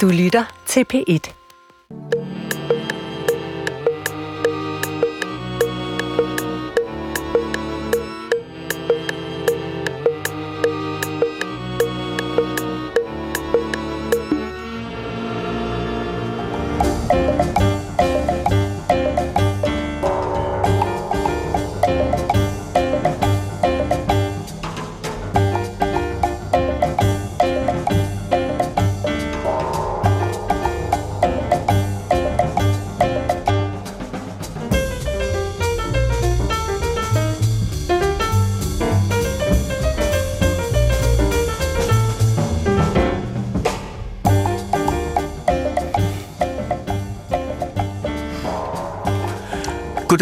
Du 0.00 0.08
lytter 0.08 0.44
til 0.66 0.86
P1. 0.92 1.43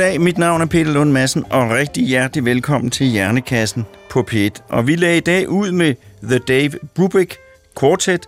Goddag, 0.02 0.20
mit 0.20 0.38
navn 0.38 0.60
er 0.60 0.66
Peter 0.66 0.92
Lund 0.92 1.12
Madsen, 1.12 1.44
og 1.50 1.70
rigtig 1.70 2.06
hjertelig 2.06 2.44
velkommen 2.44 2.90
til 2.90 3.06
Hjernekassen 3.06 3.86
på 4.10 4.26
P1. 4.30 4.48
Og 4.68 4.86
vi 4.86 4.96
lagde 4.96 5.16
i 5.16 5.20
dag 5.20 5.48
ud 5.48 5.72
med 5.72 5.94
The 6.22 6.38
Dave 6.38 6.70
Brubeck 6.94 7.36
Quartet, 7.80 8.26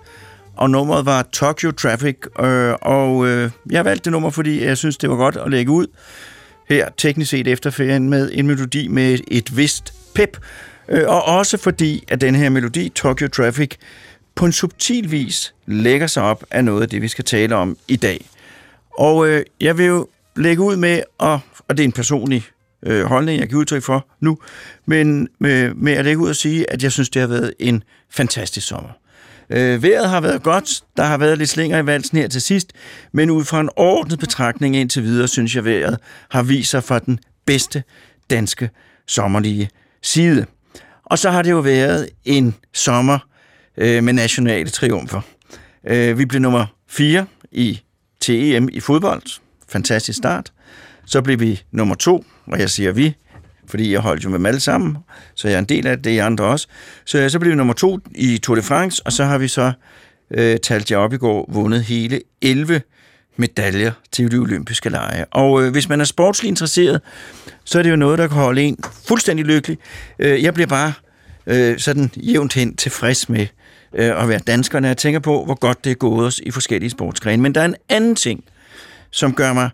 og 0.56 0.70
nummeret 0.70 1.06
var 1.06 1.22
Tokyo 1.22 1.70
Traffic, 1.70 2.16
øh, 2.40 2.74
og 2.82 3.26
øh, 3.26 3.50
jeg 3.70 3.84
valgte 3.84 4.04
det 4.04 4.12
nummer, 4.12 4.30
fordi 4.30 4.64
jeg 4.64 4.78
synes, 4.78 4.96
det 4.96 5.10
var 5.10 5.16
godt 5.16 5.36
at 5.36 5.50
lægge 5.50 5.72
ud 5.72 5.86
her 6.68 6.88
teknisk 6.96 7.30
set 7.30 7.48
efter 7.48 7.70
ferien 7.70 8.08
med 8.08 8.30
en 8.32 8.46
melodi 8.46 8.88
med 8.88 9.18
et 9.28 9.56
vist 9.56 9.94
pep, 10.14 10.38
øh, 10.88 11.04
og 11.06 11.24
også 11.24 11.56
fordi, 11.56 12.04
at 12.08 12.20
den 12.20 12.34
her 12.34 12.48
melodi, 12.48 12.88
Tokyo 12.88 13.28
Traffic, 13.28 13.70
på 14.34 14.46
en 14.46 14.52
subtil 14.52 15.10
vis 15.10 15.54
lægger 15.66 16.06
sig 16.06 16.22
op 16.22 16.44
af 16.50 16.64
noget 16.64 16.82
af 16.82 16.88
det, 16.88 17.02
vi 17.02 17.08
skal 17.08 17.24
tale 17.24 17.56
om 17.56 17.76
i 17.88 17.96
dag. 17.96 18.26
Og 18.98 19.28
øh, 19.28 19.44
jeg 19.60 19.78
vil 19.78 19.86
jo 19.86 20.06
lægge 20.36 20.62
ud 20.62 20.76
med, 20.76 21.02
og, 21.18 21.40
og 21.68 21.76
det 21.76 21.82
er 21.82 21.88
en 21.88 21.92
personlig 21.92 22.44
øh, 22.86 23.04
holdning, 23.04 23.40
jeg 23.40 23.48
kan 23.48 23.58
udtryk 23.58 23.82
for 23.82 24.06
nu, 24.20 24.38
men 24.86 25.28
med, 25.38 25.74
med 25.74 25.92
at 25.92 26.04
lægge 26.04 26.22
ud 26.22 26.28
og 26.28 26.36
sige, 26.36 26.72
at 26.72 26.82
jeg 26.82 26.92
synes, 26.92 27.08
det 27.08 27.20
har 27.20 27.26
været 27.26 27.54
en 27.58 27.82
fantastisk 28.10 28.66
sommer. 28.66 28.90
Øh, 29.50 29.82
vejret 29.82 30.08
har 30.08 30.20
været 30.20 30.42
godt, 30.42 30.82
der 30.96 31.04
har 31.04 31.18
været 31.18 31.38
lidt 31.38 31.50
slinger 31.50 31.78
i 31.78 31.86
valsen 31.86 32.18
her 32.18 32.28
til 32.28 32.42
sidst, 32.42 32.72
men 33.12 33.30
ud 33.30 33.44
fra 33.44 33.60
en 33.60 33.70
ordnet 33.76 34.18
betragtning 34.18 34.76
indtil 34.76 35.02
videre, 35.02 35.28
synes 35.28 35.56
jeg, 35.56 35.64
vejret 35.64 35.98
har 36.30 36.42
vist 36.42 36.70
sig 36.70 36.84
fra 36.84 36.98
den 36.98 37.18
bedste 37.46 37.82
danske 38.30 38.70
sommerlige 39.06 39.70
side. 40.02 40.46
Og 41.04 41.18
så 41.18 41.30
har 41.30 41.42
det 41.42 41.50
jo 41.50 41.58
været 41.58 42.08
en 42.24 42.54
sommer 42.72 43.18
øh, 43.76 44.04
med 44.04 44.12
nationale 44.12 44.70
triumfer. 44.70 45.20
Øh, 45.86 46.18
vi 46.18 46.24
blev 46.24 46.40
nummer 46.40 46.66
4 46.88 47.26
i 47.52 47.80
TEM 48.20 48.68
i 48.72 48.80
fodbold. 48.80 49.22
Fantastisk 49.68 50.18
start. 50.18 50.52
Så 51.06 51.22
blev 51.22 51.40
vi 51.40 51.62
nummer 51.72 51.94
to, 51.94 52.24
og 52.46 52.58
jeg 52.58 52.70
siger 52.70 52.92
vi, 52.92 53.16
fordi 53.66 53.92
jeg 53.92 54.00
holdt 54.00 54.24
jo 54.24 54.28
med 54.28 54.38
dem 54.38 54.46
alle 54.46 54.60
sammen, 54.60 54.96
så 55.34 55.48
jeg 55.48 55.54
er 55.54 55.58
en 55.58 55.64
del 55.64 55.86
af 55.86 56.02
det, 56.02 56.10
I 56.10 56.18
andre 56.18 56.44
også. 56.44 56.66
Så 57.04 57.18
øh, 57.18 57.30
så 57.30 57.38
blev 57.38 57.50
vi 57.50 57.56
nummer 57.56 57.74
to 57.74 57.98
i 58.14 58.38
Tour 58.38 58.56
de 58.56 58.62
France, 58.62 59.02
og 59.06 59.12
så 59.12 59.24
har 59.24 59.38
vi 59.38 59.48
så, 59.48 59.72
øh, 60.30 60.56
talt 60.58 60.90
jer 60.90 60.96
op 60.96 61.12
i 61.12 61.16
går, 61.16 61.50
vundet 61.52 61.84
hele 61.84 62.20
11 62.42 62.80
medaljer 63.36 63.92
til 64.12 64.30
de 64.30 64.36
olympiske 64.36 64.88
lege. 64.88 65.24
Og 65.24 65.62
øh, 65.62 65.72
hvis 65.72 65.88
man 65.88 66.00
er 66.00 66.04
sportsligt 66.04 66.50
interesseret, 66.50 67.00
så 67.64 67.78
er 67.78 67.82
det 67.82 67.90
jo 67.90 67.96
noget, 67.96 68.18
der 68.18 68.26
kan 68.26 68.36
holde 68.36 68.62
en 68.62 68.78
fuldstændig 69.08 69.46
lykkelig. 69.46 69.78
Øh, 70.18 70.42
jeg 70.42 70.54
bliver 70.54 70.66
bare 70.66 70.92
øh, 71.46 71.78
sådan 71.78 72.10
jævnt 72.16 72.54
hen 72.54 72.76
tilfreds 72.76 73.28
med 73.28 73.46
øh, 73.94 74.22
at 74.22 74.28
være 74.28 74.38
dansker, 74.38 74.80
når 74.80 74.88
jeg 74.88 74.96
tænker 74.96 75.20
på, 75.20 75.44
hvor 75.44 75.54
godt 75.54 75.84
det 75.84 75.90
er 75.90 75.94
gået 75.94 76.26
os 76.26 76.38
i 76.38 76.50
forskellige 76.50 76.90
sportsgrene. 76.90 77.42
Men 77.42 77.54
der 77.54 77.60
er 77.60 77.64
en 77.64 77.76
anden 77.88 78.14
ting, 78.14 78.44
som 79.14 79.34
gør 79.34 79.52
mig 79.52 79.70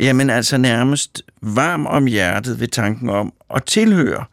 jamen 0.00 0.30
altså 0.30 0.56
nærmest 0.58 1.22
varm 1.42 1.86
om 1.86 2.06
hjertet 2.06 2.60
ved 2.60 2.68
tanken 2.68 3.10
om 3.10 3.32
at 3.54 3.64
tilhøre 3.64 4.24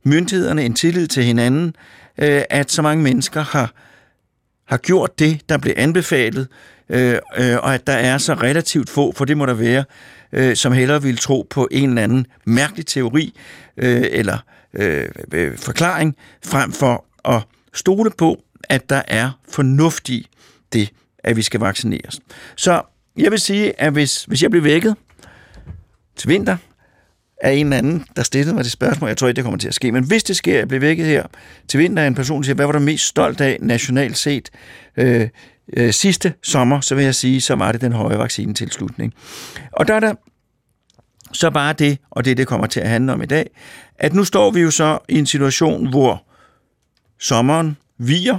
myndighederne, 0.04 0.64
en 0.64 0.74
tillid 0.74 1.06
til 1.06 1.24
hinanden, 1.24 1.74
øh, 2.18 2.42
at 2.50 2.70
så 2.70 2.82
mange 2.82 3.02
mennesker 3.02 3.42
har 3.42 3.72
har 4.70 4.76
gjort 4.76 5.18
det, 5.18 5.40
der 5.48 5.58
blev 5.58 5.74
anbefalet, 5.76 6.48
øh, 6.88 7.18
øh, 7.38 7.56
og 7.56 7.74
at 7.74 7.86
der 7.86 7.92
er 7.92 8.18
så 8.18 8.34
relativt 8.34 8.90
få, 8.90 9.12
for 9.12 9.24
det 9.24 9.36
må 9.36 9.46
der 9.46 9.54
være, 9.54 9.84
øh, 10.32 10.56
som 10.56 10.72
hellere 10.72 11.02
vil 11.02 11.16
tro 11.16 11.46
på 11.50 11.68
en 11.70 11.88
eller 11.88 12.02
anden 12.02 12.26
mærkelig 12.44 12.86
teori 12.86 13.34
øh, 13.76 14.02
eller 14.10 14.38
øh, 14.74 15.08
øh, 15.32 15.58
forklaring, 15.58 16.16
frem 16.44 16.72
for 16.72 17.04
at 17.24 17.42
stole 17.74 18.10
på, 18.10 18.42
at 18.68 18.90
der 18.90 19.02
er 19.08 19.30
fornuft 19.48 20.08
i 20.08 20.28
det, 20.72 20.90
at 21.18 21.36
vi 21.36 21.42
skal 21.42 21.60
vaccineres. 21.60 22.20
Så 22.56 22.82
jeg 23.16 23.30
vil 23.30 23.40
sige, 23.40 23.80
at 23.80 23.92
hvis, 23.92 24.24
hvis 24.24 24.42
jeg 24.42 24.50
bliver 24.50 24.64
vækket 24.64 24.96
til 26.16 26.28
vinter, 26.28 26.56
af 27.40 27.52
en 27.52 27.66
eller 27.66 27.76
anden, 27.76 28.04
der 28.16 28.22
stillede 28.22 28.54
mig 28.54 28.64
det 28.64 28.72
spørgsmål. 28.72 29.08
Jeg 29.08 29.16
tror 29.16 29.28
ikke, 29.28 29.36
det 29.36 29.44
kommer 29.44 29.58
til 29.58 29.68
at 29.68 29.74
ske. 29.74 29.92
Men 29.92 30.04
hvis 30.04 30.24
det 30.24 30.36
sker, 30.36 30.58
jeg 30.58 30.68
bliver 30.68 30.80
vækket 30.80 31.06
her 31.06 31.26
til 31.68 31.80
vinter 31.80 32.02
af 32.02 32.06
en 32.06 32.14
person, 32.14 32.42
der 32.42 32.44
siger, 32.44 32.54
hvad 32.54 32.66
var 32.66 32.72
du 32.72 32.78
mest 32.78 33.06
stolt 33.06 33.40
af 33.40 33.58
nationalt 33.60 34.18
set 34.18 34.50
øh, 34.96 35.28
øh, 35.76 35.92
sidste 35.92 36.34
sommer, 36.42 36.80
så 36.80 36.94
vil 36.94 37.04
jeg 37.04 37.14
sige, 37.14 37.40
så 37.40 37.54
var 37.54 37.72
det 37.72 37.80
den 37.80 37.92
høje 37.92 38.18
vaccinetilslutning. 38.18 39.14
Og 39.72 39.88
der 39.88 39.94
er 39.94 40.00
der 40.00 40.14
så 41.32 41.50
bare 41.50 41.72
det, 41.72 41.98
og 42.10 42.24
det 42.24 42.36
det 42.36 42.46
kommer 42.46 42.66
til 42.66 42.80
at 42.80 42.88
handle 42.88 43.12
om 43.12 43.22
i 43.22 43.26
dag, 43.26 43.50
at 43.98 44.14
nu 44.14 44.24
står 44.24 44.50
vi 44.50 44.60
jo 44.60 44.70
så 44.70 44.98
i 45.08 45.18
en 45.18 45.26
situation, 45.26 45.90
hvor 45.90 46.24
sommeren 47.20 47.76
viger, 47.98 48.38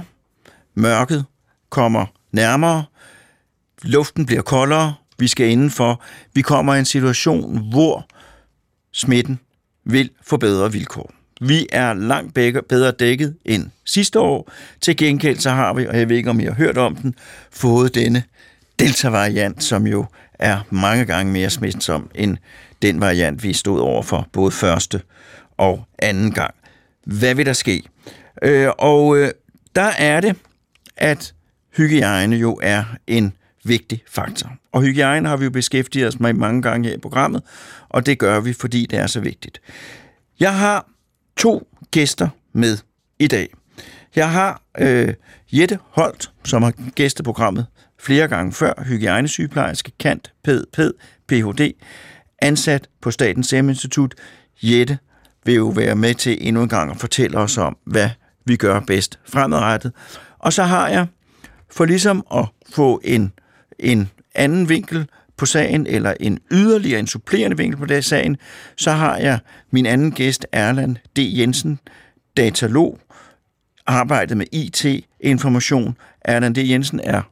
mørket 0.74 1.24
kommer 1.70 2.06
nærmere, 2.32 2.84
luften 3.82 4.26
bliver 4.26 4.42
koldere, 4.42 4.94
vi 5.18 5.28
skal 5.28 5.48
indenfor. 5.48 6.02
Vi 6.34 6.42
kommer 6.42 6.74
i 6.74 6.78
en 6.78 6.84
situation, 6.84 7.70
hvor 7.70 8.06
smitten 8.92 9.38
vil 9.84 10.10
få 10.22 10.36
bedre 10.36 10.72
vilkår. 10.72 11.12
Vi 11.40 11.66
er 11.72 11.94
langt 11.94 12.34
bedre 12.68 12.90
dækket 12.90 13.36
end 13.44 13.70
sidste 13.84 14.20
år. 14.20 14.52
Til 14.80 14.96
gengæld 14.96 15.38
så 15.38 15.50
har 15.50 15.74
vi, 15.74 15.86
og 15.86 15.98
jeg 15.98 16.08
ved 16.08 16.16
ikke 16.16 16.30
om 16.30 16.40
I 16.40 16.44
har 16.44 16.54
hørt 16.54 16.78
om 16.78 16.96
den, 16.96 17.14
fået 17.50 17.94
denne 17.94 18.22
Delta-variant, 18.78 19.64
som 19.64 19.86
jo 19.86 20.06
er 20.34 20.60
mange 20.70 21.04
gange 21.04 21.32
mere 21.32 21.50
smitsom 21.50 22.10
end 22.14 22.36
den 22.82 23.00
variant, 23.00 23.42
vi 23.42 23.52
stod 23.52 23.80
over 23.80 24.02
for 24.02 24.28
både 24.32 24.50
første 24.50 25.02
og 25.56 25.84
anden 25.98 26.32
gang. 26.32 26.54
Hvad 27.04 27.34
vil 27.34 27.46
der 27.46 27.52
ske? 27.52 27.82
Øh, 28.42 28.68
og 28.78 29.16
øh, 29.16 29.30
der 29.74 29.90
er 29.98 30.20
det, 30.20 30.36
at 30.96 31.34
hygiejne 31.76 32.36
jo 32.36 32.58
er 32.62 32.84
en 33.06 33.32
vigtig 33.64 34.02
faktor. 34.08 34.56
Og 34.72 34.82
hygiejne 34.82 35.28
har 35.28 35.36
vi 35.36 35.44
jo 35.44 35.50
beskæftiget 35.50 36.08
os 36.08 36.20
med 36.20 36.32
mange 36.32 36.62
gange 36.62 36.88
her 36.88 36.96
i 36.96 36.98
programmet, 36.98 37.42
og 37.88 38.06
det 38.06 38.18
gør 38.18 38.40
vi, 38.40 38.52
fordi 38.52 38.86
det 38.86 38.98
er 38.98 39.06
så 39.06 39.20
vigtigt. 39.20 39.60
Jeg 40.40 40.58
har 40.58 40.86
to 41.36 41.68
gæster 41.90 42.28
med 42.52 42.78
i 43.18 43.26
dag. 43.26 43.48
Jeg 44.16 44.30
har 44.30 44.62
øh, 44.78 45.14
Jette 45.52 45.78
Holt, 45.90 46.30
som 46.44 46.62
har 46.62 46.72
gæsteprogrammet 46.94 47.66
flere 47.98 48.28
gange 48.28 48.52
før, 48.52 48.82
hygiejnesygeplejerske, 48.86 49.92
kant, 49.98 50.32
ped, 50.44 50.64
ped, 50.72 50.92
Ph.D., 51.28 51.72
ansat 52.38 52.88
på 53.00 53.10
Statens 53.10 53.48
Serum 53.48 53.68
Institut. 53.68 54.14
Jette 54.62 54.98
vil 55.44 55.54
jo 55.54 55.68
være 55.68 55.96
med 55.96 56.14
til 56.14 56.38
endnu 56.48 56.62
en 56.62 56.68
gang 56.68 56.90
at 56.90 56.96
fortælle 56.96 57.38
os 57.38 57.58
om, 57.58 57.76
hvad 57.84 58.10
vi 58.44 58.56
gør 58.56 58.80
bedst 58.80 59.18
fremadrettet. 59.24 59.92
Og 60.38 60.52
så 60.52 60.62
har 60.62 60.88
jeg, 60.88 61.06
for 61.70 61.84
ligesom 61.84 62.26
at 62.34 62.46
få 62.74 63.00
en, 63.04 63.32
en 63.78 64.10
anden 64.34 64.68
vinkel 64.68 65.08
på 65.36 65.46
sagen, 65.46 65.86
eller 65.86 66.14
en 66.20 66.38
yderligere, 66.50 67.00
en 67.00 67.06
supplerende 67.06 67.56
vinkel 67.56 67.78
på 67.78 67.86
det 67.86 68.04
sagen, 68.04 68.36
så 68.76 68.90
har 68.90 69.16
jeg 69.16 69.38
min 69.70 69.86
anden 69.86 70.12
gæst, 70.12 70.46
Erland 70.52 70.96
D. 71.16 71.18
Jensen, 71.18 71.78
datalog, 72.36 72.98
arbejdet 73.86 74.36
med 74.36 74.46
IT-information. 74.52 75.96
Erland 76.20 76.54
D. 76.54 76.58
Jensen 76.58 77.00
er 77.04 77.22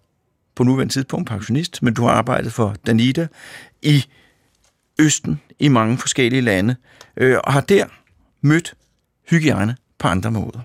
på 0.55 0.65
nuværende 0.65 0.93
tidspunkt 0.93 1.29
pensionist, 1.29 1.83
men 1.83 1.95
du 1.95 2.03
har 2.03 2.11
arbejdet 2.11 2.53
for 2.53 2.77
Danida 2.87 3.27
i 3.83 4.05
Østen 4.99 5.41
i 5.59 5.69
mange 5.69 5.99
forskellige 5.99 6.41
lande, 6.41 6.77
øh, 7.17 7.39
og 7.45 7.53
har 7.53 7.61
der 7.61 7.87
mødt 8.41 8.75
hygiejne 9.31 9.77
på 9.99 10.09
andre 10.09 10.31
måder. 10.31 10.61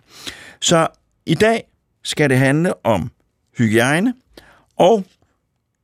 Så 0.61 0.88
i 1.25 1.35
dag 1.35 1.63
skal 2.03 2.29
det 2.29 2.38
handle 2.38 2.85
om 2.85 3.11
hygiejne, 3.57 4.13
og 4.77 5.05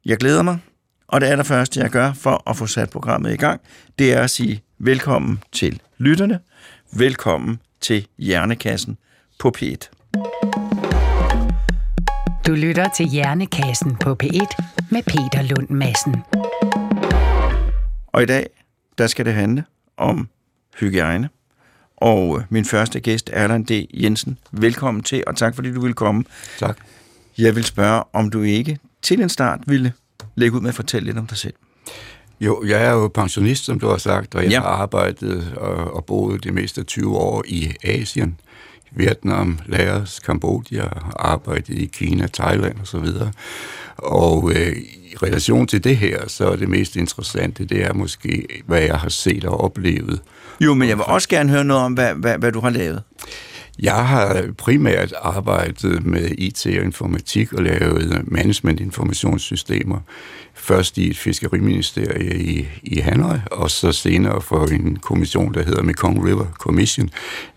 jeg 0.05 0.17
glæder 0.17 0.43
mig, 0.43 0.59
og 1.07 1.21
det 1.21 1.27
allerførste, 1.27 1.79
jeg 1.79 1.89
gør 1.89 2.13
for 2.13 2.49
at 2.49 2.57
få 2.57 2.67
sat 2.67 2.89
programmet 2.89 3.33
i 3.33 3.37
gang, 3.37 3.61
det 3.99 4.13
er 4.13 4.21
at 4.21 4.29
sige 4.29 4.63
velkommen 4.79 5.43
til 5.51 5.81
lytterne, 5.97 6.39
velkommen 6.91 7.59
til 7.81 8.07
Hjernekassen 8.17 8.97
på 9.39 9.51
P1. 9.57 9.91
Du 12.47 12.53
lytter 12.53 12.89
til 12.97 13.05
Hjernekassen 13.05 13.95
på 13.95 14.17
P1 14.23 14.55
med 14.91 15.03
Peter 15.03 15.41
Lund 15.41 15.69
Madsen. 15.69 16.15
Og 18.07 18.23
i 18.23 18.25
dag, 18.25 18.47
der 18.97 19.07
skal 19.07 19.25
det 19.25 19.33
handle 19.33 19.63
om 19.97 20.29
hygiejne. 20.79 21.29
Og 21.97 22.39
øh, 22.39 22.45
min 22.49 22.65
første 22.65 22.99
gæst, 22.99 23.29
Erland 23.33 23.65
D. 23.65 23.87
Jensen, 23.93 24.37
velkommen 24.51 25.03
til, 25.03 25.23
og 25.27 25.35
tak 25.35 25.55
fordi 25.55 25.73
du 25.73 25.81
vil 25.81 25.93
komme. 25.93 26.23
Tak. 26.59 26.77
Jeg 27.37 27.55
vil 27.55 27.63
spørge, 27.65 28.03
om 28.13 28.29
du 28.29 28.41
ikke 28.41 28.79
til 29.01 29.21
en 29.21 29.29
start 29.29 29.59
ville 29.67 29.93
lægge 30.35 30.55
ud 30.55 30.61
med 30.61 30.69
at 30.69 30.75
fortælle 30.75 31.05
lidt 31.05 31.17
om 31.17 31.27
dig 31.27 31.37
selv. 31.37 31.53
Jo, 32.41 32.63
jeg 32.67 32.83
er 32.85 32.91
jo 32.91 33.07
pensionist, 33.07 33.65
som 33.65 33.79
du 33.79 33.87
har 33.87 33.97
sagt, 33.97 34.35
og 34.35 34.43
jeg 34.43 34.51
Ja. 34.51 34.59
har 34.59 34.67
arbejdet 34.67 35.53
og, 35.57 35.93
og 35.95 36.05
boet 36.05 36.43
det 36.43 36.53
meste 36.53 36.81
af 36.81 36.85
20 36.87 37.17
år 37.17 37.43
i 37.47 37.73
Asien. 37.83 38.37
Vietnam, 38.95 39.59
Laos, 39.65 40.19
Kambodja, 40.19 40.83
arbejdet 41.15 41.69
i 41.69 41.85
Kina, 41.85 42.27
Thailand 42.33 42.75
osv. 42.81 42.95
Og, 42.97 43.31
og 43.97 44.51
øh, 44.55 44.75
i 45.11 45.15
relation 45.23 45.67
til 45.67 45.83
det 45.83 45.97
her, 45.97 46.27
så 46.27 46.49
er 46.51 46.55
det 46.55 46.69
mest 46.69 46.95
interessante, 46.95 47.65
det 47.65 47.83
er 47.83 47.93
måske, 47.93 48.47
hvad 48.65 48.81
jeg 48.81 48.95
har 48.97 49.09
set 49.09 49.45
og 49.45 49.61
oplevet. 49.61 50.21
Jo, 50.61 50.73
men 50.73 50.89
jeg 50.89 50.97
vil 50.97 51.05
også 51.07 51.29
gerne 51.29 51.49
høre 51.49 51.63
noget 51.63 51.83
om, 51.83 51.93
hvad, 51.93 52.13
hvad, 52.15 52.37
hvad 52.37 52.51
du 52.51 52.59
har 52.59 52.69
lavet. 52.69 53.03
Jeg 53.79 54.07
har 54.07 54.45
primært 54.57 55.13
arbejdet 55.21 56.05
med 56.05 56.29
IT 56.37 56.65
og 56.65 56.83
informatik 56.83 57.53
og 57.53 57.63
lavet 57.63 58.31
management-informationssystemer. 58.31 59.99
Først 60.63 60.97
i 60.97 61.09
et 61.09 61.17
fiskeriministerie 61.17 62.39
i, 62.39 62.67
i 62.83 62.99
Hanoi, 62.99 63.37
og 63.51 63.71
så 63.71 63.91
senere 63.91 64.41
for 64.41 64.65
en 64.65 64.95
kommission, 64.95 65.53
der 65.53 65.63
hedder 65.63 65.83
Mekong 65.83 66.27
River 66.27 66.45
Commission. 66.53 67.09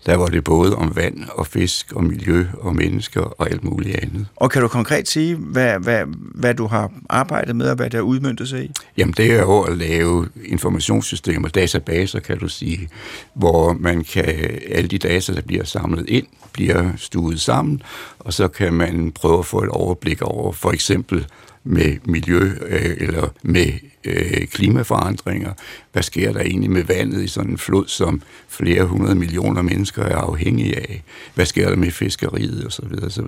Der 0.05 0.15
var 0.15 0.27
det 0.27 0.43
både 0.43 0.75
om 0.75 0.95
vand 0.95 1.17
og 1.31 1.47
fisk 1.47 1.91
og 1.91 2.03
miljø 2.03 2.45
og 2.59 2.75
mennesker 2.75 3.21
og 3.21 3.51
alt 3.51 3.63
muligt 3.63 3.95
andet. 3.95 4.27
Og 4.35 4.51
kan 4.51 4.61
du 4.61 4.67
konkret 4.67 5.07
sige, 5.07 5.35
hvad, 5.35 5.79
hvad, 5.79 6.03
hvad 6.35 6.53
du 6.53 6.67
har 6.67 6.91
arbejdet 7.09 7.55
med, 7.55 7.69
og 7.69 7.75
hvad 7.75 7.89
der 7.89 7.97
er 7.97 8.01
udmyndtet 8.01 8.49
sig 8.49 8.63
i? 8.63 8.71
Jamen 8.97 9.13
det 9.17 9.31
er 9.31 9.41
jo 9.41 9.61
at 9.61 9.77
lave 9.77 10.27
informationssystemer, 10.45 11.47
databaser 11.47 12.19
kan 12.19 12.37
du 12.37 12.47
sige, 12.47 12.89
hvor 13.33 13.73
man 13.73 14.03
kan, 14.03 14.59
alle 14.71 14.87
de 14.87 14.97
data, 14.97 15.33
der 15.33 15.41
bliver 15.41 15.63
samlet 15.63 16.09
ind, 16.09 16.27
bliver 16.53 16.91
stuet 16.97 17.41
sammen, 17.41 17.81
og 18.19 18.33
så 18.33 18.47
kan 18.47 18.73
man 18.73 19.11
prøve 19.11 19.39
at 19.39 19.45
få 19.45 19.63
et 19.63 19.69
overblik 19.69 20.21
over 20.21 20.51
for 20.51 20.71
eksempel 20.71 21.25
med 21.65 21.97
miljø 22.05 22.39
øh, 22.67 22.97
eller 22.99 23.33
med 23.43 23.71
øh, 24.05 24.47
klimaforandringer. 24.47 25.53
Hvad 25.91 26.03
sker 26.03 26.33
der 26.33 26.39
egentlig 26.39 26.71
med 26.71 26.83
vandet 26.83 27.23
i 27.23 27.27
sådan 27.27 27.51
en 27.51 27.57
flod, 27.57 27.87
som 27.87 28.21
flere 28.47 28.83
hundrede 28.83 29.15
millioner 29.15 29.61
mennesker 29.61 30.03
er 30.03 30.17
afhængige 30.17 30.75
af? 30.75 31.03
Hvad 31.35 31.45
sker 31.45 31.69
der 31.69 31.75
med 31.75 31.91
fiskeriet 31.91 32.65
osv. 32.67 33.05
osv. 33.05 33.27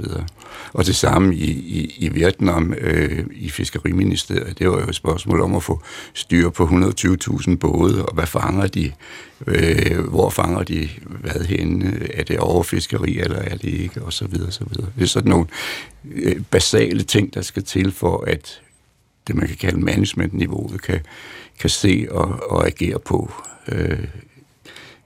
Og 0.74 0.85
det 0.85 0.95
samme 0.95 1.35
i, 1.35 1.51
i, 1.51 1.95
i 1.97 2.09
Vietnam 2.09 2.74
øh, 2.81 3.25
i 3.31 3.50
Fiskeriministeriet. 3.50 4.59
Det 4.59 4.69
var 4.69 4.81
jo 4.81 4.89
et 4.89 4.95
spørgsmål 4.95 5.41
om 5.41 5.56
at 5.56 5.63
få 5.63 5.81
styr 6.13 6.50
på 6.50 6.63
120.000 6.63 7.56
både, 7.56 8.06
og 8.06 8.13
hvad 8.13 8.27
fanger 8.27 8.68
de? 8.68 8.91
Øh, 9.47 10.00
hvor 10.00 10.30
fanger 10.30 10.63
de 10.63 10.89
hvad 11.07 11.45
henne? 11.45 12.07
Er 12.13 12.23
det 12.23 12.39
overfiskeri, 12.39 13.19
eller 13.19 13.39
er 13.39 13.57
det 13.57 13.69
ikke? 13.69 14.01
Og 14.01 14.13
så 14.13 14.27
videre, 14.27 14.51
så 14.51 14.65
videre. 14.69 14.88
Det 14.95 15.03
er 15.03 15.07
sådan 15.07 15.30
nogle 15.30 15.45
øh, 16.12 16.41
basale 16.51 17.03
ting, 17.03 17.33
der 17.33 17.41
skal 17.41 17.63
til 17.63 17.91
for, 17.91 18.23
at 18.27 18.62
det, 19.27 19.35
man 19.35 19.47
kan 19.47 19.57
kalde 19.57 19.79
managementniveauet, 19.79 20.81
kan, 20.81 21.00
kan 21.59 21.69
se 21.69 22.07
og, 22.12 22.51
og 22.51 22.68
agere 22.68 23.00
på, 23.00 23.31
øh, 23.68 24.00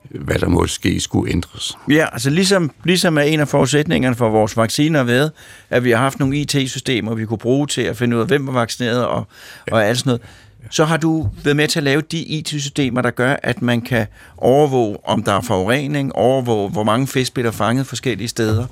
hvad 0.09 0.35
der 0.35 0.49
måske 0.49 0.99
skulle 0.99 1.31
ændres. 1.31 1.77
Ja, 1.89 2.07
altså 2.11 2.29
ligesom, 2.29 2.71
ligesom 2.83 3.17
er 3.17 3.21
en 3.21 3.39
af 3.39 3.47
forudsætningerne 3.47 4.15
for 4.15 4.29
vores 4.29 4.57
vacciner 4.57 5.03
været, 5.03 5.31
at 5.69 5.83
vi 5.83 5.91
har 5.91 5.97
haft 5.97 6.19
nogle 6.19 6.37
IT-systemer, 6.37 7.15
vi 7.15 7.25
kunne 7.25 7.37
bruge 7.37 7.67
til 7.67 7.81
at 7.81 7.97
finde 7.97 8.15
ud 8.15 8.21
af, 8.21 8.27
hvem 8.27 8.47
var 8.47 8.53
vaccineret 8.53 9.05
og, 9.05 9.27
ja. 9.67 9.73
og 9.73 9.85
alt 9.85 9.97
sådan 9.97 10.09
noget. 10.09 10.21
Så 10.69 10.85
har 10.85 10.97
du 10.97 11.29
været 11.43 11.57
med 11.57 11.67
til 11.67 11.79
at 11.79 11.83
lave 11.83 12.01
de 12.01 12.19
IT-systemer, 12.19 13.01
der 13.01 13.11
gør, 13.11 13.35
at 13.43 13.61
man 13.61 13.81
kan 13.81 14.07
overvåge, 14.37 14.97
om 15.03 15.23
der 15.23 15.33
er 15.33 15.41
forurening, 15.41 16.15
overvåge, 16.15 16.69
hvor 16.69 16.83
mange 16.83 17.07
fisk 17.07 17.33
bliver 17.33 17.51
fanget 17.51 17.87
forskellige 17.87 18.27
steder. 18.27 18.65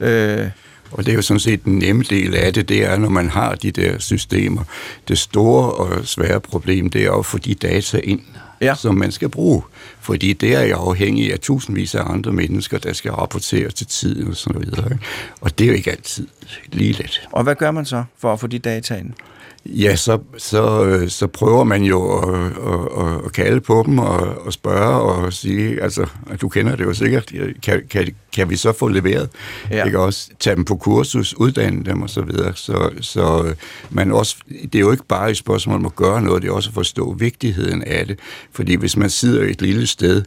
Ja. 0.00 0.06
Øh, 0.06 0.50
Og 0.92 1.04
det 1.06 1.12
er 1.12 1.16
jo 1.16 1.22
sådan 1.22 1.40
set 1.40 1.64
den 1.64 1.78
nemme 1.78 2.02
del 2.10 2.34
af 2.34 2.52
det, 2.54 2.68
det 2.68 2.84
er, 2.84 2.98
når 2.98 3.08
man 3.08 3.30
har 3.30 3.54
de 3.54 3.70
der 3.70 3.98
systemer. 3.98 4.64
Det 5.08 5.18
store 5.18 5.72
og 5.72 6.06
svære 6.08 6.40
problem, 6.40 6.90
det 6.90 7.04
er 7.04 7.12
at 7.12 7.26
få 7.26 7.38
de 7.38 7.54
data 7.54 8.00
ind, 8.04 8.20
Ja. 8.60 8.74
som 8.74 8.94
man 8.94 9.12
skal 9.12 9.28
bruge. 9.28 9.62
Fordi 10.00 10.32
det 10.32 10.54
er 10.54 10.62
jo 10.62 10.76
afhængig 10.76 11.32
af 11.32 11.38
tusindvis 11.38 11.94
af 11.94 12.02
andre 12.10 12.32
mennesker, 12.32 12.78
der 12.78 12.92
skal 12.92 13.10
rapportere 13.12 13.70
til 13.70 13.86
tiden 13.86 14.28
og 14.28 14.36
sådan 14.36 14.62
videre. 14.62 14.98
Og 15.40 15.58
det 15.58 15.64
er 15.64 15.68
jo 15.68 15.74
ikke 15.74 15.90
altid 15.90 16.26
lige 16.72 16.92
let. 16.92 17.28
og 17.32 17.42
hvad 17.42 17.54
gør 17.54 17.70
man 17.70 17.84
så 17.84 18.04
for 18.18 18.32
at 18.32 18.40
få 18.40 18.46
de 18.46 18.58
data 18.58 18.94
ind? 18.96 19.10
Ja, 19.66 19.96
så, 19.96 20.18
så, 20.38 20.84
øh, 20.84 21.08
så 21.08 21.26
prøver 21.26 21.64
man 21.64 21.82
jo 21.82 22.18
at, 22.18 22.44
at, 22.44 23.06
at, 23.06 23.24
at 23.24 23.32
kalde 23.32 23.60
på 23.60 23.82
dem 23.86 23.98
og, 23.98 24.46
og 24.46 24.52
spørge 24.52 25.00
og 25.00 25.32
sige, 25.32 25.82
altså, 25.82 26.06
at 26.30 26.40
du 26.40 26.48
kender 26.48 26.76
det 26.76 26.84
jo 26.84 26.94
sikkert, 26.94 27.32
kan, 27.62 27.82
kan, 27.90 28.14
kan 28.32 28.50
vi 28.50 28.56
så 28.56 28.72
få 28.72 28.88
leveret? 28.88 29.30
Ja. 29.70 29.84
Ikke 29.84 29.98
også 29.98 30.30
tage 30.40 30.56
dem 30.56 30.64
på 30.64 30.76
kursus, 30.76 31.34
uddanne 31.34 31.84
dem 31.84 32.02
og 32.02 32.10
så 32.10 32.22
videre. 32.22 32.52
Så, 32.54 32.90
så 33.00 33.44
øh, 33.46 33.54
man 33.90 34.12
også, 34.12 34.36
det 34.48 34.74
er 34.74 34.80
jo 34.80 34.90
ikke 34.90 35.06
bare 35.06 35.30
et 35.30 35.36
spørgsmål 35.36 35.76
om 35.76 35.86
at 35.86 35.96
gøre 35.96 36.22
noget, 36.22 36.42
det 36.42 36.48
er 36.48 36.52
også 36.52 36.70
at 36.70 36.74
forstå 36.74 37.14
vigtigheden 37.14 37.82
af 37.82 38.06
det. 38.06 38.18
Fordi 38.52 38.74
hvis 38.74 38.96
man 38.96 39.10
sidder 39.10 39.42
et 39.42 39.62
lille 39.62 39.86
sted, 39.86 40.22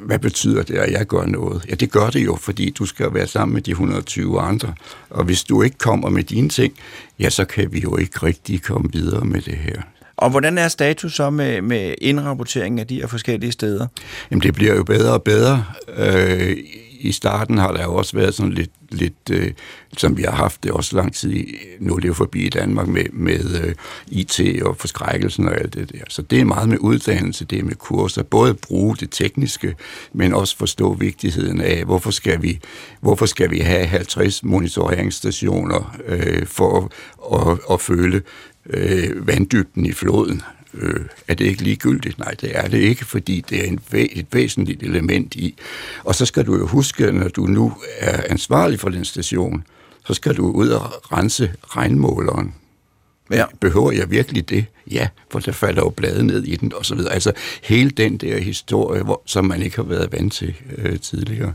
hvad 0.00 0.18
betyder 0.18 0.62
det, 0.62 0.74
at 0.74 0.92
jeg 0.92 1.06
gør 1.06 1.26
noget? 1.26 1.66
Ja, 1.68 1.74
det 1.74 1.90
gør 1.90 2.10
det 2.10 2.24
jo, 2.24 2.36
fordi 2.36 2.70
du 2.70 2.86
skal 2.86 3.14
være 3.14 3.26
sammen 3.26 3.54
med 3.54 3.62
de 3.62 3.70
120 3.70 4.40
andre. 4.40 4.74
Og 5.10 5.24
hvis 5.24 5.44
du 5.44 5.62
ikke 5.62 5.78
kommer 5.78 6.08
med 6.08 6.22
dine 6.22 6.48
ting, 6.48 6.74
ja, 7.18 7.30
så 7.30 7.44
kan 7.44 7.72
vi 7.72 7.80
jo 7.80 7.96
ikke 7.96 8.18
rigtig 8.22 8.62
komme 8.62 8.92
videre 8.92 9.24
med 9.24 9.40
det 9.40 9.56
her. 9.56 9.82
Og 10.16 10.30
hvordan 10.30 10.58
er 10.58 10.68
status 10.68 11.14
så 11.14 11.30
med, 11.30 11.62
med 11.62 11.94
indrapportering 11.98 12.80
af 12.80 12.86
de 12.86 12.94
her 12.94 13.06
forskellige 13.06 13.52
steder? 13.52 13.86
Jamen, 14.30 14.42
det 14.42 14.54
bliver 14.54 14.74
jo 14.74 14.84
bedre 14.84 15.12
og 15.12 15.22
bedre. 15.22 15.64
Øh, 15.96 16.56
i 17.00 17.12
starten 17.12 17.58
har 17.58 17.72
der 17.72 17.82
jo 17.82 17.94
også 17.94 18.16
været 18.16 18.34
sådan 18.34 18.52
lidt, 18.52 18.70
lidt 18.90 19.30
øh, 19.30 19.50
som 19.96 20.16
vi 20.16 20.22
har 20.22 20.30
haft 20.30 20.62
det 20.62 20.72
også 20.72 20.96
lang 20.96 21.14
tid, 21.14 21.32
i- 21.32 21.54
nu 21.80 21.94
er 21.94 21.98
det 22.00 22.08
jo 22.08 22.14
forbi 22.14 22.46
i 22.46 22.48
Danmark 22.48 22.88
med, 22.88 23.04
med 23.12 23.60
øh, 23.64 23.74
IT 24.08 24.62
og 24.62 24.76
forskrækkelsen 24.76 25.48
og 25.48 25.60
alt 25.60 25.74
det 25.74 25.92
der. 25.92 25.98
Så 26.08 26.22
det 26.22 26.40
er 26.40 26.44
meget 26.44 26.68
med 26.68 26.78
uddannelse, 26.80 27.44
det 27.44 27.58
er 27.58 27.64
med 27.64 27.74
kurser, 27.74 28.22
både 28.22 28.50
at 28.50 28.58
bruge 28.58 28.96
det 28.96 29.08
tekniske, 29.10 29.74
men 30.12 30.34
også 30.34 30.56
forstå 30.56 30.94
vigtigheden 30.94 31.60
af, 31.60 31.84
hvorfor 31.84 32.10
skal 32.10 32.42
vi, 32.42 32.58
hvorfor 33.00 33.26
skal 33.26 33.50
vi 33.50 33.58
have 33.58 33.86
50 33.86 34.42
monitoreringsstationer 34.44 35.96
øh, 36.06 36.46
for 36.46 36.90
at, 37.32 37.48
at, 37.52 37.58
at 37.72 37.80
føle 37.80 38.22
øh, 38.70 39.26
vanddybden 39.26 39.86
i 39.86 39.92
floden. 39.92 40.42
Øh, 40.78 41.00
er 41.28 41.34
det 41.34 41.44
ikke 41.44 41.62
ligegyldigt? 41.62 42.18
Nej, 42.18 42.34
det 42.40 42.50
er 42.58 42.68
det 42.68 42.78
ikke, 42.78 43.04
fordi 43.04 43.44
det 43.50 43.64
er 43.64 43.68
en 43.68 43.80
væ- 43.92 44.18
et 44.18 44.26
væsentligt 44.32 44.82
element 44.82 45.34
i. 45.34 45.54
Og 46.04 46.14
så 46.14 46.26
skal 46.26 46.46
du 46.46 46.56
jo 46.56 46.66
huske, 46.66 47.12
når 47.12 47.28
du 47.28 47.46
nu 47.46 47.72
er 47.98 48.22
ansvarlig 48.28 48.80
for 48.80 48.88
den 48.88 49.04
station, 49.04 49.64
så 50.06 50.14
skal 50.14 50.36
du 50.36 50.50
ud 50.50 50.68
og 50.68 51.12
rense 51.12 51.52
regnmåleren. 51.68 52.54
Ja. 53.30 53.44
Behøver 53.60 53.92
jeg 53.92 54.10
virkelig 54.10 54.48
det? 54.48 54.64
Ja, 54.90 55.08
for 55.30 55.38
der 55.38 55.52
falder 55.52 55.82
jo 55.82 55.90
blade 55.90 56.26
ned 56.26 56.44
i 56.44 56.56
den, 56.56 56.72
og 56.74 56.86
så 56.86 56.94
videre. 56.94 57.12
Altså, 57.12 57.32
hele 57.62 57.90
den 57.90 58.16
der 58.16 58.38
historie, 58.40 59.02
hvor, 59.02 59.22
som 59.26 59.44
man 59.44 59.62
ikke 59.62 59.76
har 59.76 59.82
været 59.82 60.12
vant 60.12 60.32
til 60.32 60.54
øh, 60.78 61.00
tidligere, 61.00 61.52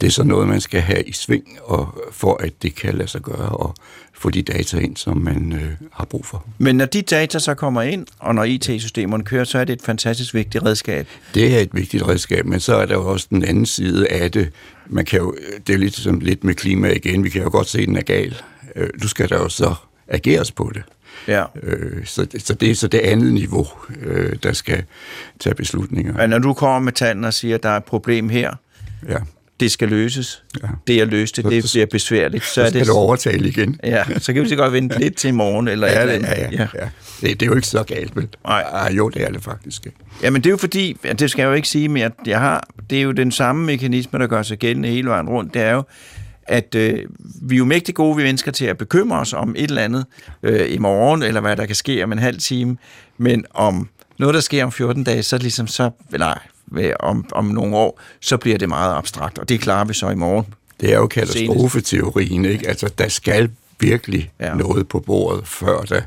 det 0.00 0.06
er 0.06 0.10
så 0.10 0.22
noget, 0.24 0.48
man 0.48 0.60
skal 0.60 0.80
have 0.80 1.02
i 1.02 1.12
sving, 1.12 1.44
og 1.62 2.04
for 2.12 2.36
at 2.36 2.52
det 2.62 2.74
kan 2.74 2.94
lade 2.94 3.08
sig 3.08 3.20
gøre, 3.20 3.48
og 3.48 3.74
få 4.14 4.30
de 4.30 4.42
data 4.42 4.78
ind, 4.78 4.96
som 4.96 5.16
man 5.16 5.52
øh, 5.52 5.88
har 5.92 6.04
brug 6.04 6.26
for. 6.26 6.44
Men 6.58 6.76
når 6.76 6.84
de 6.86 7.02
data 7.02 7.38
så 7.38 7.54
kommer 7.54 7.82
ind, 7.82 8.06
og 8.18 8.34
når 8.34 8.44
IT-systemerne 8.44 9.24
kører, 9.24 9.44
så 9.44 9.58
er 9.58 9.64
det 9.64 9.72
et 9.72 9.82
fantastisk 9.82 10.34
vigtigt 10.34 10.64
redskab. 10.64 11.06
Det 11.34 11.54
er 11.56 11.58
et 11.60 11.70
vigtigt 11.72 12.08
redskab, 12.08 12.46
men 12.46 12.60
så 12.60 12.74
er 12.76 12.86
der 12.86 12.94
jo 12.94 13.06
også 13.10 13.26
den 13.30 13.44
anden 13.44 13.66
side 13.66 14.08
af 14.08 14.30
det. 14.32 14.50
Man 14.86 15.04
kan 15.04 15.18
jo, 15.18 15.34
det 15.66 15.72
er 15.74 15.78
lidt 15.78 15.94
som 15.94 16.20
lidt 16.20 16.44
med 16.44 16.54
klima 16.54 16.90
igen. 16.92 17.24
Vi 17.24 17.28
kan 17.30 17.42
jo 17.42 17.48
godt 17.50 17.68
se, 17.68 17.78
at 17.80 17.88
den 17.88 17.96
er 17.96 18.02
gal. 18.02 18.36
Øh, 18.76 18.88
Du 19.02 19.08
skal 19.08 19.28
der 19.28 19.36
jo 19.36 19.48
så 19.48 19.74
ageres 20.08 20.52
på 20.52 20.70
det. 20.74 20.82
Ja. 21.28 21.44
Øh, 21.62 22.06
Så, 22.06 22.26
så 22.38 22.54
det 22.54 22.70
er 22.70 22.74
så 22.74 22.88
det 22.88 22.98
andet 22.98 23.32
niveau, 23.32 23.66
øh, 24.02 24.32
der 24.42 24.52
skal 24.52 24.82
tage 25.40 25.54
beslutninger. 25.54 26.12
Men 26.16 26.30
når 26.30 26.38
du 26.38 26.52
kommer 26.52 26.78
med 26.78 26.92
tanden 26.92 27.24
og 27.24 27.34
siger, 27.34 27.54
at 27.54 27.62
der 27.62 27.68
er 27.68 27.76
et 27.76 27.84
problem 27.84 28.28
her, 28.28 28.54
Ja. 29.08 29.16
det 29.60 29.70
skal 29.72 29.88
løses, 29.88 30.42
Ja. 30.62 30.68
det 30.86 31.00
at 31.00 31.08
løse 31.08 31.34
det, 31.36 31.44
det 31.44 31.64
bliver 31.72 31.86
besværligt, 31.86 32.44
så 32.44 32.54
Så 32.54 32.62
er 32.62 32.68
skal 32.68 32.80
det... 32.80 32.88
du 32.88 32.92
overtale 32.92 33.48
igen. 33.48 33.80
Ja, 33.84 34.04
så 34.18 34.32
kan 34.32 34.42
vi 34.42 34.48
så 34.48 34.56
godt 34.56 34.72
vente 34.72 34.98
lidt 34.98 35.16
til 35.16 35.28
i 35.28 35.30
morgen, 35.30 35.68
eller 35.68 35.86
Ja, 35.86 36.00
eller 36.00 36.14
andet. 36.14 36.28
ja, 36.28 36.48
ja, 36.52 36.66
ja. 36.74 36.88
Det, 37.20 37.40
det 37.40 37.42
er 37.42 37.46
jo 37.46 37.54
ikke 37.54 37.66
så 37.66 37.82
galt, 37.82 38.16
vel? 38.16 38.28
Nej. 38.44 38.64
Ah, 38.72 38.96
jo, 38.96 39.08
det 39.08 39.22
er 39.22 39.30
det 39.30 39.42
faktisk. 39.44 39.86
Jamen 40.22 40.40
det 40.40 40.46
er 40.48 40.50
jo 40.50 40.56
fordi, 40.56 40.96
ja, 41.04 41.12
det 41.12 41.30
skal 41.30 41.42
jeg 41.42 41.48
jo 41.48 41.54
ikke 41.54 41.68
sige, 41.68 41.88
men 41.88 42.02
jeg, 42.02 42.10
jeg 42.26 42.38
har, 42.40 42.68
det 42.90 42.98
er 42.98 43.02
jo 43.02 43.12
den 43.12 43.32
samme 43.32 43.66
mekanisme, 43.66 44.18
der 44.18 44.26
gør 44.26 44.42
sig 44.42 44.58
gældende 44.58 44.88
hele 44.88 45.08
vejen 45.08 45.28
rundt. 45.28 45.54
Det 45.54 45.62
er 45.62 45.72
jo, 45.72 45.82
at 46.50 46.74
øh, 46.74 46.98
vi 47.42 47.54
er 47.54 47.58
jo 47.58 47.64
mægtig 47.64 47.94
gode, 47.94 48.16
vi 48.16 48.22
mennesker, 48.22 48.52
til 48.52 48.64
at 48.64 48.78
bekymre 48.78 49.18
os 49.20 49.32
om 49.32 49.54
et 49.58 49.64
eller 49.70 49.82
andet 49.82 50.06
øh, 50.42 50.72
i 50.74 50.78
morgen, 50.78 51.22
eller 51.22 51.40
hvad 51.40 51.56
der 51.56 51.66
kan 51.66 51.76
ske 51.76 52.04
om 52.04 52.12
en 52.12 52.18
halv 52.18 52.38
time, 52.38 52.76
men 53.18 53.44
om 53.50 53.88
noget, 54.18 54.34
der 54.34 54.40
sker 54.40 54.64
om 54.64 54.72
14 54.72 55.04
dage, 55.04 55.22
så 55.22 55.38
ligesom 55.38 55.66
så, 55.66 55.90
nej, 56.18 56.38
ved- 56.66 56.92
om, 57.00 57.24
om 57.32 57.44
nogle 57.44 57.76
år, 57.76 58.00
så 58.20 58.36
bliver 58.36 58.58
det 58.58 58.68
meget 58.68 58.94
abstrakt, 58.94 59.38
og 59.38 59.48
det 59.48 59.60
klarer 59.60 59.84
vi 59.84 59.94
så 59.94 60.10
i 60.10 60.14
morgen. 60.14 60.46
Det 60.80 60.92
er 60.92 60.96
jo 60.96 61.06
katastrofeteorien, 61.06 62.44
ikke? 62.44 62.68
Altså, 62.68 62.90
der 62.98 63.08
skal 63.08 63.50
virkelig 63.80 64.30
Ja. 64.40 64.54
noget 64.54 64.88
på 64.88 65.00
bordet, 65.00 65.48
før 65.48 65.80
der 65.80 66.00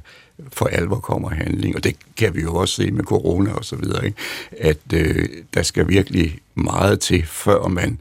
for 0.53 0.65
alvor 0.65 0.99
kommer 0.99 1.29
handling. 1.29 1.75
Og 1.75 1.83
det 1.83 1.95
kan 2.17 2.35
vi 2.35 2.41
jo 2.41 2.55
også 2.55 2.75
se 2.75 2.91
med 2.91 3.03
corona 3.03 3.53
og 3.53 3.65
så 3.65 3.75
videre, 3.75 4.05
ikke? 4.05 4.17
At 4.59 4.77
øh, 4.93 5.25
der 5.53 5.63
skal 5.63 5.87
virkelig 5.87 6.37
meget 6.55 6.99
til, 6.99 7.23
før 7.25 7.67
man 7.67 7.99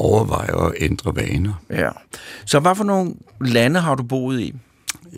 overvejer 0.00 0.56
at 0.56 0.72
ændre 0.80 1.16
vaner. 1.16 1.54
Ja. 1.70 1.88
Så 2.44 2.60
hvad 2.60 2.74
for 2.74 2.84
nogle 2.84 3.14
lande 3.40 3.80
har 3.80 3.94
du 3.94 4.02
boet 4.02 4.40
i? 4.40 4.54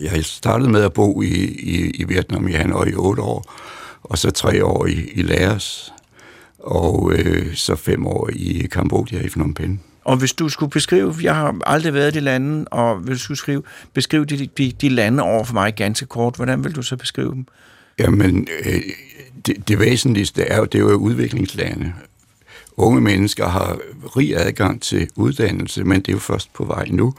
Jeg 0.01 0.25
startede 0.25 0.69
med 0.69 0.83
at 0.83 0.93
bo 0.93 1.21
i, 1.21 1.45
i, 1.45 1.89
i 1.89 2.03
Vietnam 2.03 2.47
i 2.47 2.51
Hanoi 2.51 2.89
i 2.89 2.95
otte 2.95 3.21
år, 3.21 3.53
og 4.03 4.17
så 4.17 4.31
tre 4.31 4.65
år 4.65 4.85
i, 4.85 5.09
i 5.15 5.21
Laos, 5.21 5.93
og 6.59 7.13
øh, 7.13 7.55
så 7.55 7.75
fem 7.75 8.07
år 8.07 8.29
i 8.33 8.67
Kambodja 8.71 9.19
i 9.19 9.29
Phnom 9.29 9.53
Penh. 9.53 9.79
Og 10.03 10.17
hvis 10.17 10.33
du 10.33 10.49
skulle 10.49 10.69
beskrive, 10.69 11.15
jeg 11.21 11.35
har 11.35 11.55
aldrig 11.65 11.93
været 11.93 12.15
i 12.15 12.19
de 12.19 12.23
lande, 12.23 12.65
og 12.71 12.95
hvis 12.95 13.17
du 13.17 13.23
skulle 13.23 13.37
skrive, 13.37 13.63
beskrive 13.93 14.25
de, 14.25 14.47
de, 14.57 14.71
de 14.81 14.89
lande 14.89 15.23
over 15.23 15.43
for 15.43 15.53
mig 15.53 15.75
ganske 15.75 16.05
kort, 16.05 16.35
hvordan 16.35 16.63
vil 16.63 16.75
du 16.75 16.81
så 16.81 16.97
beskrive 16.97 17.31
dem? 17.31 17.45
Jamen, 17.99 18.47
øh, 18.65 18.81
det, 19.45 19.67
det 19.67 19.79
væsentligste 19.79 20.41
er 20.43 20.57
jo, 20.57 20.65
det 20.65 20.75
er 20.75 20.79
jo 20.79 20.93
udviklingslande. 20.93 21.93
Unge 22.77 23.01
mennesker 23.01 23.47
har 23.47 23.77
rig 24.17 24.37
adgang 24.37 24.81
til 24.81 25.09
uddannelse, 25.15 25.83
men 25.83 26.01
det 26.01 26.07
er 26.07 26.13
jo 26.13 26.19
først 26.19 26.53
på 26.53 26.65
vej 26.65 26.87
nu. 26.89 27.13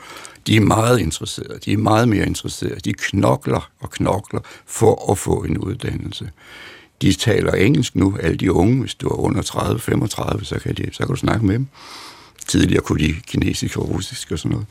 De 0.47 0.57
er 0.57 0.61
meget 0.61 0.99
interesserede, 0.99 1.59
de 1.65 1.73
er 1.73 1.79
meget 1.79 2.09
mere 2.09 2.27
interesserede. 2.27 2.81
De 2.81 2.93
knokler 2.93 3.71
og 3.81 3.91
knokler 3.91 4.41
for 4.67 5.13
at 5.13 5.19
få 5.19 5.43
en 5.43 5.59
uddannelse. 5.59 6.31
De 7.03 7.13
taler 7.13 7.53
engelsk 7.53 7.97
nu, 7.97 8.17
alle 8.21 8.37
de 8.37 8.53
unge, 8.53 8.81
hvis 8.81 8.95
du 8.95 9.09
er 9.09 9.15
under 9.15 9.43
30-35, 9.43 10.45
så 10.45 10.59
kan, 10.59 10.75
de, 10.75 10.89
så 10.93 10.99
kan 10.99 11.09
du 11.09 11.17
snakke 11.17 11.47
med 11.47 11.55
dem. 11.55 11.67
Tidligere 12.47 12.83
kunne 12.83 13.05
de 13.05 13.15
kinesisk 13.27 13.77
og 13.77 13.89
russisk 13.89 14.33
og 14.33 14.39
sådan 14.39 14.53
noget. 14.53 14.67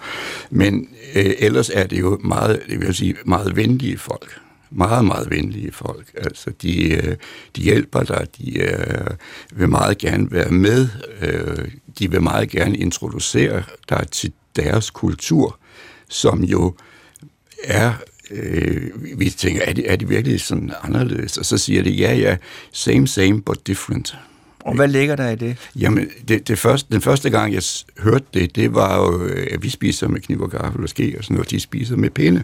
Men 0.49 0.89
øh, 1.15 1.33
ellers 1.39 1.69
er 1.73 1.87
det 1.87 1.99
jo 1.99 2.19
meget, 2.23 2.61
det 2.69 2.79
vil 2.79 2.95
sige, 2.95 3.15
meget 3.25 3.55
venlige 3.55 3.97
folk. 3.97 4.39
Meget, 4.75 5.06
meget 5.06 5.30
venlige 5.30 5.72
folk. 5.72 6.12
Altså, 6.15 6.51
de, 6.62 6.94
øh, 6.94 7.15
de 7.56 7.62
hjælper 7.62 8.03
dig, 8.03 8.27
de 8.38 8.60
øh, 8.60 9.08
vil 9.53 9.70
meget 9.70 9.98
gerne 9.98 10.32
være 10.32 10.51
med, 10.51 10.88
øh, 11.22 11.72
de 12.00 12.12
vil 12.12 12.22
meget 12.22 12.50
gerne 12.50 12.77
introducere 12.77 13.63
dig 13.89 14.08
til 14.12 14.34
deres 14.56 14.89
kultur, 14.89 15.60
som 16.10 16.44
jo 16.44 16.75
er, 17.63 17.94
øh, 18.32 19.20
vi 19.20 19.30
tænker, 19.30 19.62
er 19.62 19.74
det, 19.74 19.92
er 19.92 19.96
det 19.96 20.10
virkelig 20.10 20.42
sådan 20.42 20.74
anderledes? 20.84 21.38
Og 21.38 21.46
så 21.46 21.58
siger 21.58 21.84
det, 21.84 22.00
ja, 22.00 22.13
ja, 22.13 22.38
same, 22.72 23.08
same, 23.08 23.42
but 23.42 23.68
different. 23.68 24.15
Og 24.65 24.75
hvad 24.75 24.88
ligger 24.88 25.15
der 25.15 25.29
i 25.29 25.36
det? 25.36 25.58
Jamen, 25.75 26.10
det, 26.27 26.48
det 26.48 26.60
første, 26.60 26.93
den 26.93 27.01
første 27.01 27.29
gang, 27.29 27.53
jeg 27.53 27.63
hørte 28.00 28.25
det, 28.34 28.55
det 28.55 28.74
var 28.74 28.98
jo, 28.98 29.25
øh, 29.25 29.48
at 29.51 29.63
vi 29.63 29.70
spiser 29.70 30.08
med 30.08 30.22
kniv 30.22 30.41
og 30.41 30.51
gaffel 30.51 30.84
og 30.84 30.89
ske 30.89 31.15
og 31.17 31.24
sådan 31.24 31.36
noget, 31.36 31.51
de 31.51 31.60
spiser 31.60 31.96
med 31.96 32.10
pinde. 32.10 32.43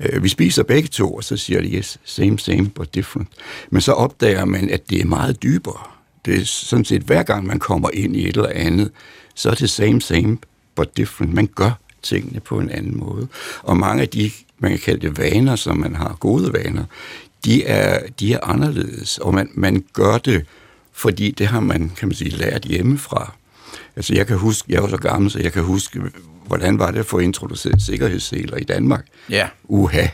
Øh, 0.00 0.22
vi 0.22 0.28
spiser 0.28 0.62
begge 0.62 0.88
to, 0.88 1.14
og 1.14 1.24
så 1.24 1.36
siger 1.36 1.60
de, 1.60 1.68
yes, 1.68 1.98
same, 2.04 2.38
same, 2.38 2.68
but 2.68 2.94
different. 2.94 3.28
Men 3.70 3.80
så 3.80 3.92
opdager 3.92 4.44
man, 4.44 4.70
at 4.70 4.90
det 4.90 5.00
er 5.00 5.04
meget 5.04 5.42
dybere. 5.42 5.82
Det 6.24 6.40
er 6.40 6.44
sådan 6.44 6.84
set, 6.84 7.02
hver 7.02 7.22
gang 7.22 7.46
man 7.46 7.58
kommer 7.58 7.90
ind 7.92 8.16
i 8.16 8.28
et 8.28 8.36
eller 8.36 8.50
andet, 8.54 8.90
så 9.34 9.50
er 9.50 9.54
det 9.54 9.70
same, 9.70 10.00
same, 10.00 10.38
but 10.74 10.96
different. 10.96 11.34
Man 11.34 11.48
gør 11.54 11.80
tingene 12.02 12.40
på 12.40 12.58
en 12.58 12.70
anden 12.70 12.98
måde. 12.98 13.28
Og 13.62 13.76
mange 13.76 14.02
af 14.02 14.08
de, 14.08 14.30
man 14.58 14.70
kan 14.70 14.80
kalde 14.80 15.00
det 15.00 15.18
vaner, 15.18 15.56
som 15.56 15.76
man 15.76 15.94
har, 15.96 16.16
gode 16.20 16.52
vaner, 16.52 16.84
de 17.44 17.64
er, 17.64 18.00
de 18.20 18.32
er 18.32 18.38
anderledes, 18.42 19.18
og 19.18 19.34
man, 19.34 19.50
man 19.54 19.84
gør 19.92 20.18
det, 20.18 20.46
fordi 20.98 21.30
det 21.30 21.46
har 21.46 21.60
man, 21.60 21.92
kan 21.96 22.08
man 22.08 22.14
sige, 22.14 22.30
lært 22.30 22.62
hjemmefra. 22.62 23.32
Altså 23.96 24.14
jeg 24.14 24.26
kan 24.26 24.38
huske, 24.38 24.72
jeg 24.72 24.82
jo 24.82 24.88
så 24.88 24.96
gammel, 24.96 25.30
så 25.30 25.38
jeg 25.38 25.52
kan 25.52 25.62
huske, 25.62 26.00
hvordan 26.46 26.78
var 26.78 26.90
det 26.90 26.98
at 26.98 27.06
få 27.06 27.18
introduceret 27.18 27.82
sikkerhedsseler 27.82 28.56
i 28.56 28.64
Danmark? 28.64 29.06
Ja. 29.30 29.48
Uha, 29.64 30.06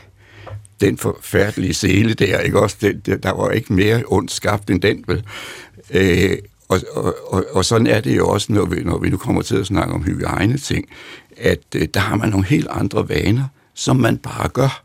den 0.81 0.97
forfærdelige 0.97 1.73
sele 1.73 2.13
der, 2.13 2.39
ikke 2.39 2.59
også? 2.59 2.77
Den, 2.81 2.99
der, 2.99 3.17
der 3.17 3.31
var 3.31 3.51
ikke 3.51 3.73
mere 3.73 4.03
ondt 4.07 4.31
skabt 4.31 4.69
end 4.69 4.81
den, 4.81 5.03
vel? 5.07 5.23
Øh, 5.91 6.37
og, 6.69 6.79
og, 6.93 7.15
og, 7.27 7.45
og 7.51 7.65
sådan 7.65 7.87
er 7.87 8.01
det 8.01 8.17
jo 8.17 8.27
også, 8.27 8.53
når 8.53 8.65
vi, 8.65 8.83
når 8.83 8.97
vi 8.97 9.09
nu 9.09 9.17
kommer 9.17 9.41
til 9.41 9.55
at 9.55 9.65
snakke 9.65 9.93
om 9.93 10.03
hygiejne 10.03 10.57
ting, 10.57 10.89
at 11.37 11.59
øh, 11.75 11.87
der 11.93 11.99
har 11.99 12.15
man 12.15 12.29
nogle 12.29 12.45
helt 12.45 12.67
andre 12.69 13.09
vaner, 13.09 13.47
som 13.73 13.95
man 13.95 14.17
bare 14.17 14.47
gør, 14.49 14.81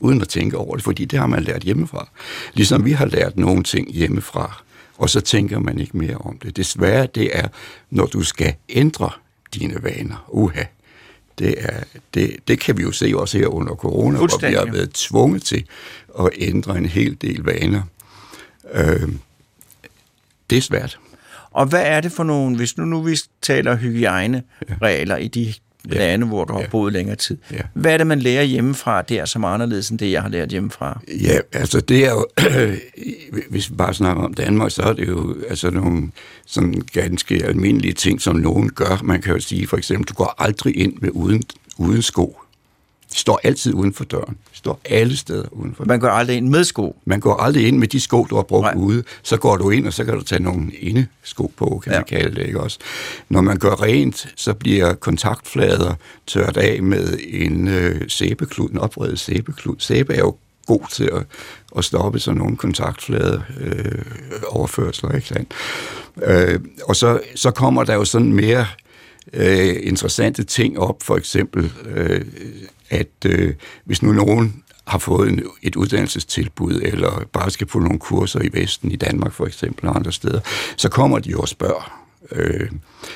uden 0.00 0.20
at 0.20 0.28
tænke 0.28 0.58
over 0.58 0.74
det, 0.74 0.84
fordi 0.84 1.04
det 1.04 1.18
har 1.18 1.26
man 1.26 1.42
lært 1.42 1.62
hjemmefra. 1.62 2.08
Ligesom 2.54 2.84
vi 2.84 2.92
har 2.92 3.06
lært 3.06 3.36
nogle 3.36 3.62
ting 3.62 3.92
hjemmefra, 3.92 4.62
og 4.98 5.10
så 5.10 5.20
tænker 5.20 5.58
man 5.58 5.78
ikke 5.78 5.96
mere 5.96 6.16
om 6.16 6.38
det. 6.38 6.56
Desværre, 6.56 7.06
det 7.06 7.38
er, 7.38 7.48
når 7.90 8.06
du 8.06 8.22
skal 8.22 8.54
ændre 8.68 9.10
dine 9.54 9.82
vaner. 9.82 10.24
Uha, 10.28 10.64
det, 11.38 11.54
er, 11.58 11.84
det, 12.14 12.36
det 12.48 12.60
kan 12.60 12.76
vi 12.76 12.82
jo 12.82 12.92
se 12.92 13.12
også 13.16 13.38
her 13.38 13.46
under 13.46 13.74
corona, 13.74 14.18
hvor 14.18 14.48
vi 14.48 14.54
har 14.54 14.72
været 14.72 14.90
tvunget 14.90 15.42
til 15.42 15.64
at 16.20 16.30
ændre 16.38 16.78
en 16.78 16.86
hel 16.86 17.16
del 17.20 17.42
vaner. 17.42 17.82
Øh, 18.72 19.08
det 20.50 20.58
er 20.58 20.62
svært. 20.62 20.98
Og 21.50 21.66
hvad 21.66 21.82
er 21.86 22.00
det 22.00 22.12
for 22.12 22.24
nogle, 22.24 22.56
hvis 22.56 22.76
nu, 22.76 22.84
nu 22.84 23.02
vi 23.02 23.16
taler 23.42 23.76
hygiejneregler 23.76 25.16
i 25.16 25.28
de 25.28 25.54
Ja. 25.90 25.98
lande, 25.98 26.26
hvor 26.26 26.44
du 26.44 26.52
har 26.52 26.60
Ja. 26.60 26.66
boet 26.68 26.92
længere 26.92 27.16
tid. 27.16 27.38
Ja. 27.52 27.60
Hvad 27.74 27.92
er 27.92 27.96
det, 27.96 28.06
man 28.06 28.18
lærer 28.18 28.42
hjemmefra 28.42 29.02
der, 29.02 29.24
som 29.24 29.42
er 29.44 29.48
anderledes 29.48 29.90
end 29.90 29.98
det, 29.98 30.10
jeg 30.12 30.22
har 30.22 30.28
lært 30.28 30.48
hjemmefra? 30.48 31.00
Ja, 31.22 31.38
altså 31.52 31.80
det 31.80 32.04
er 32.06 32.10
jo, 32.10 32.26
hvis 33.50 33.70
vi 33.70 33.74
bare 33.76 33.94
snakker 33.94 34.22
om 34.22 34.34
Danmark, 34.34 34.70
så 34.70 34.82
er 34.82 34.92
det 34.92 35.08
jo 35.08 35.36
altså 35.48 35.70
nogle 35.70 36.10
sådan 36.46 36.82
ganske 36.92 37.44
almindelige 37.44 37.92
ting, 37.94 38.20
som 38.20 38.36
nogen 38.36 38.70
gør. 38.70 39.00
Man 39.04 39.22
kan 39.22 39.32
jo 39.34 39.40
sige 39.40 39.66
for 39.66 39.76
eksempel, 39.76 40.08
du 40.08 40.14
går 40.14 40.34
aldrig 40.38 40.76
ind 40.76 40.92
med 41.00 41.10
uden, 41.12 41.42
uden 41.78 42.02
sko. 42.02 42.40
Står 43.14 43.40
altid 43.44 43.74
uden 43.74 43.94
for 43.94 44.04
døren. 44.04 44.36
Står 44.58 44.80
alle 44.84 45.16
steder 45.16 45.44
uden 45.52 45.74
for 45.74 45.84
døren. 45.84 45.88
Man 45.88 46.00
går 46.00 46.08
aldrig 46.08 46.36
ind 46.36 46.48
med 46.48 46.64
sko. 46.64 46.96
Man 47.04 47.20
går 47.20 47.36
aldrig 47.36 47.68
ind 47.68 47.78
med 47.78 47.88
de 47.88 48.00
sko, 48.00 48.26
du 48.30 48.34
har 48.36 48.42
brugt 48.42 48.64
Nej. 48.64 48.74
Ude. 48.76 49.02
Så 49.22 49.36
går 49.36 49.56
du 49.56 49.70
ind, 49.70 49.86
og 49.86 49.92
så 49.92 50.04
kan 50.04 50.14
du 50.14 50.22
tage 50.22 50.42
nogle 50.42 50.72
indesko 50.72 51.52
på, 51.56 51.80
kan 51.84 51.92
Ja. 51.92 51.96
ja. 51.96 52.00
man 52.00 52.06
kalde 52.08 52.34
det, 52.40 52.46
ikke 52.46 52.60
også? 52.60 52.78
Når 53.28 53.40
man 53.40 53.58
gør 53.58 53.82
rent, 53.82 54.28
så 54.36 54.54
bliver 54.54 54.94
kontaktflader 54.94 55.94
tørt 56.26 56.56
af 56.56 56.82
med 56.82 57.18
en 57.28 57.68
øh, 57.68 58.00
sæbeklud, 58.08 58.70
en 58.70 58.78
opredet 58.78 59.18
sæbeklud. 59.18 59.76
Sæbe 59.78 60.14
er 60.14 60.18
jo 60.18 60.36
god 60.66 60.92
til 60.92 61.10
at, 61.12 61.22
at 61.78 61.84
stoppe 61.84 62.18
sådan 62.18 62.38
nogle 62.38 62.56
kontaktflade 62.56 63.42
øh, 63.60 64.02
overførsler, 64.48 65.12
ikke 65.12 65.28
sandt? 65.28 65.52
Øh, 66.22 66.60
og 66.84 66.96
så, 66.96 67.20
så 67.34 67.50
kommer 67.50 67.84
der 67.84 67.94
jo 67.94 68.04
sådan 68.04 68.32
mere 68.32 68.66
øh, 69.32 69.76
interessante 69.82 70.44
ting 70.44 70.78
op, 70.78 71.02
for 71.02 71.16
eksempel, 71.16 71.72
øh, 71.94 72.20
at 72.90 73.08
øh, 73.26 73.54
hvis 73.84 74.02
nu 74.02 74.12
nogen 74.12 74.62
har 74.86 74.98
fået 74.98 75.28
en, 75.28 75.42
et 75.62 75.76
uddannelsestilbud, 75.76 76.80
eller 76.82 77.24
bare 77.32 77.50
skal 77.50 77.66
på 77.66 77.78
nogle 77.78 77.98
kurser 77.98 78.40
i 78.40 78.48
Vesten, 78.52 78.92
i 78.92 78.96
Danmark 78.96 79.32
for 79.32 79.46
eksempel, 79.46 79.88
og 79.88 79.96
andre 79.96 80.12
steder, 80.12 80.40
så 80.76 80.88
kommer 80.88 81.18
de 81.18 81.30
jo 81.30 81.40
og 81.40 81.48
spørger, 81.48 81.98
Øh, 82.32 82.70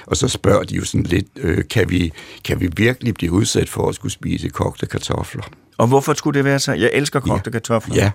og 0.07 0.17
så 0.17 0.29
spørger 0.29 0.63
de 0.63 0.75
jo 0.75 0.85
sådan 0.85 1.03
lidt, 1.03 1.27
øh, 1.37 1.65
kan, 1.71 1.91
vi, 1.91 2.13
kan 2.45 2.61
vi 2.61 2.69
virkelig 2.77 3.15
blive 3.15 3.33
udsat 3.33 3.69
for 3.69 3.89
at 3.89 3.95
skulle 3.95 4.13
spise 4.13 4.49
kogte 4.49 4.87
kartofler? 4.87 5.43
Og 5.79 5.87
hvorfor 5.87 6.15
skulle 6.15 6.37
det 6.39 6.45
være 6.45 6.59
så? 6.59 6.73
Jeg 6.73 6.91
elsker 6.93 7.21
kogte 7.21 7.43
ja. 7.47 7.51
kartofler. 7.51 7.95
Ja, 7.95 8.11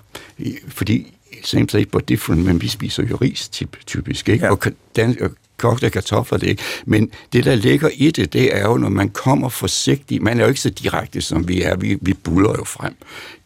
fordi 0.68 1.14
same 1.44 1.68
place 1.68 1.88
but 1.88 2.10
different, 2.10 2.46
men 2.46 2.62
vi 2.62 2.68
spiser 2.68 3.04
jo 3.04 3.16
ris 3.16 3.50
typisk, 3.86 4.30
ikke? 4.30 4.46
Ja. 4.46 4.52
Og, 4.52 4.60
dan- 4.96 5.18
og 5.22 5.30
kogte 5.58 5.90
kartofler, 5.90 6.38
det 6.38 6.48
ikke. 6.48 6.64
Men 6.86 7.12
det, 7.34 7.46
der 7.46 7.56
ligger 7.56 7.90
i 7.94 8.12
det, 8.12 8.34
det 8.34 8.56
er 8.56 8.62
jo, 8.62 8.78
når 8.78 8.90
man 8.90 9.10
kommer 9.10 9.50
forsigtigt, 9.50 10.24
man 10.24 10.40
er 10.40 10.44
jo 10.44 10.50
ikke 10.50 10.62
så 10.62 10.70
direkte, 10.70 11.22
som 11.22 11.48
vi 11.48 11.62
er, 11.62 11.76
vi, 11.76 11.98
vi 12.02 12.14
buller 12.14 12.54
jo 12.58 12.64
frem. 12.64 12.96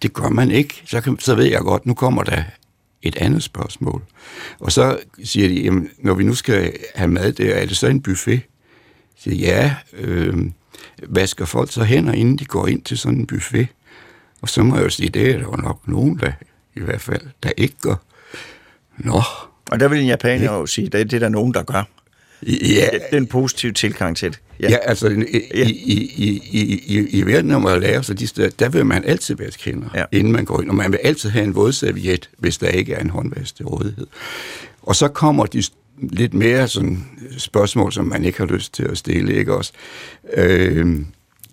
Det 0.01 0.13
gør 0.13 0.29
man 0.29 0.51
ikke. 0.51 0.81
Så, 0.85 1.01
kan, 1.01 1.19
så 1.19 1.35
ved 1.35 1.45
jeg 1.45 1.61
godt, 1.61 1.85
nu 1.85 1.93
kommer 1.93 2.23
der 2.23 2.43
et 3.01 3.15
andet 3.15 3.43
spørgsmål. 3.43 4.03
Og 4.59 4.71
så 4.71 4.97
siger 5.23 5.47
de, 5.47 5.61
jamen, 5.61 5.89
når 5.99 6.13
vi 6.13 6.23
nu 6.23 6.35
skal 6.35 6.73
have 6.95 7.07
mad 7.07 7.33
der, 7.33 7.55
er 7.55 7.65
det 7.65 7.77
så 7.77 7.87
en 7.87 8.01
buffet? 8.01 8.41
Så 9.15 9.23
siger 9.23 9.47
ja, 9.47 9.75
øh, 9.93 10.37
vasker 11.07 11.45
folk 11.45 11.71
så 11.71 11.83
hænder, 11.83 12.13
inden 12.13 12.37
de 12.37 12.45
går 12.45 12.67
ind 12.67 12.81
til 12.81 12.97
sådan 12.97 13.19
en 13.19 13.27
buffet? 13.27 13.67
Og 14.41 14.49
så 14.49 14.63
må 14.63 14.75
jeg 14.75 14.83
jo 14.83 14.89
sige, 14.89 15.09
det 15.09 15.29
er 15.29 15.37
der 15.37 15.43
jo 15.43 15.55
nok 15.55 15.87
nogen, 15.87 16.19
der 16.19 16.31
i 16.75 16.79
hvert 16.79 17.01
fald, 17.01 17.21
der 17.43 17.49
ikke 17.57 17.75
gør. 17.81 17.95
Nå. 18.97 19.21
Og 19.71 19.79
der 19.79 19.87
vil 19.87 19.99
en 19.99 20.07
japaner 20.07 20.53
jo 20.53 20.65
sige, 20.65 20.89
det 20.89 20.99
er 20.99 21.03
det, 21.03 21.21
der 21.21 21.27
er 21.27 21.31
nogen, 21.31 21.53
der 21.53 21.63
gør. 21.63 21.83
Ja. 22.47 22.87
Det 22.91 23.01
er 23.11 23.17
en 23.17 23.27
positiv 23.27 23.73
tilgang 23.73 24.17
til 24.17 24.31
det. 24.31 24.39
Ja, 24.59 24.69
ja 24.69 24.77
altså 24.81 25.07
i, 25.07 25.41
ja. 25.55 25.67
i, 25.67 25.71
i, 25.71 26.41
i, 26.51 26.83
i, 26.85 27.07
i 27.09 27.21
Vietnam 27.21 27.65
og 27.65 27.81
Laos 27.81 28.09
og 28.09 28.19
de 28.19 28.27
steder, 28.27 28.49
der 28.59 28.69
vil 28.69 28.85
man 28.85 29.03
altid 29.05 29.35
vaske 29.35 29.63
hænder, 29.63 29.89
ja. 29.95 30.03
inden 30.11 30.33
man 30.33 30.45
går 30.45 30.61
ind. 30.61 30.69
Og 30.69 30.75
man 30.75 30.91
vil 30.91 30.99
altid 31.03 31.29
have 31.29 31.43
en 31.43 31.55
vådserviet, 31.55 32.29
hvis 32.37 32.57
der 32.57 32.67
ikke 32.67 32.93
er 32.93 32.99
en 32.99 33.09
håndvask 33.09 33.55
til 33.55 33.65
rådighed. 33.65 34.07
Og 34.81 34.95
så 34.95 35.07
kommer 35.07 35.45
de 35.45 35.63
lidt 35.97 36.33
mere 36.33 36.67
sådan 36.67 37.05
spørgsmål, 37.37 37.93
som 37.93 38.05
man 38.05 38.25
ikke 38.25 38.37
har 38.37 38.45
lyst 38.45 38.73
til 38.73 38.83
at 38.83 38.97
stille, 38.97 39.35
ikke 39.35 39.55
også? 39.55 39.71
Øh, 40.33 40.99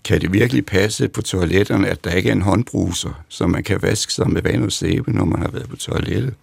kan 0.05 0.21
det 0.21 0.33
virkelig 0.33 0.67
passe 0.67 1.09
på 1.09 1.23
toiletterne, 1.23 1.89
at 1.89 2.05
der 2.05 2.11
ikke 2.11 2.29
er 2.29 2.33
en 2.33 2.43
håndbruser, 2.43 3.25
så 3.29 3.47
man 3.47 3.63
kan 3.63 3.83
vaske 3.83 4.13
sig 4.13 4.31
med 4.31 4.43
vand 4.43 4.65
og 4.65 4.73
sæbe, 4.73 5.13
når 5.13 5.25
man 5.25 5.41
har 5.43 5.51
været 5.51 5.69
på 5.69 5.77
toilettet? 5.77 6.35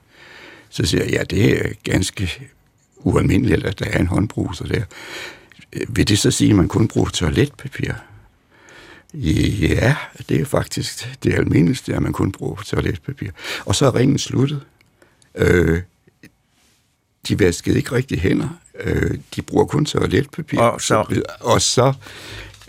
Så 0.69 0.85
siger 0.85 1.03
jeg, 1.03 1.13
ja, 1.13 1.23
det 1.23 1.65
er 1.65 1.69
ganske 1.83 2.49
ualmindeligt, 3.05 3.65
at 3.65 3.79
der 3.79 3.85
er 3.85 4.00
en 4.00 4.07
håndbruser 4.07 4.65
der. 4.65 4.83
Vil 5.89 6.07
det 6.07 6.19
så 6.19 6.31
sige, 6.31 6.50
at 6.50 6.55
man 6.55 6.67
kun 6.67 6.88
bruger 6.88 7.09
toiletpapir? 7.09 7.93
Ja, 9.13 9.95
det 10.29 10.41
er 10.41 10.45
faktisk 10.45 11.17
det 11.24 11.33
almindeligste, 11.33 11.95
at 11.95 12.01
man 12.01 12.13
kun 12.13 12.31
bruger 12.31 12.62
toiletpapir. 12.65 13.29
Og 13.65 13.75
så 13.75 13.85
er 13.85 13.95
ringen 13.95 14.17
sluttet. 14.17 14.62
Øh, 15.35 15.81
de 17.27 17.39
vaskede 17.39 17.77
ikke 17.77 17.91
rigtig 17.91 18.19
hænder. 18.19 18.59
Øh, 18.79 19.17
de 19.35 19.41
bruger 19.41 19.65
kun 19.65 19.85
toiletpapir. 19.85 20.59
Og 20.59 20.81
så, 20.81 21.24
og 21.39 21.62
så 21.62 21.93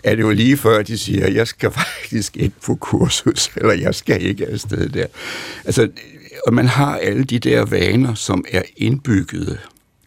er 0.03 0.15
det 0.15 0.21
jo 0.21 0.31
lige 0.31 0.57
før, 0.57 0.83
de 0.83 0.97
siger, 0.97 1.27
jeg 1.27 1.47
skal 1.47 1.71
faktisk 1.81 2.37
ikke 2.37 2.55
på 2.65 2.75
kursus, 2.75 3.51
eller 3.55 3.73
jeg 3.73 3.95
skal 3.95 4.21
ikke 4.21 4.47
afsted 4.47 4.89
der. 4.89 5.05
Altså, 5.65 5.89
og 6.47 6.53
man 6.53 6.67
har 6.67 6.97
alle 6.97 7.23
de 7.23 7.39
der 7.39 7.65
vaner, 7.65 8.13
som 8.13 8.45
er 8.51 8.61
indbyggede. 8.77 9.57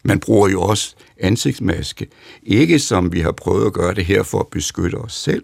Man 0.03 0.19
bruger 0.19 0.49
jo 0.49 0.61
også 0.61 0.95
ansigtsmaske. 1.19 2.07
Ikke 2.43 2.79
som 2.79 3.13
vi 3.13 3.19
har 3.19 3.31
prøvet 3.31 3.65
at 3.65 3.73
gøre 3.73 3.93
det 3.93 4.05
her 4.05 4.23
for 4.23 4.39
at 4.39 4.47
beskytte 4.47 4.95
os 4.95 5.13
selv, 5.13 5.43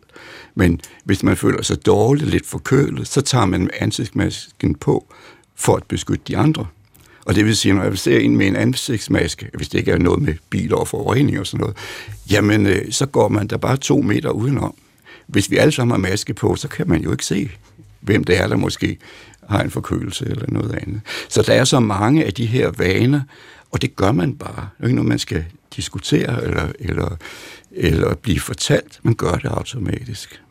men 0.55 0.81
hvis 1.03 1.23
man 1.23 1.37
føler 1.37 1.61
sig 1.61 1.85
dårligt, 1.85 2.29
lidt 2.29 2.45
forkølet, 2.45 3.07
så 3.07 3.21
tager 3.21 3.45
man 3.45 3.69
ansigtsmasken 3.79 4.75
på 4.75 5.13
for 5.55 5.75
at 5.75 5.83
beskytte 5.83 6.23
de 6.27 6.37
andre. 6.37 6.65
Og 7.25 7.35
det 7.35 7.45
vil 7.45 7.57
sige, 7.57 7.73
når 7.73 7.83
jeg 7.83 7.97
ser 7.97 8.19
en 8.19 8.37
med 8.37 8.47
en 8.47 8.55
ansigtsmaske, 8.55 9.49
hvis 9.53 9.69
det 9.69 9.79
ikke 9.79 9.91
er 9.91 9.97
noget 9.97 10.21
med 10.21 10.33
biler 10.49 10.75
og 10.75 10.87
forurening 10.87 11.39
og 11.39 11.47
sådan 11.47 11.59
noget, 11.59 11.77
jamen 12.31 12.65
øh, 12.65 12.91
så 12.91 13.05
går 13.05 13.27
man 13.27 13.47
der 13.47 13.57
bare 13.57 13.77
to 13.77 14.01
meter 14.01 14.29
udenom. 14.29 14.75
Hvis 15.27 15.51
vi 15.51 15.57
alle 15.57 15.71
sammen 15.71 15.91
har 15.91 16.09
maske 16.09 16.33
på, 16.33 16.55
så 16.55 16.67
kan 16.67 16.89
man 16.89 17.01
jo 17.01 17.11
ikke 17.11 17.25
se, 17.25 17.49
hvem 17.99 18.23
det 18.23 18.39
er, 18.39 18.47
der 18.47 18.55
måske 18.55 18.97
har 19.49 19.61
en 19.61 19.71
forkølelse 19.71 20.25
eller 20.25 20.45
noget 20.47 20.79
andet. 20.81 21.01
Så 21.29 21.41
der 21.41 21.53
er 21.53 21.63
så 21.63 21.79
mange 21.79 22.25
af 22.25 22.33
de 22.33 22.45
her 22.45 22.71
vaner, 22.77 23.21
og 23.71 23.81
det 23.81 23.95
gør 23.95 24.11
man 24.11 24.35
bare. 24.35 24.69
Det 24.77 24.83
er 24.83 24.87
ikke 24.87 24.95
noget, 24.95 25.09
man 25.09 25.19
skal 25.19 25.45
diskutere 25.75 26.43
eller, 26.43 26.67
eller, 26.79 27.17
eller 27.71 28.15
blive 28.15 28.39
fortalt. 28.39 28.99
Man 29.03 29.15
gør 29.15 29.31
det 29.31 29.45
automatisk. 29.45 30.41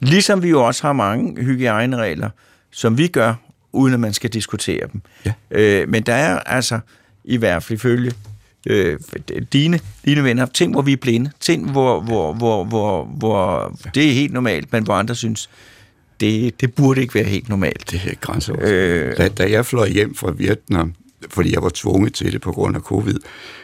Ligesom 0.00 0.42
vi 0.42 0.48
jo 0.48 0.66
også 0.66 0.82
har 0.82 0.92
mange 0.92 1.44
hygiejneregler, 1.44 2.30
som 2.70 2.98
vi 2.98 3.06
gør, 3.06 3.34
uden 3.72 3.94
at 3.94 4.00
man 4.00 4.12
skal 4.12 4.30
diskutere 4.30 4.88
dem. 4.92 5.02
Ja. 5.26 5.32
Øh, 5.50 5.88
men 5.88 6.02
der 6.02 6.14
er 6.14 6.38
altså, 6.38 6.80
i 7.24 7.36
hvert 7.36 7.62
fald 7.62 7.78
ifølge 7.78 8.12
øh, 8.66 8.98
dine, 9.52 9.80
dine 10.04 10.24
venner, 10.24 10.46
ting, 10.46 10.72
hvor 10.72 10.82
vi 10.82 10.92
er 10.92 10.96
blinde. 10.96 11.30
Ting, 11.40 11.70
hvor, 11.70 12.00
hvor, 12.00 12.32
hvor, 12.32 12.64
hvor, 12.64 13.04
hvor 13.04 13.76
det 13.94 14.08
er 14.08 14.12
helt 14.12 14.32
normalt, 14.32 14.72
men 14.72 14.84
hvor 14.84 14.94
andre 14.94 15.14
synes, 15.14 15.50
det, 16.20 16.60
det 16.60 16.74
burde 16.74 17.00
ikke 17.00 17.14
være 17.14 17.24
helt 17.24 17.48
normalt. 17.48 17.90
Det 17.90 18.00
er 18.06 18.14
grænseoverskridende. 18.20 19.06
Øh, 19.06 19.16
da, 19.16 19.28
da 19.28 19.50
jeg 19.50 19.66
fløj 19.66 19.88
hjem 19.88 20.14
fra 20.14 20.30
Vietnam, 20.30 20.94
fordi 21.30 21.52
jeg 21.52 21.62
var 21.62 21.70
tvunget 21.74 22.14
til 22.14 22.32
det 22.32 22.40
på 22.40 22.52
grund 22.52 22.76
af 22.76 22.82
covid, 22.82 23.18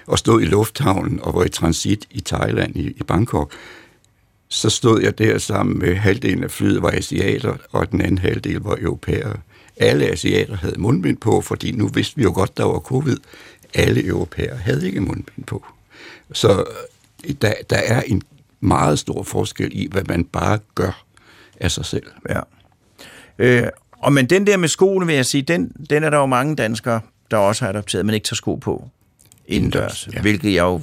og 0.07 0.19
stod 0.19 0.43
i 0.43 0.45
lufthavnen 0.45 1.21
og 1.23 1.35
var 1.35 1.45
i 1.45 1.49
transit 1.49 2.07
i 2.11 2.21
Thailand, 2.21 2.77
i, 2.77 2.81
i 2.81 3.03
Bangkok, 3.03 3.53
så 4.49 4.71
stod 4.71 5.03
jeg 5.03 5.19
der 5.19 5.39
sammen 5.39 5.79
med 5.79 5.95
halvdelen 5.95 6.45
af 6.45 6.51
flyet 6.51 6.83
var 6.83 6.91
asiater, 6.91 7.57
og 7.73 7.91
den 7.91 8.01
anden 8.01 8.19
halvdel 8.19 8.61
var 8.61 8.77
europæere. 8.81 9.37
Alle 9.77 10.07
asiater 10.07 10.57
havde 10.57 10.81
mundbind 10.81 11.17
på, 11.17 11.41
fordi 11.41 11.73
nu 11.73 11.89
vidste 11.89 12.17
vi 12.17 12.23
jo 12.23 12.33
godt, 12.35 12.57
der 12.57 12.65
var 12.65 12.79
covid. 12.79 13.17
Alle 13.75 14.07
europæere 14.07 14.57
havde 14.57 14.87
ikke 14.87 15.01
mundbind 15.01 15.45
på. 15.47 15.67
Så 16.33 16.65
øh, 17.25 17.35
der, 17.43 17.53
der 17.71 17.77
er 17.77 18.01
en 18.01 18.23
meget 18.61 18.99
stor 18.99 19.23
forskel 19.23 19.71
i, 19.73 19.89
hvad 19.91 20.03
man 20.09 20.25
bare 20.25 20.59
gør 20.75 21.05
af 21.61 21.71
sig 21.71 21.85
selv. 21.85 22.07
Ja. 22.29 22.41
Øh, 23.39 23.69
og 23.99 24.13
men 24.13 24.27
den 24.27 24.47
der 24.47 24.57
med 24.57 24.69
skoene, 24.69 25.07
vil 25.07 25.15
jeg 25.15 25.27
sige, 25.27 25.43
den, 25.43 25.73
den 25.91 26.05
er 26.05 26.11
der 26.11 26.19
jo 26.19 26.27
mange 26.27 26.57
danskere, 26.57 27.01
der 27.31 27.37
også 27.37 27.65
har 27.65 27.73
adopteret, 27.73 28.07
men 28.07 28.15
ikke 28.15 28.25
tager 28.25 28.37
sko 28.37 28.55
på 28.55 28.89
indendørs, 29.49 30.09
ja. 30.13 30.21
hvilket 30.21 30.55
jeg 30.55 30.63
jo 30.63 30.83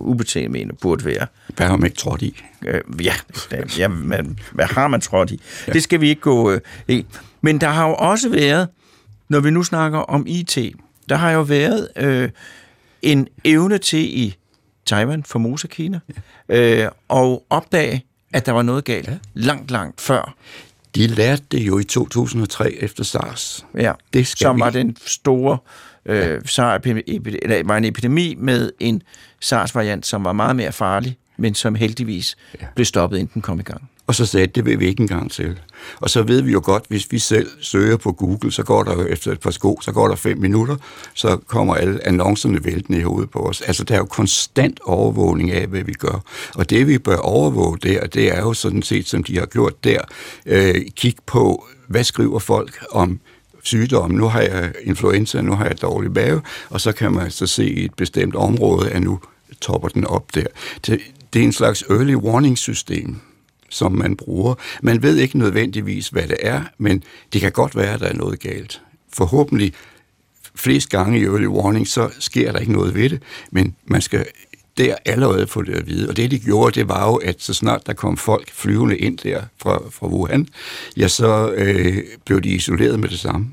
ubetinget 0.00 0.50
mener 0.50 0.74
burde 0.80 1.04
være. 1.04 1.26
Hvad 1.56 1.66
har 1.66 1.76
man 1.76 1.86
ikke 1.86 1.98
trådt 1.98 2.22
i? 2.22 2.42
Øh, 2.66 2.80
ja, 3.04 3.14
ja 3.78 3.88
man, 3.88 4.38
hvad 4.52 4.66
har 4.66 4.88
man 4.88 5.00
trådt 5.00 5.30
i? 5.30 5.40
Ja. 5.66 5.72
Det 5.72 5.82
skal 5.82 6.00
vi 6.00 6.08
ikke 6.08 6.20
gå 6.20 6.50
øh, 6.50 6.60
i. 6.88 7.06
Men 7.40 7.60
der 7.60 7.68
har 7.68 7.88
jo 7.88 7.94
også 7.94 8.28
været, 8.28 8.68
når 9.28 9.40
vi 9.40 9.50
nu 9.50 9.62
snakker 9.62 9.98
om 9.98 10.24
IT, 10.26 10.58
der 11.08 11.16
har 11.16 11.30
jo 11.30 11.42
været 11.42 11.88
øh, 11.96 12.30
en 13.02 13.28
evne 13.44 13.78
til 13.78 14.18
i 14.18 14.36
Taiwan, 14.86 15.24
Formosa, 15.24 15.66
Kina, 15.66 16.00
ja. 16.48 16.84
øh, 16.84 16.90
og 17.08 17.46
opdage, 17.50 18.04
at 18.32 18.46
der 18.46 18.52
var 18.52 18.62
noget 18.62 18.84
galt 18.84 19.08
ja. 19.08 19.14
langt, 19.34 19.70
langt 19.70 20.00
før. 20.00 20.34
De 20.94 21.06
lærte 21.06 21.42
det 21.50 21.60
jo 21.60 21.78
i 21.78 21.84
2003 21.84 22.72
efter 22.72 23.04
SARS. 23.04 23.66
Ja, 23.74 23.92
det 24.12 24.26
skal 24.26 24.44
som 24.44 24.56
vi. 24.56 24.60
var 24.60 24.70
den 24.70 24.96
store 25.06 25.58
øh, 26.06 26.40
SARS, 26.44 26.80
eller 26.86 27.66
var 27.66 27.76
en 27.76 27.84
epidemi 27.84 28.34
med 28.38 28.72
en 28.80 29.02
SARS-variant, 29.40 30.06
som 30.06 30.24
var 30.24 30.32
meget 30.32 30.56
mere 30.56 30.72
farlig, 30.72 31.18
men 31.36 31.54
som 31.54 31.74
heldigvis 31.74 32.36
ja. 32.60 32.66
blev 32.74 32.84
stoppet, 32.84 33.18
inden 33.18 33.30
den 33.34 33.42
kom 33.42 33.60
i 33.60 33.62
gang. 33.62 33.90
Og 34.06 34.14
så 34.14 34.26
sagde 34.26 34.46
det 34.46 34.64
vil 34.64 34.80
vi 34.80 34.86
ikke 34.86 35.00
engang 35.00 35.30
til. 35.30 35.58
Og 35.96 36.10
så 36.10 36.22
ved 36.22 36.42
vi 36.42 36.52
jo 36.52 36.60
godt, 36.64 36.84
hvis 36.88 37.12
vi 37.12 37.18
selv 37.18 37.50
søger 37.60 37.96
på 37.96 38.12
Google, 38.12 38.52
så 38.52 38.62
går 38.62 38.82
der 38.82 38.92
jo 38.92 39.06
efter 39.06 39.32
et 39.32 39.40
par 39.40 39.50
sko, 39.50 39.78
så 39.82 39.92
går 39.92 40.08
der 40.08 40.14
fem 40.14 40.38
minutter, 40.38 40.76
så 41.14 41.36
kommer 41.36 41.74
alle 41.74 42.06
annoncerne 42.06 42.64
væltende 42.64 42.98
i 42.98 43.02
hovedet 43.02 43.30
på 43.30 43.38
os. 43.38 43.60
Altså, 43.60 43.84
der 43.84 43.94
er 43.94 43.98
jo 43.98 44.04
konstant 44.04 44.80
overvågning 44.84 45.50
af, 45.50 45.66
hvad 45.66 45.82
vi 45.82 45.92
gør. 45.92 46.22
Og 46.54 46.70
det, 46.70 46.88
vi 46.88 46.98
bør 46.98 47.16
overvåge 47.16 47.78
der, 47.78 48.06
det 48.06 48.36
er 48.36 48.40
jo 48.40 48.52
sådan 48.52 48.82
set, 48.82 49.08
som 49.08 49.24
de 49.24 49.38
har 49.38 49.46
gjort 49.46 49.84
der, 49.84 50.00
øh, 50.46 50.74
kig 50.96 51.14
på, 51.26 51.66
hvad 51.88 52.04
skriver 52.04 52.38
folk 52.38 52.84
om 52.90 53.20
sygdom. 53.62 54.10
Nu 54.10 54.28
har 54.28 54.40
jeg 54.40 54.72
influenza, 54.82 55.42
nu 55.42 55.54
har 55.54 55.64
jeg 55.64 55.82
dårlig 55.82 56.12
mave, 56.12 56.40
og 56.70 56.80
så 56.80 56.92
kan 56.92 57.12
man 57.12 57.30
så 57.30 57.46
se 57.46 57.70
i 57.70 57.84
et 57.84 57.94
bestemt 57.94 58.34
område, 58.34 58.90
at 58.90 59.02
nu 59.02 59.20
topper 59.60 59.88
den 59.88 60.04
op 60.04 60.34
der. 60.34 60.46
Det, 61.32 61.40
er 61.40 61.44
en 61.44 61.52
slags 61.52 61.84
early 61.90 62.14
warning 62.14 62.58
system, 62.58 63.16
som 63.68 63.92
man 63.92 64.16
bruger. 64.16 64.54
Man 64.82 65.02
ved 65.02 65.16
ikke 65.16 65.38
nødvendigvis, 65.38 66.08
hvad 66.08 66.28
det 66.28 66.36
er, 66.40 66.62
men 66.78 67.02
det 67.32 67.40
kan 67.40 67.52
godt 67.52 67.76
være, 67.76 67.94
at 67.94 68.00
der 68.00 68.06
er 68.06 68.14
noget 68.14 68.40
galt. 68.40 68.82
Forhåbentlig 69.12 69.72
flest 70.54 70.88
gange 70.88 71.20
i 71.20 71.24
early 71.24 71.46
warning, 71.46 71.88
så 71.88 72.10
sker 72.18 72.52
der 72.52 72.58
ikke 72.58 72.72
noget 72.72 72.94
ved 72.94 73.10
det, 73.10 73.22
men 73.50 73.76
man 73.84 74.02
skal 74.02 74.26
der 74.78 74.94
allerede 75.04 75.46
få 75.46 75.62
det 75.62 75.74
at 75.74 75.86
vide. 75.86 76.08
Og 76.08 76.16
det, 76.16 76.30
de 76.30 76.38
gjorde, 76.38 76.80
det 76.80 76.88
var 76.88 77.06
jo, 77.06 77.14
at 77.14 77.42
så 77.42 77.54
snart 77.54 77.86
der 77.86 77.92
kom 77.92 78.16
folk 78.16 78.50
flyvende 78.50 78.98
ind 78.98 79.18
der 79.18 79.42
fra, 79.62 79.82
fra 79.90 80.06
Wuhan, 80.06 80.48
ja, 80.96 81.08
så 81.08 81.52
øh, 81.52 81.98
blev 82.26 82.40
de 82.40 82.48
isoleret 82.48 83.00
med 83.00 83.08
det 83.08 83.18
samme. 83.18 83.48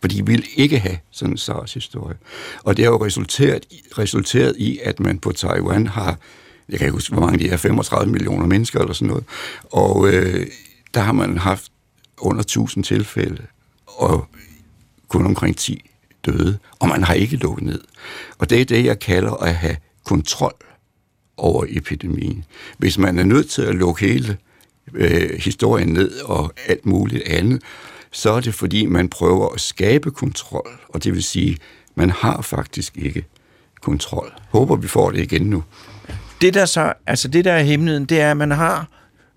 For 0.00 0.08
de 0.08 0.26
ville 0.26 0.44
ikke 0.56 0.78
have 0.78 0.98
sådan 1.10 1.32
en 1.34 1.38
SARS-historie. 1.38 2.16
Og 2.62 2.76
det 2.76 2.84
har 2.84 2.92
jo 2.92 3.04
resulteret, 3.04 3.66
resulteret 3.98 4.56
i, 4.56 4.78
at 4.82 5.00
man 5.00 5.18
på 5.18 5.32
Taiwan 5.32 5.86
har 5.86 6.18
jeg 6.68 6.78
kan 6.78 6.86
ikke 6.86 6.92
huske, 6.92 7.12
hvor 7.12 7.26
mange 7.26 7.38
de 7.38 7.50
er, 7.50 7.56
35 7.56 8.12
millioner 8.12 8.46
mennesker 8.46 8.80
eller 8.80 8.92
sådan 8.92 9.08
noget. 9.08 9.24
Og 9.72 10.08
øh, 10.08 10.46
der 10.94 11.00
har 11.00 11.12
man 11.12 11.38
haft 11.38 11.72
under 12.18 12.40
1000 12.40 12.84
tilfælde, 12.84 13.42
og 13.86 14.26
kun 15.08 15.26
omkring 15.26 15.56
10 15.56 15.90
døde, 16.26 16.58
og 16.78 16.88
man 16.88 17.04
har 17.04 17.14
ikke 17.14 17.36
lukket 17.36 17.64
ned. 17.64 17.80
Og 18.38 18.50
det 18.50 18.60
er 18.60 18.64
det, 18.64 18.84
jeg 18.84 18.98
kalder 18.98 19.32
at 19.32 19.54
have 19.54 19.76
kontrol 20.04 20.54
over 21.36 21.64
epidemien. 21.68 22.44
Hvis 22.78 22.98
man 22.98 23.18
er 23.18 23.24
nødt 23.24 23.50
til 23.50 23.62
at 23.62 23.74
lukke 23.74 24.06
hele 24.06 24.36
øh, 24.94 25.40
historien 25.40 25.88
ned 25.88 26.20
og 26.20 26.52
alt 26.66 26.86
muligt 26.86 27.28
andet, 27.28 27.62
så 28.12 28.30
er 28.30 28.40
det 28.40 28.54
fordi, 28.54 28.86
man 28.86 29.08
prøver 29.08 29.48
at 29.48 29.60
skabe 29.60 30.10
kontrol, 30.10 30.80
og 30.88 31.04
det 31.04 31.14
vil 31.14 31.22
sige, 31.22 31.56
man 31.94 32.10
har 32.10 32.42
faktisk 32.42 32.96
ikke 32.96 33.24
kontrol. 33.80 34.32
Håber, 34.50 34.76
vi 34.76 34.88
får 34.88 35.10
det 35.10 35.22
igen 35.22 35.42
nu. 35.42 35.64
Det 36.40 36.54
der 36.54 36.64
så, 36.64 36.92
altså 37.06 37.28
det 37.28 37.44
der 37.44 37.52
er 37.52 37.62
hemmeligheden, 37.62 38.04
det 38.04 38.20
er, 38.20 38.30
at 38.30 38.36
man 38.36 38.50
har 38.50 38.88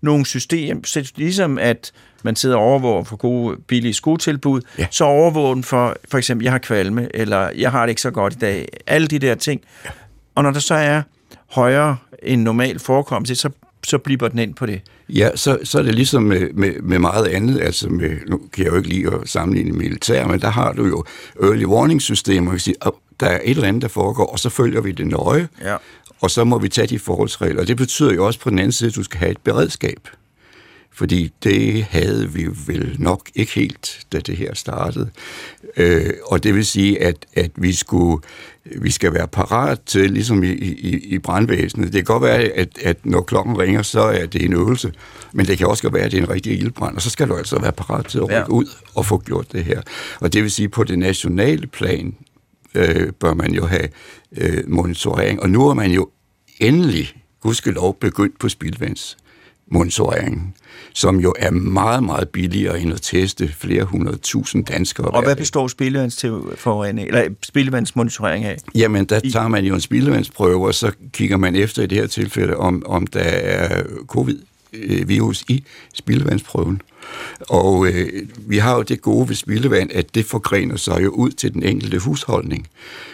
nogle 0.01 0.25
systemer, 0.25 1.09
ligesom 1.15 1.57
at 1.57 1.91
man 2.23 2.35
sidder 2.35 2.55
og 2.55 2.63
overvåger 2.63 3.03
for 3.03 3.15
gode, 3.15 3.57
billige 3.67 3.93
skoletilbud, 3.93 4.61
ja. 4.77 4.87
så 4.91 5.03
overvåger 5.03 5.53
den 5.53 5.63
for, 5.63 5.95
for 6.09 6.17
eksempel, 6.17 6.43
jeg 6.43 6.51
har 6.51 6.59
kvalme, 6.59 7.15
eller 7.15 7.49
jeg 7.57 7.71
har 7.71 7.81
det 7.81 7.89
ikke 7.89 8.01
så 8.01 8.11
godt 8.11 8.33
i 8.33 8.37
dag. 8.37 8.67
Alle 8.87 9.07
de 9.07 9.19
der 9.19 9.35
ting. 9.35 9.61
Ja. 9.85 9.89
Og 10.35 10.43
når 10.43 10.51
der 10.51 10.59
så 10.59 10.73
er 10.73 11.01
højere 11.51 11.97
end 12.23 12.41
normal 12.41 12.79
forekomst, 12.79 13.37
så, 13.37 13.49
så 13.83 13.97
bliver 13.97 14.27
den 14.29 14.39
ind 14.39 14.53
på 14.53 14.65
det. 14.65 14.81
Ja, 15.09 15.29
så, 15.35 15.57
så 15.63 15.79
er 15.79 15.83
det 15.83 15.95
ligesom 15.95 16.23
med, 16.23 16.53
med, 16.53 16.73
med 16.81 16.99
meget 16.99 17.27
andet, 17.27 17.61
altså 17.61 17.89
med, 17.89 18.09
nu 18.27 18.41
kan 18.53 18.65
jeg 18.65 18.71
jo 18.71 18.77
ikke 18.77 18.89
lide 18.89 19.07
at 19.07 19.29
sammenligne 19.29 19.71
militær, 19.71 20.27
men 20.27 20.41
der 20.41 20.49
har 20.49 20.73
du 20.73 20.85
jo 20.85 21.05
early 21.43 21.65
warning 21.65 22.01
systemer, 22.01 22.57
sige, 22.57 22.75
der 23.21 23.27
er 23.27 23.39
et 23.43 23.49
eller 23.49 23.67
andet, 23.67 23.81
der 23.81 23.87
foregår, 23.87 24.25
og 24.25 24.39
så 24.39 24.49
følger 24.49 24.81
vi 24.81 24.91
det 24.91 25.07
nøje, 25.07 25.47
ja. 25.61 25.75
og 26.21 26.31
så 26.31 26.43
må 26.43 26.59
vi 26.59 26.69
tage 26.69 26.87
de 26.87 26.99
forholdsregler. 26.99 27.61
Og 27.61 27.67
det 27.67 27.77
betyder 27.77 28.13
jo 28.13 28.25
også 28.25 28.39
på 28.39 28.49
den 28.49 28.59
anden 28.59 28.71
side, 28.71 28.89
at 28.89 28.95
du 28.95 29.03
skal 29.03 29.19
have 29.19 29.31
et 29.31 29.41
beredskab. 29.43 30.07
Fordi 30.93 31.33
det 31.43 31.83
havde 31.83 32.29
vi 32.29 32.47
vel 32.67 32.95
nok 32.99 33.29
ikke 33.35 33.51
helt, 33.51 34.05
da 34.11 34.19
det 34.19 34.37
her 34.37 34.53
startede. 34.53 35.09
Øh, 35.77 36.09
og 36.25 36.43
det 36.43 36.55
vil 36.55 36.65
sige, 36.65 37.03
at, 37.03 37.25
at 37.33 37.51
vi, 37.55 37.73
skulle, 37.73 38.21
vi 38.77 38.91
skal 38.91 39.13
være 39.13 39.27
parat 39.27 39.79
til, 39.85 40.11
ligesom 40.11 40.43
i, 40.43 40.51
i, 40.51 40.97
i 40.97 41.19
brandvæsenet. 41.19 41.85
Det 41.85 41.93
kan 41.93 42.03
godt 42.03 42.23
være, 42.23 42.37
at, 42.37 42.69
at 42.83 42.97
når 43.05 43.21
klokken 43.21 43.59
ringer, 43.59 43.81
så 43.81 44.01
er 44.01 44.25
det 44.25 44.45
en 44.45 44.53
øvelse. 44.53 44.93
Men 45.33 45.45
det 45.45 45.57
kan 45.57 45.67
også 45.67 45.83
godt 45.83 45.93
være, 45.93 46.03
at 46.03 46.11
det 46.11 46.17
er 46.17 46.23
en 46.23 46.29
rigtig 46.29 46.59
ildbrand. 46.59 46.95
Og 46.95 47.01
så 47.01 47.09
skal 47.09 47.27
du 47.27 47.35
altså 47.35 47.59
være 47.59 47.71
parat 47.71 48.05
til 48.05 48.17
at 48.17 48.23
rykke 48.23 48.35
ja. 48.35 48.47
ud 48.47 48.65
og 48.95 49.05
få 49.05 49.17
gjort 49.25 49.51
det 49.51 49.63
her. 49.63 49.81
Og 50.19 50.33
det 50.33 50.43
vil 50.43 50.51
sige, 50.51 50.65
at 50.65 50.71
på 50.71 50.83
det 50.83 50.99
nationale 50.99 51.67
plan 51.67 52.15
øh, 52.75 53.11
bør 53.19 53.33
man 53.33 53.53
jo 53.53 53.65
have 53.65 53.87
øh, 54.37 54.63
monitorering. 54.67 55.41
Og 55.41 55.49
nu 55.49 55.69
er 55.69 55.73
man 55.73 55.91
jo 55.91 56.09
endelig, 56.59 57.13
gudskelov, 57.41 57.97
begyndt 57.99 58.39
på 58.39 58.49
spildvands 58.49 59.17
monitoreringen, 59.71 60.53
som 60.93 61.19
jo 61.19 61.33
er 61.39 61.51
meget, 61.51 62.03
meget 62.03 62.29
billigere 62.29 62.81
end 62.81 62.93
at 62.93 63.01
teste 63.01 63.47
flere 63.47 63.83
hundrede 63.83 64.17
tusind 64.17 64.65
danskere. 64.65 65.07
Og 65.07 65.23
hvad 65.23 65.35
består 65.35 65.67
spildevandsforurening, 65.67 67.07
eller 67.07 67.29
spildevandsmonitorering 67.43 68.45
af? 68.45 68.57
Jamen, 68.75 69.05
der 69.05 69.19
tager 69.19 69.47
man 69.47 69.65
jo 69.65 69.73
en 69.73 69.81
spildevandsprøve, 69.81 70.67
og 70.67 70.75
så 70.75 70.91
kigger 71.13 71.37
man 71.37 71.55
efter 71.55 71.83
i 71.83 71.85
det 71.85 71.97
her 71.97 72.07
tilfælde, 72.07 72.57
om, 72.57 72.83
om 72.85 73.07
der 73.07 73.19
er 73.19 73.83
covid-virus 74.07 75.43
i 75.47 75.63
spildevandsprøven. 75.93 76.81
Og 77.39 77.87
øh, 77.87 78.23
vi 78.37 78.57
har 78.57 78.75
jo 78.75 78.81
det 78.81 79.01
gode 79.01 79.29
ved 79.29 79.35
spildevand, 79.35 79.89
at 79.93 80.15
det 80.15 80.25
forgrener 80.25 80.75
sig 80.75 81.03
jo 81.03 81.09
ud 81.09 81.31
til 81.31 81.53
den 81.53 81.63
enkelte 81.63 81.99
husholdning. 81.99 82.67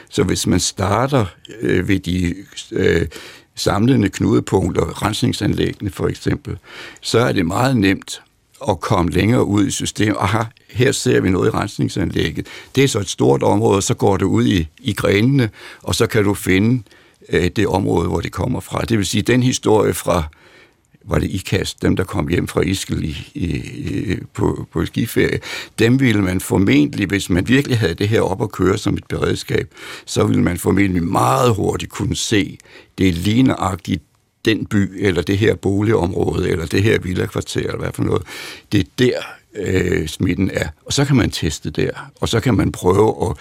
Så 0.09 0.23
hvis 0.23 0.47
man 0.47 0.59
starter 0.59 1.25
øh, 1.61 1.87
ved 1.87 1.99
de 1.99 2.35
øh, 2.71 3.07
samlende 3.55 4.09
knudepunkter, 4.09 5.03
rensningsanlæggene 5.03 5.91
for 5.91 6.07
eksempel, 6.07 6.57
så 7.01 7.19
er 7.19 7.31
det 7.31 7.45
meget 7.45 7.77
nemt 7.77 8.21
at 8.69 8.79
komme 8.79 9.11
længere 9.11 9.45
ud 9.45 9.67
i 9.67 9.71
systemet. 9.71 10.15
Aha, 10.19 10.43
her 10.69 10.91
ser 10.91 11.21
vi 11.21 11.29
noget 11.29 11.47
i 11.47 11.51
rensningsanlægget. 11.51 12.47
Det 12.75 12.83
er 12.83 12.87
så 12.87 12.99
et 12.99 13.09
stort 13.09 13.43
område, 13.43 13.81
så 13.81 13.93
går 13.93 14.17
det 14.17 14.25
ud 14.25 14.45
i, 14.45 14.67
i 14.79 14.93
grenene, 14.93 15.49
og 15.83 15.95
så 15.95 16.07
kan 16.07 16.23
du 16.23 16.33
finde 16.33 16.83
øh, 17.29 17.49
det 17.55 17.67
område, 17.67 18.07
hvor 18.07 18.21
det 18.21 18.31
kommer 18.31 18.59
fra. 18.59 18.81
Det 18.81 18.97
vil 18.97 19.05
sige, 19.05 19.21
den 19.21 19.43
historie 19.43 19.93
fra 19.93 20.23
var 21.07 21.19
det 21.19 21.29
IKAST, 21.29 21.81
dem 21.81 21.95
der 21.95 22.03
kom 22.03 22.27
hjem 22.27 22.47
fra 22.47 22.61
Iskel 22.61 23.03
i, 23.03 23.17
i, 23.33 24.15
på, 24.33 24.67
på 24.73 24.85
skiferie, 24.85 25.39
dem 25.79 25.99
ville 25.99 26.21
man 26.21 26.39
formentlig, 26.39 27.07
hvis 27.07 27.29
man 27.29 27.47
virkelig 27.47 27.77
havde 27.77 27.93
det 27.93 28.07
her 28.07 28.21
op 28.21 28.41
at 28.41 28.51
køre 28.51 28.77
som 28.77 28.93
et 28.93 29.07
beredskab, 29.09 29.73
så 30.05 30.23
ville 30.23 30.43
man 30.43 30.57
formentlig 30.57 31.03
meget 31.03 31.55
hurtigt 31.55 31.91
kunne 31.91 32.15
se, 32.15 32.57
det 32.97 33.07
er 33.07 33.13
ligneragtigt 33.13 34.03
den 34.45 34.65
by, 34.65 35.05
eller 35.05 35.21
det 35.21 35.37
her 35.37 35.55
boligområde, 35.55 36.49
eller 36.49 36.65
det 36.65 36.83
her 36.83 36.99
villakvarter, 36.99 37.61
eller 37.61 37.77
hvad 37.77 37.91
for 37.93 38.03
noget. 38.03 38.23
Det 38.71 38.79
er 38.79 38.89
der, 38.99 39.19
øh, 39.55 40.07
smitten 40.07 40.51
er. 40.53 40.67
Og 40.85 40.93
så 40.93 41.05
kan 41.05 41.15
man 41.15 41.29
teste 41.29 41.69
der, 41.69 41.91
og 42.21 42.29
så 42.29 42.39
kan 42.39 42.55
man 42.55 42.71
prøve 42.71 43.29
at 43.29 43.37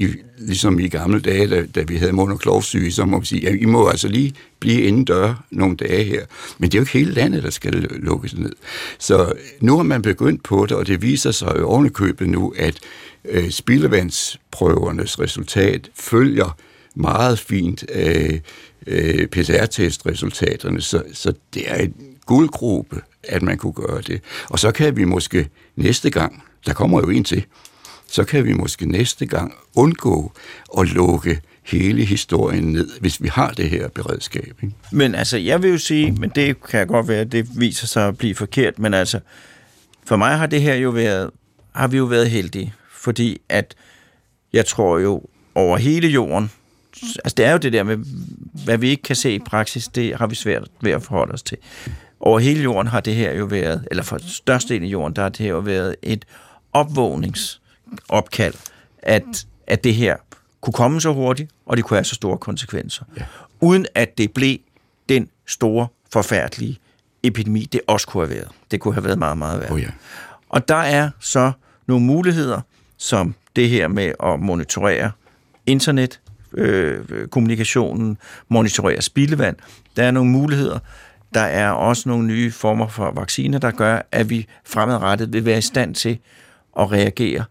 i, 0.00 0.08
ligesom 0.38 0.78
i 0.78 0.88
gamle 0.88 1.20
dage, 1.20 1.46
da, 1.46 1.66
da 1.74 1.82
vi 1.82 1.96
havde 1.96 2.12
mund- 2.12 2.32
og 2.32 2.38
klovsyge, 2.38 2.92
så 2.92 3.04
må 3.04 3.20
vi 3.20 3.26
sige, 3.26 3.48
at 3.48 3.56
I 3.60 3.64
må 3.64 3.88
altså 3.88 4.08
lige 4.08 4.34
blive 4.60 4.82
inden 4.82 5.04
dør 5.04 5.44
nogle 5.50 5.76
dage 5.76 6.04
her. 6.04 6.24
Men 6.58 6.70
det 6.70 6.74
er 6.74 6.78
jo 6.78 6.82
ikke 6.82 6.98
hele 6.98 7.12
landet, 7.12 7.42
der 7.42 7.50
skal 7.50 7.72
lukkes 7.90 8.36
ned. 8.36 8.52
Så 8.98 9.32
nu 9.60 9.76
har 9.76 9.82
man 9.82 10.02
begyndt 10.02 10.42
på 10.42 10.66
det, 10.66 10.76
og 10.76 10.86
det 10.86 11.02
viser 11.02 11.30
sig 11.30 11.54
jo 11.58 11.68
ovenikøbet 11.68 12.28
nu, 12.28 12.54
at 12.56 12.78
øh, 13.24 13.50
spildevandsprøvernes 13.50 15.20
resultat 15.20 15.90
følger 15.94 16.56
meget 16.94 17.38
fint 17.38 17.84
øh, 17.94 18.40
øh, 18.86 19.26
PCR-testresultaterne, 19.26 20.80
så, 20.80 21.02
så 21.12 21.32
det 21.54 21.70
er 21.70 21.76
en 21.76 21.94
guldgruppe, 22.26 23.00
at 23.22 23.42
man 23.42 23.58
kunne 23.58 23.72
gøre 23.72 24.00
det. 24.00 24.20
Og 24.48 24.58
så 24.58 24.72
kan 24.72 24.96
vi 24.96 25.04
måske 25.04 25.48
næste 25.76 26.10
gang, 26.10 26.42
der 26.66 26.72
kommer 26.72 27.00
jo 27.00 27.08
en 27.08 27.24
til, 27.24 27.44
så 28.10 28.24
kan 28.24 28.44
vi 28.44 28.52
måske 28.52 28.86
næste 28.86 29.26
gang 29.26 29.54
undgå 29.74 30.32
at 30.78 30.88
lukke 30.88 31.40
hele 31.62 32.04
historien 32.04 32.64
ned, 32.64 32.88
hvis 33.00 33.22
vi 33.22 33.28
har 33.28 33.50
det 33.50 33.70
her 33.70 33.88
beredskab. 33.88 34.56
Ikke? 34.62 34.74
Men 34.92 35.14
altså, 35.14 35.36
jeg 35.36 35.62
vil 35.62 35.70
jo 35.70 35.78
sige, 35.78 36.12
men 36.12 36.30
det 36.34 36.62
kan 36.62 36.86
godt 36.86 37.08
være, 37.08 37.24
det 37.24 37.48
viser 37.60 37.86
sig 37.86 38.08
at 38.08 38.18
blive 38.18 38.34
forkert, 38.34 38.78
men 38.78 38.94
altså, 38.94 39.20
for 40.04 40.16
mig 40.16 40.38
har 40.38 40.46
det 40.46 40.62
her 40.62 40.74
jo 40.74 40.90
været, 40.90 41.30
har 41.72 41.88
vi 41.88 41.96
jo 41.96 42.04
været 42.04 42.30
heldige, 42.30 42.74
fordi 42.92 43.40
at 43.48 43.74
jeg 44.52 44.66
tror 44.66 44.98
jo 44.98 45.22
over 45.54 45.76
hele 45.76 46.08
jorden, 46.08 46.50
altså 47.24 47.34
det 47.36 47.44
er 47.44 47.52
jo 47.52 47.58
det 47.58 47.72
der 47.72 47.82
med, 47.82 47.98
hvad 48.64 48.78
vi 48.78 48.88
ikke 48.88 49.02
kan 49.02 49.16
se 49.16 49.34
i 49.34 49.38
praksis, 49.38 49.88
det 49.88 50.16
har 50.16 50.26
vi 50.26 50.34
svært 50.34 50.68
ved 50.80 50.92
at 50.92 51.02
forholde 51.02 51.32
os 51.32 51.42
til. 51.42 51.58
Over 52.20 52.38
hele 52.38 52.62
jorden 52.62 52.86
har 52.86 53.00
det 53.00 53.14
her 53.14 53.32
jo 53.32 53.44
været, 53.44 53.88
eller 53.90 54.02
for 54.02 54.18
størstedelen 54.26 54.88
af 54.88 54.92
jorden, 54.92 55.16
der 55.16 55.22
har 55.22 55.28
det 55.28 55.38
her 55.38 55.48
jo 55.48 55.58
været 55.58 55.96
et 56.02 56.24
opvågnings 56.72 57.59
opkald, 58.08 58.54
at, 58.98 59.46
at 59.66 59.84
det 59.84 59.94
her 59.94 60.16
kunne 60.60 60.74
komme 60.74 61.00
så 61.00 61.12
hurtigt, 61.12 61.50
og 61.66 61.76
det 61.76 61.84
kunne 61.84 61.96
have 61.96 62.04
så 62.04 62.14
store 62.14 62.38
konsekvenser. 62.38 63.04
Ja. 63.16 63.22
Uden 63.60 63.86
at 63.94 64.18
det 64.18 64.32
blev 64.32 64.58
den 65.08 65.28
store, 65.46 65.86
forfærdelige 66.12 66.78
epidemi, 67.22 67.68
det 67.72 67.80
også 67.86 68.06
kunne 68.06 68.26
have 68.26 68.36
været. 68.36 68.48
Det 68.70 68.80
kunne 68.80 68.94
have 68.94 69.04
været 69.04 69.18
meget, 69.18 69.38
meget 69.38 69.60
værre. 69.60 69.72
Oh 69.72 69.80
ja. 69.80 69.88
Og 70.48 70.68
der 70.68 70.74
er 70.74 71.10
så 71.20 71.52
nogle 71.86 72.04
muligheder, 72.04 72.60
som 72.96 73.34
det 73.56 73.68
her 73.68 73.88
med 73.88 74.12
at 74.22 74.40
monitorere 74.40 75.10
internet, 75.66 76.20
øh, 76.54 77.28
kommunikationen, 77.28 78.18
monitorere 78.48 79.02
spildevand. 79.02 79.56
Der 79.96 80.04
er 80.04 80.10
nogle 80.10 80.30
muligheder. 80.30 80.78
Der 81.34 81.40
er 81.40 81.70
også 81.70 82.08
nogle 82.08 82.26
nye 82.26 82.52
former 82.52 82.88
for 82.88 83.12
vacciner, 83.12 83.58
der 83.58 83.70
gør, 83.70 84.02
at 84.12 84.30
vi 84.30 84.46
fremadrettet 84.64 85.32
vil 85.32 85.44
være 85.44 85.58
i 85.58 85.62
stand 85.62 85.94
til 85.94 86.18
at 86.78 86.92
reagere 86.92 87.44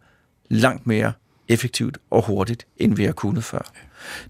langt 0.49 0.87
mere 0.87 1.13
effektivt 1.47 1.97
og 2.11 2.25
hurtigt, 2.25 2.67
end 2.77 2.95
vi 2.95 3.05
har 3.05 3.11
kunnet 3.11 3.43
før. 3.43 3.71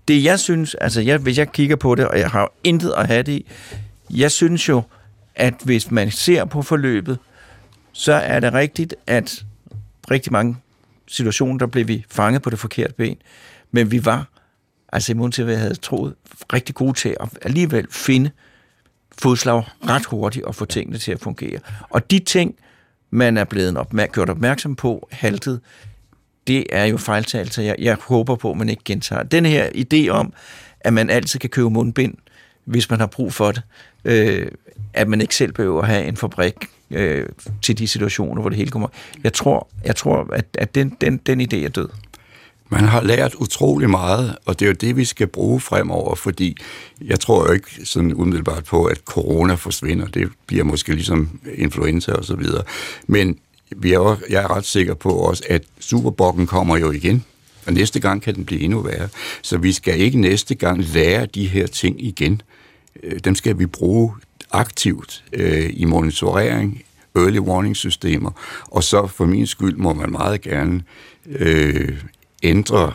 Det 0.08 0.24
jeg 0.24 0.40
synes, 0.40 0.76
altså 0.76 1.02
jeg, 1.02 1.18
hvis 1.18 1.38
jeg 1.38 1.52
kigger 1.52 1.76
på 1.76 1.96
det, 1.96 2.08
og 2.08 2.20
jeg 2.20 2.30
har 2.30 2.52
intet 2.64 2.94
at 2.98 3.08
have 3.08 3.24
det 3.24 3.32
i, 3.32 3.46
jeg 4.10 4.32
synes 4.32 4.70
jo, 4.70 4.82
at 5.36 5.54
hvis 5.64 5.92
man 5.92 6.12
ser 6.12 6.46
på 6.46 6.62
forløbet, 6.62 7.20
så 7.92 8.14
er 8.14 8.40
det 8.40 8.54
rigtigt, 8.54 8.96
at 9.08 9.46
rigtig 10.12 10.32
mange 10.32 10.58
situationer, 11.08 11.58
der 11.58 11.66
blev 11.66 11.88
vi 11.88 12.06
fanget 12.10 12.42
på 12.42 12.50
det 12.50 12.60
forkerte 12.60 12.94
ben, 12.94 13.18
men 13.72 13.92
vi 13.92 14.06
var, 14.06 14.28
altså 14.94 15.14
i 15.14 15.32
til, 15.32 15.44
hvad 15.44 15.54
jeg 15.54 15.62
havde 15.62 15.76
troet, 15.76 16.16
rigtig 16.54 16.76
gode 16.76 16.94
til 16.94 17.16
at 17.20 17.30
alligevel 17.42 17.88
finde 17.92 18.32
fodslag 19.22 19.64
ret 19.90 20.06
hurtigt 20.06 20.46
og 20.46 20.56
få 20.56 20.66
tingene 20.66 20.98
til 20.98 21.12
at 21.12 21.20
fungere. 21.20 21.60
Og 21.90 22.12
de 22.12 22.20
ting, 22.20 22.56
man 23.10 23.38
er 23.38 23.44
blevet 23.44 23.78
opmær- 23.78 24.12
gjort 24.12 24.30
opmærksom 24.30 24.76
på, 24.76 25.08
haltet, 25.12 25.60
det 26.50 26.66
er 26.70 26.86
jo 26.86 26.98
fejltagelser. 26.98 27.64
Jeg, 27.64 27.76
jeg 27.80 27.98
håber 28.02 28.36
på, 28.36 28.52
at 28.52 28.58
man 28.58 28.70
ikke 28.70 28.84
gentager. 28.86 29.24
Den 29.24 29.46
her 29.46 29.70
idé 29.76 30.10
om, 30.10 30.34
at 30.80 30.94
man 30.94 31.10
altid 31.10 31.40
kan 31.40 31.50
købe 31.50 31.70
mundbind, 31.70 32.14
hvis 32.66 32.90
man 32.90 33.00
har 33.00 33.08
brug 33.08 33.34
for 33.34 33.52
det, 33.52 33.62
øh, 34.06 34.48
at 34.94 35.08
man 35.08 35.22
ikke 35.22 35.36
selv 35.36 35.52
behøver 35.54 35.82
at 35.82 35.88
have 35.88 36.06
en 36.06 36.18
fabrik 36.18 36.56
øh, 36.92 37.26
til 37.62 37.78
de 37.78 37.88
situationer, 37.88 38.42
hvor 38.42 38.50
det 38.50 38.58
hele 38.58 38.72
kommer. 38.72 38.88
Jeg 39.24 39.34
tror, 39.34 39.68
jeg 39.86 39.96
tror 39.96 40.28
at, 40.34 40.46
at 40.54 40.76
den, 40.76 40.98
den, 41.02 41.18
den 41.18 41.42
idé 41.42 41.56
er 41.56 41.70
død. 41.70 41.90
Man 42.72 42.84
har 42.84 43.02
lært 43.02 43.36
utrolig 43.36 43.90
meget, 43.90 44.36
og 44.46 44.60
det 44.60 44.66
er 44.66 44.70
jo 44.70 44.76
det, 44.82 44.98
vi 44.98 45.06
skal 45.06 45.28
bruge 45.28 45.60
fremover, 45.60 46.16
fordi 46.16 46.58
jeg 47.02 47.20
tror 47.20 47.48
jo 47.48 47.54
ikke 47.54 47.70
sådan 47.86 48.14
umiddelbart 48.14 48.64
på, 48.64 48.86
at 48.86 48.98
corona 48.98 49.54
forsvinder. 49.54 50.08
Det 50.08 50.30
bliver 50.48 50.64
måske 50.64 50.94
ligesom 50.94 51.40
influenza 51.56 52.12
og 52.12 52.26
så 52.26 52.36
videre. 52.36 52.64
Men 53.08 53.38
vi 53.76 53.94
er 53.94 54.00
også, 54.00 54.24
jeg 54.30 54.44
er 54.44 54.56
ret 54.56 54.66
sikker 54.66 54.94
på 54.94 55.10
også, 55.10 55.44
at 55.50 55.64
Superbokken 55.80 56.48
kommer 56.48 56.78
jo 56.78 56.92
igen, 56.92 57.26
og 57.66 57.74
næste 57.74 58.00
gang 58.00 58.22
kan 58.22 58.36
den 58.36 58.46
blive 58.46 58.62
endnu 58.62 58.82
værre. 58.82 59.10
Så 59.42 59.58
vi 59.58 59.72
skal 59.72 60.00
ikke 60.00 60.22
næste 60.22 60.56
gang 60.56 60.84
lære 60.84 61.26
de 61.26 61.48
her 61.48 61.68
ting 61.68 62.04
igen. 62.06 62.42
Øh, 63.04 63.20
dem 63.24 63.36
skal 63.36 63.60
vi 63.60 63.66
bruge 63.66 64.14
aktivt 64.52 65.24
øh, 65.34 65.70
i 65.74 65.86
monitorering, 65.86 66.82
early 67.16 67.40
warning 67.40 67.76
systemer, 67.76 68.32
og 68.64 68.84
så 68.84 69.08
for 69.08 69.26
min 69.26 69.48
skyld 69.48 69.76
må 69.76 69.94
man 69.94 70.12
meget 70.12 70.42
gerne 70.42 70.84
øh, 71.26 71.98
ændre 72.44 72.94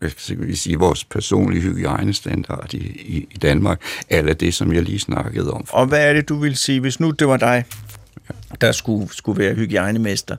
hvad 0.00 0.10
skal 0.16 0.46
vi 0.46 0.56
sige, 0.56 0.78
vores 0.78 1.04
personlige 1.04 1.62
hygiejnestandard 1.62 2.74
i, 2.74 2.78
i, 2.86 3.26
i 3.30 3.38
Danmark, 3.42 3.80
eller 4.08 4.32
det, 4.32 4.54
som 4.54 4.72
jeg 4.72 4.82
lige 4.82 4.98
snakkede 4.98 5.52
om. 5.52 5.64
Og 5.68 5.86
hvad 5.86 6.08
er 6.08 6.12
det, 6.12 6.28
du 6.28 6.38
vil 6.38 6.56
sige, 6.56 6.80
hvis 6.80 7.00
nu 7.00 7.10
det 7.10 7.28
var 7.28 7.36
dig, 7.36 7.64
der 8.60 8.72
skulle, 8.72 9.08
skulle 9.12 9.38
være 9.38 9.54
hygiejnemester? 9.54 10.36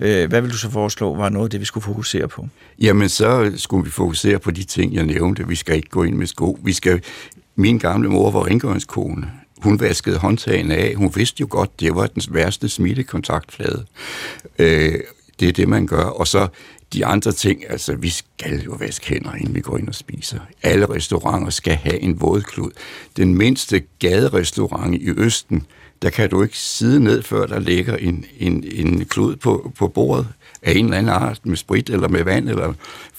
Øh, 0.00 0.28
hvad 0.28 0.40
vil 0.40 0.50
du 0.50 0.56
så 0.56 0.70
foreslå 0.70 1.16
var 1.16 1.28
noget 1.28 1.46
af 1.46 1.50
det, 1.50 1.60
vi 1.60 1.64
skulle 1.64 1.84
fokusere 1.84 2.28
på? 2.28 2.48
Jamen, 2.80 3.08
så 3.08 3.52
skulle 3.56 3.84
vi 3.84 3.90
fokusere 3.90 4.38
på 4.38 4.50
de 4.50 4.64
ting, 4.64 4.94
jeg 4.94 5.04
nævnte. 5.04 5.48
Vi 5.48 5.54
skal 5.54 5.76
ikke 5.76 5.88
gå 5.88 6.02
ind 6.02 6.16
med 6.16 6.26
sko. 6.26 6.58
Vi 6.64 6.72
skal... 6.72 7.02
Min 7.56 7.78
gamle 7.78 8.08
mor 8.08 8.30
var 8.30 8.46
rengøringskone. 8.46 9.30
Hun 9.62 9.80
vaskede 9.80 10.18
håndtagene 10.18 10.76
af. 10.76 10.94
Hun 10.94 11.12
vidste 11.16 11.40
jo 11.40 11.46
godt, 11.50 11.80
det 11.80 11.94
var 11.94 12.06
den 12.06 12.22
værste 12.30 12.68
smittekontaktflade. 12.68 13.84
Øh, 14.58 14.94
det 15.40 15.48
er 15.48 15.52
det, 15.52 15.68
man 15.68 15.86
gør. 15.86 16.04
Og 16.04 16.26
så 16.26 16.48
de 16.92 17.06
andre 17.06 17.32
ting, 17.32 17.70
altså 17.70 17.94
vi 17.94 18.08
skal 18.08 18.62
jo 18.62 18.72
vaske 18.72 19.08
hænder, 19.08 19.34
inden 19.34 19.54
vi 19.54 19.60
går 19.60 19.78
ind 19.78 19.88
og 19.88 19.94
spiser. 19.94 20.38
Alle 20.62 20.86
restauranter 20.86 21.50
skal 21.50 21.74
have 21.74 22.00
en 22.00 22.20
vådklud. 22.20 22.70
Den 23.16 23.34
mindste 23.34 23.82
gaderestaurant 23.98 24.94
i 24.94 25.10
Østen, 25.16 25.66
der 26.02 26.10
kan 26.10 26.30
du 26.30 26.42
ikke 26.42 26.58
sidde 26.58 27.00
ned, 27.00 27.22
før 27.22 27.46
der 27.46 27.58
ligger 27.58 27.96
en, 27.96 28.24
en, 28.38 28.64
en 28.72 29.04
klud 29.04 29.36
på, 29.36 29.72
på 29.78 29.88
bordet 29.88 30.28
af 30.62 30.72
en 30.72 30.84
eller 30.84 30.98
anden 30.98 31.12
art, 31.12 31.40
med 31.44 31.56
sprit 31.56 31.90
eller 31.90 32.08
med 32.08 32.24
vand, 32.24 32.48
eller 32.48 32.72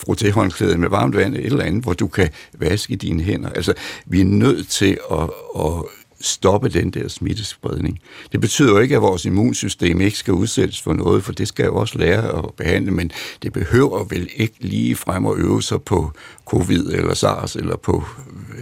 frotéhåndklæde 0.08 0.78
med 0.78 0.89
varmt 0.89 1.15
vand, 1.15 1.36
et 1.36 1.46
eller 1.46 1.63
andet, 1.63 1.84
hvor 1.84 1.93
du 1.93 2.08
kan 2.08 2.30
vaske 2.54 2.96
dine 2.96 3.24
hænder. 3.24 3.50
Altså, 3.50 3.74
vi 4.06 4.22
er 4.22 4.26
nødt 4.26 4.67
til 4.67 4.98
at, 5.12 5.30
at 5.60 5.84
stoppe 6.24 6.70
den 6.70 6.92
der 6.92 7.08
smittespredning. 7.08 8.00
Det 8.32 8.42
betyder 8.42 8.70
jo 8.70 8.80
ikke, 8.80 8.96
at 8.96 9.02
vores 9.02 9.26
immunsystem 9.26 10.02
ikke 10.02 10.18
skal 10.18 10.34
udsættes 10.34 10.82
for 10.82 10.94
noget, 10.94 11.24
for 11.24 11.32
det 11.34 11.48
skal 11.48 11.66
jo 11.66 11.76
også 11.76 11.98
lære 11.98 12.38
at 12.38 12.46
behandle, 12.58 12.92
men 12.92 13.12
det 13.44 13.54
behøver 13.54 14.04
vel 14.04 14.30
ikke 14.36 14.54
lige 14.60 14.96
frem 14.96 15.26
at 15.26 15.34
øve 15.38 15.64
sig 15.64 15.82
på 15.82 16.12
covid 16.46 16.86
eller 16.86 17.14
SARS 17.14 17.56
eller 17.56 17.76
på 17.76 18.04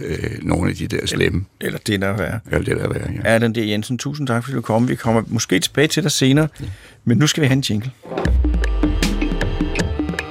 øh, 0.04 0.38
nogle 0.42 0.70
af 0.70 0.76
de 0.76 0.86
der 0.86 1.06
slemme. 1.06 1.44
Eller, 1.60 1.78
det, 1.78 2.00
der 2.00 2.08
er 2.08 2.16
værre. 2.16 2.40
Eller 2.50 2.64
det, 2.64 2.76
der 2.76 2.82
er 2.82 2.88
værre, 2.88 3.10
ja. 3.12 3.20
Erlend 3.24 3.54
D. 3.54 3.58
Jensen, 3.58 3.98
tusind 3.98 4.26
tak, 4.26 4.44
fordi 4.44 4.54
du 4.54 4.60
kom. 4.62 4.88
Vi 4.88 4.94
kommer 4.94 5.22
måske 5.26 5.58
tilbage 5.58 5.88
til 5.88 6.02
dig 6.02 6.10
senere, 6.10 6.48
ja. 6.60 6.66
men 7.04 7.18
nu 7.18 7.26
skal 7.26 7.40
vi 7.40 7.46
have 7.46 7.56
en 7.56 7.64
jingle. 7.70 7.90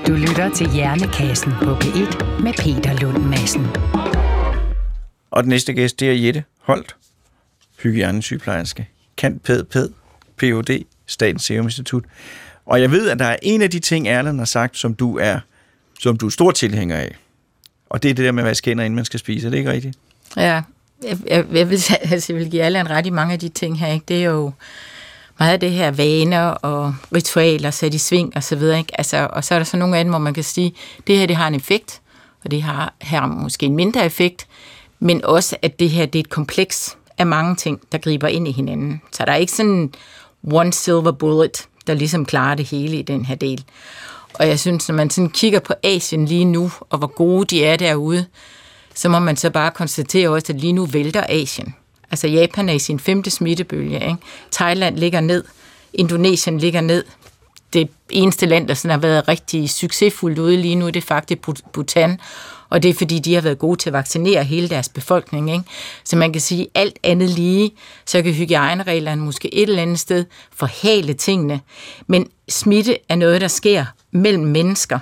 Du 0.08 0.14
lytter 0.14 0.52
til 0.56 0.70
Hjernekassen 0.70 1.52
på 1.64 1.74
P1 1.74 2.42
med 2.44 2.54
Peter 2.54 3.00
Lund 3.02 3.24
Madsen. 3.24 3.68
Og 5.32 5.44
den 5.44 5.50
næste 5.50 5.74
gæst, 5.74 6.00
det 6.00 6.10
er 6.10 6.14
Jette 6.14 6.44
Holt, 6.62 6.96
hygiejnesygeplejerske, 7.84 8.88
kant 9.18 9.44
Ped 9.44 9.64
Ped, 9.64 9.90
Ph.D., 10.38 10.86
Statens 11.06 11.44
Serum 11.44 11.66
Institut. 11.66 12.04
Og 12.66 12.82
jeg 12.82 12.92
ved, 12.92 13.10
at 13.10 13.20
der 13.20 13.26
er 13.26 13.38
en 13.42 13.62
af 13.62 13.70
de 13.70 13.80
ting, 13.80 14.08
Erland 14.08 14.38
har 14.38 14.46
sagt, 14.46 14.78
som 14.78 14.94
du 14.94 15.18
er, 15.18 15.40
som 16.00 16.18
du 16.18 16.26
er 16.26 16.30
stor 16.30 16.52
tilhænger 16.52 16.98
af. 16.98 17.16
Og 17.90 18.04
det 18.04 18.12
er 18.12 18.16
det 18.16 18.26
der 18.26 18.32
med 18.32 18.44
at 18.44 18.48
vaske 18.48 18.70
hænder, 18.70 18.84
inden 18.84 18.96
man 18.96 19.06
skal 19.06 19.20
spise. 19.20 19.48
Er 19.48 19.52
det 19.52 19.58
ikke 19.58 19.72
rigtigt? 19.72 19.98
Ja, 20.38 20.62
jeg, 21.04 21.18
jeg, 21.28 21.46
jeg, 21.52 21.70
vil, 21.70 21.82
altså, 22.12 22.34
jeg 22.34 22.40
vil 22.40 22.52
give 22.52 22.62
Erland 22.62 22.88
ret 22.88 23.06
i 23.06 23.10
mange 23.10 23.34
af 23.34 23.40
de 23.40 23.50
ting 23.50 23.80
her. 23.80 23.94
Ikke? 23.94 24.06
Det 24.08 24.24
er 24.24 24.30
jo 24.30 24.52
meget 25.40 25.54
af 25.54 25.60
det 25.60 25.72
her 25.72 25.92
vaner 25.92 26.42
og 26.48 26.96
ritualer 27.16 27.72
sat 27.72 27.94
i 27.94 27.98
sving 27.98 28.36
og 28.36 28.44
så 28.44 28.56
videre. 28.56 28.78
Ikke? 28.78 29.00
Altså, 29.00 29.28
og 29.34 29.44
så 29.44 29.56
er 29.56 29.60
der 29.60 29.64
så 29.64 29.78
nogle 29.78 29.98
af 29.98 30.04
dem, 30.04 30.12
hvor 30.12 30.20
man 30.20 30.34
kan 30.34 30.44
sige, 30.44 30.74
det 31.08 31.18
her 31.18 31.26
det 31.26 31.36
har 31.36 31.48
en 31.48 31.56
effekt, 31.56 32.02
og 32.44 32.52
det 32.52 32.62
har 32.62 32.94
her 33.02 33.26
måske 33.26 33.66
en 33.66 33.76
mindre 33.76 34.06
effekt, 34.06 34.48
men 35.00 35.26
også, 35.26 35.56
at 35.62 35.80
det 35.80 35.90
her 35.90 36.06
det 36.06 36.20
er 36.20 36.24
et 36.24 36.30
kompleks 36.30 36.98
af 37.22 37.28
mange 37.28 37.56
ting, 37.56 37.82
der 37.92 37.98
griber 37.98 38.28
ind 38.28 38.48
i 38.48 38.52
hinanden. 38.52 39.02
Så 39.12 39.26
der 39.26 39.32
er 39.32 39.36
ikke 39.36 39.52
sådan 39.52 39.94
one 40.52 40.74
silver 40.74 41.12
bullet, 41.12 41.68
der 41.88 41.94
ligesom 41.94 42.26
klarer 42.26 42.56
det 42.56 42.66
hele 42.66 42.98
i 42.98 43.02
den 43.02 43.26
her 43.26 43.36
del. 43.36 43.64
Og 44.34 44.48
jeg 44.48 44.60
synes, 44.60 44.90
når 44.90 44.96
man 44.96 45.10
sådan 45.10 45.30
kigger 45.30 45.60
på 45.60 45.74
Asien 45.84 46.26
lige 46.26 46.46
nu, 46.46 46.72
og 46.90 46.98
hvor 46.98 47.08
gode 47.08 47.46
de 47.46 47.66
er 47.66 47.78
derude, 47.78 48.26
så 48.96 49.10
må 49.10 49.20
man 49.20 49.38
så 49.38 49.50
bare 49.50 49.72
konstatere 49.72 50.30
også, 50.30 50.54
at 50.54 50.60
lige 50.60 50.74
nu 50.74 50.86
vælter 50.86 51.24
Asien. 51.30 51.76
Altså 52.12 52.28
Japan 52.28 52.70
er 52.70 52.74
i 52.74 52.80
sin 52.80 53.00
femte 53.00 53.30
smittebølge. 53.30 53.96
Ikke? 53.96 54.18
Thailand 54.52 54.98
ligger 54.98 55.20
ned. 55.20 55.44
Indonesien 55.94 56.58
ligger 56.58 56.82
ned. 56.82 57.04
Det 57.74 57.90
eneste 58.10 58.46
land, 58.46 58.68
der 58.68 58.74
sådan 58.74 58.92
har 58.92 58.98
været 58.98 59.28
rigtig 59.28 59.70
succesfuldt 59.70 60.40
ude 60.40 60.58
lige 60.58 60.76
nu, 60.76 60.88
det 60.88 60.96
er 60.96 61.02
faktisk 61.02 61.40
Bhutan. 61.74 62.20
Og 62.72 62.84
det 62.84 62.90
er 62.90 62.94
fordi, 62.94 63.20
de 63.20 63.34
har 63.34 63.42
været 63.42 63.60
gode 63.60 63.80
til 63.80 63.90
at 63.90 63.94
vaccinere 63.94 64.44
hele 64.44 64.70
deres 64.70 64.90
befolkning. 64.90 65.52
Ikke? 65.52 65.64
Så 66.04 66.16
man 66.16 66.32
kan 66.32 66.42
sige, 66.42 66.68
alt 66.76 67.00
andet 67.04 67.30
lige, 67.30 67.72
så 68.06 68.22
kan 68.22 68.34
hygiejnereglerne 68.34 69.22
måske 69.22 69.54
et 69.56 69.70
eller 69.70 69.82
andet 69.82 70.00
sted 70.00 70.26
forhale 70.56 71.14
tingene. 71.14 71.62
Men 72.08 72.28
smitte 72.50 72.98
er 73.10 73.16
noget, 73.16 73.42
der 73.42 73.48
sker 73.48 73.86
mellem 74.12 74.44
mennesker. 74.44 75.00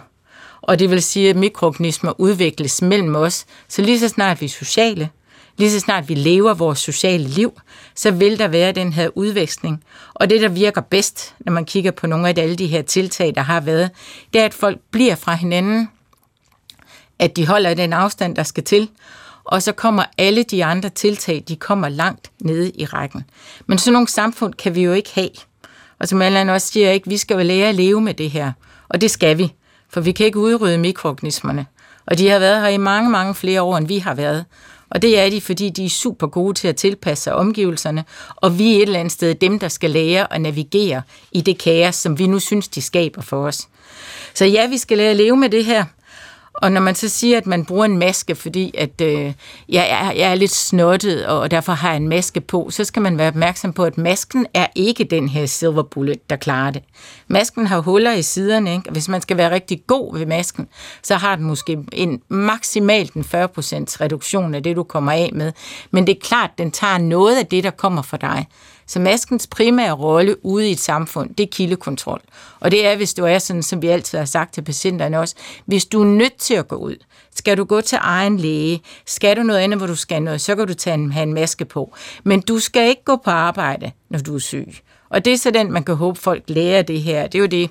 Og 0.62 0.80
det 0.80 0.90
vil 0.90 1.04
sige, 1.04 1.30
at 1.30 1.36
mikroorganismer 1.36 2.20
udvikles 2.20 2.82
mellem 2.82 3.16
os. 3.16 3.46
Så 3.68 3.82
lige 3.82 4.00
så 4.00 4.08
snart 4.08 4.42
vi 4.42 4.46
er 4.46 4.50
sociale, 4.50 5.10
lige 5.58 5.72
så 5.72 5.80
snart 5.80 6.10
vi 6.10 6.14
lever 6.14 6.54
vores 6.54 6.80
sociale 6.80 7.28
liv, 7.28 7.62
så 7.96 8.12
vil 8.12 8.40
der 8.40 8.48
være 8.48 8.72
den 8.72 8.94
her 8.94 9.10
udveksling. 9.16 9.84
Og 10.14 10.30
det, 10.30 10.42
der 10.42 10.50
virker 10.50 10.82
bedst, 10.82 11.36
når 11.40 11.54
man 11.54 11.66
kigger 11.66 11.92
på 11.92 12.08
nogle 12.08 12.30
af 12.30 12.34
alle 12.38 12.56
de 12.56 12.68
her 12.68 12.82
tiltag, 12.82 13.36
der 13.36 13.42
har 13.42 13.60
været, 13.60 13.90
det 14.34 14.42
er, 14.42 14.46
at 14.46 14.54
folk 14.54 14.78
bliver 14.92 15.16
fra 15.16 15.36
hinanden, 15.36 15.90
at 17.20 17.36
de 17.36 17.48
holder 17.48 17.74
den 17.74 17.94
afstand, 17.94 18.36
der 18.36 18.44
skal 18.44 18.64
til, 18.64 18.90
og 19.44 19.64
så 19.64 19.72
kommer 19.72 20.04
alle 20.18 20.44
de 20.44 20.66
andre 20.66 20.90
tiltag, 20.90 21.44
de 21.48 21.56
kommer 21.56 21.90
langt 21.90 22.32
nede 22.42 22.72
i 22.76 22.86
rækken. 22.86 23.24
Men 23.68 23.78
sådan 23.78 23.94
nogle 23.94 24.08
samfund 24.08 24.54
kan 24.54 24.76
vi 24.76 24.84
jo 24.84 24.94
ikke 24.94 25.10
have. 25.14 25.30
Og 26.00 26.08
som 26.08 26.22
Allan 26.22 26.50
også 26.50 26.68
siger, 26.68 26.92
ikke, 26.92 27.10
vi 27.10 27.18
skal 27.18 27.34
jo 27.34 27.44
lære 27.44 27.70
at 27.70 27.76
leve 27.76 28.02
med 28.02 28.14
det 28.14 28.32
her. 28.32 28.52
Og 28.90 29.02
det 29.02 29.12
skal 29.12 29.38
vi, 29.38 29.54
for 29.90 30.02
vi 30.02 30.12
kan 30.12 30.26
ikke 30.26 30.40
udrydde 30.40 30.78
mikroorganismerne. 30.78 31.66
Og 32.06 32.18
de 32.18 32.30
har 32.30 32.40
været 32.40 32.62
her 32.62 32.68
i 32.68 32.78
mange, 32.78 33.10
mange 33.10 33.36
flere 33.36 33.62
år, 33.62 33.78
end 33.78 33.88
vi 33.88 33.98
har 33.98 34.14
været. 34.14 34.46
Og 34.90 35.02
det 35.02 35.20
er 35.20 35.30
de, 35.30 35.42
fordi 35.42 35.70
de 35.70 35.86
er 35.86 35.90
super 35.90 36.28
gode 36.28 36.54
til 36.54 36.68
at 36.68 36.76
tilpasse 36.76 37.24
sig 37.24 37.36
omgivelserne, 37.36 38.06
og 38.36 38.60
vi 38.60 38.72
er 38.72 38.76
et 38.76 38.82
eller 38.82 39.00
andet 39.00 39.12
sted 39.12 39.36
dem, 39.36 39.60
der 39.60 39.68
skal 39.68 39.90
lære 39.90 40.34
at 40.34 40.42
navigere 40.42 41.02
i 41.32 41.42
det 41.42 41.58
kaos, 41.58 41.96
som 41.96 42.20
vi 42.20 42.28
nu 42.28 42.40
synes, 42.40 42.68
de 42.68 42.82
skaber 42.82 43.22
for 43.22 43.48
os. 43.48 43.68
Så 44.34 44.46
ja, 44.46 44.68
vi 44.68 44.78
skal 44.78 44.98
lære 44.98 45.10
at 45.10 45.16
leve 45.16 45.38
med 45.38 45.50
det 45.50 45.66
her, 45.66 45.86
og 46.62 46.72
når 46.72 46.82
man 46.82 46.96
så 46.96 47.10
siger, 47.10 47.38
at 47.38 47.48
man 47.48 47.66
bruger 47.66 47.86
en 47.86 47.98
maske, 47.98 48.36
fordi 48.36 48.72
at 48.78 49.02
øh, 49.02 49.34
jeg, 49.70 49.90
er, 49.90 50.12
jeg 50.12 50.32
er 50.32 50.36
lidt 50.36 50.52
snottet, 50.52 51.26
og 51.26 51.52
derfor 51.52 51.74
har 51.74 51.90
jeg 51.90 51.98
en 51.98 52.08
maske 52.08 52.42
på, 52.42 52.70
så 52.70 52.84
skal 52.84 53.02
man 53.02 53.18
være 53.18 53.28
opmærksom 53.28 53.74
på, 53.74 53.84
at 53.84 53.98
masken 53.98 54.46
er 54.54 54.68
ikke 54.76 55.04
den 55.04 55.30
her 55.30 55.46
silver 55.46 55.84
bullet, 55.84 56.30
der 56.30 56.36
klarer 56.36 56.72
det. 56.72 56.84
Masken 57.28 57.68
har 57.68 57.80
huller 57.80 58.14
i 58.14 58.22
siderne, 58.22 58.74
ikke? 58.74 58.90
og 58.90 58.92
hvis 58.92 59.10
man 59.10 59.22
skal 59.22 59.38
være 59.38 59.52
rigtig 59.52 59.84
god 59.88 60.18
ved 60.18 60.26
masken, 60.26 60.68
så 61.04 61.16
har 61.16 61.36
den 61.36 61.46
måske 61.46 61.78
en 61.92 62.22
maksimalt 62.30 63.14
en 63.14 63.22
40% 63.22 63.28
reduktion 64.02 64.56
af 64.56 64.64
det, 64.64 64.76
du 64.76 64.84
kommer 64.84 65.12
af 65.12 65.30
med. 65.34 65.52
Men 65.92 66.08
det 66.08 66.16
er 66.16 66.20
klart, 66.22 66.50
den 66.58 66.72
tager 66.72 66.98
noget 66.98 67.38
af 67.38 67.46
det, 67.46 67.64
der 67.64 67.72
kommer 67.72 68.02
fra 68.02 68.18
dig. 68.18 68.48
Så 68.90 69.00
maskens 69.00 69.48
primære 69.48 69.92
rolle 69.92 70.46
ude 70.46 70.70
i 70.70 70.72
et 70.72 70.80
samfund, 70.80 71.36
det 71.36 71.44
er 71.44 71.48
kildekontrol. 71.52 72.22
Og 72.60 72.72
det 72.72 72.88
er, 72.88 72.96
hvis 72.96 73.14
du 73.14 73.26
er 73.26 73.40
sådan, 73.40 73.64
som 73.64 73.82
vi 73.82 73.88
altid 73.88 74.18
har 74.18 74.26
sagt 74.26 74.54
til 74.54 74.62
patienterne 74.62 75.20
også, 75.20 75.36
hvis 75.66 75.86
du 75.86 76.02
er 76.02 76.06
nødt 76.06 76.36
til 76.36 76.54
at 76.54 76.68
gå 76.68 76.76
ud, 76.76 76.96
skal 77.36 77.58
du 77.58 77.64
gå 77.64 77.82
til 77.82 77.98
egen 78.02 78.38
læge, 78.38 78.82
skal 79.06 79.38
du 79.38 79.44
noget 79.44 79.60
andet, 79.60 79.80
hvor 79.80 79.88
du 79.88 79.96
skal 79.96 80.22
noget, 80.22 80.42
så 80.42 80.56
kan 80.56 80.68
du 80.68 80.74
tage 80.74 80.94
en, 80.94 81.12
have 81.12 81.24
en 81.24 81.34
maske 81.34 81.66
på. 81.66 81.94
Men 82.24 82.42
du 82.42 82.60
skal 82.60 82.90
ikke 82.90 83.04
gå 83.04 83.16
på 83.16 83.30
arbejde, 83.30 83.92
når 84.10 84.20
du 84.20 84.36
er 84.36 84.40
syg. 84.40 84.76
Og 85.10 85.26
det 85.26 85.34
er 85.34 85.38
så 85.38 85.52
den, 85.52 85.72
man 85.72 85.84
kan 85.84 85.96
håbe, 85.96 86.20
folk 86.20 86.44
lærer 86.48 86.82
det 86.82 87.02
her. 87.02 87.28
Det 87.28 87.36
er 87.36 87.40
jo 87.40 87.46
det, 87.46 87.70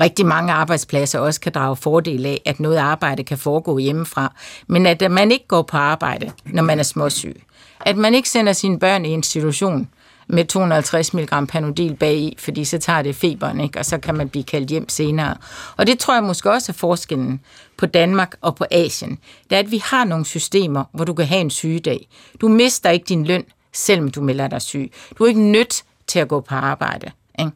rigtig 0.00 0.26
mange 0.26 0.52
arbejdspladser 0.52 1.18
også 1.18 1.40
kan 1.40 1.52
drage 1.52 1.76
fordel 1.76 2.26
af, 2.26 2.42
at 2.44 2.60
noget 2.60 2.76
arbejde 2.76 3.24
kan 3.24 3.38
foregå 3.38 3.78
hjemmefra, 3.78 4.34
men 4.66 4.86
at 4.86 5.10
man 5.10 5.30
ikke 5.30 5.46
går 5.46 5.62
på 5.62 5.76
arbejde, 5.76 6.32
når 6.44 6.62
man 6.62 6.78
er 6.78 6.82
småsyg. 6.82 7.42
At 7.82 7.96
man 7.96 8.14
ikke 8.14 8.28
sender 8.28 8.52
sine 8.52 8.78
børn 8.78 9.04
i 9.04 9.08
institution 9.08 9.88
med 10.26 10.44
250 10.44 11.14
mg 11.14 11.48
panodil 11.48 11.96
bagi, 11.96 12.36
fordi 12.38 12.64
så 12.64 12.78
tager 12.78 13.02
det 13.02 13.16
feberen, 13.16 13.60
ikke? 13.60 13.78
og 13.78 13.84
så 13.84 13.98
kan 13.98 14.14
man 14.14 14.28
blive 14.28 14.44
kaldt 14.44 14.68
hjem 14.68 14.88
senere. 14.88 15.36
Og 15.76 15.86
det 15.86 15.98
tror 15.98 16.14
jeg 16.14 16.22
måske 16.22 16.50
også 16.50 16.72
er 16.72 16.74
forskellen 16.74 17.40
på 17.76 17.86
Danmark 17.86 18.34
og 18.40 18.56
på 18.56 18.64
Asien. 18.70 19.18
Det 19.50 19.56
er, 19.56 19.60
at 19.60 19.70
vi 19.70 19.82
har 19.84 20.04
nogle 20.04 20.24
systemer, 20.24 20.84
hvor 20.92 21.04
du 21.04 21.14
kan 21.14 21.26
have 21.26 21.40
en 21.40 21.50
sygedag. 21.50 22.08
Du 22.40 22.48
mister 22.48 22.90
ikke 22.90 23.04
din 23.04 23.24
løn, 23.24 23.44
selvom 23.72 24.10
du 24.10 24.22
melder 24.22 24.48
dig 24.48 24.62
syg. 24.62 24.92
Du 25.18 25.24
er 25.24 25.28
ikke 25.28 25.40
nødt 25.40 25.84
til 26.06 26.18
at 26.18 26.28
gå 26.28 26.40
på 26.40 26.54
arbejde. 26.54 27.10
Ikke? 27.38 27.50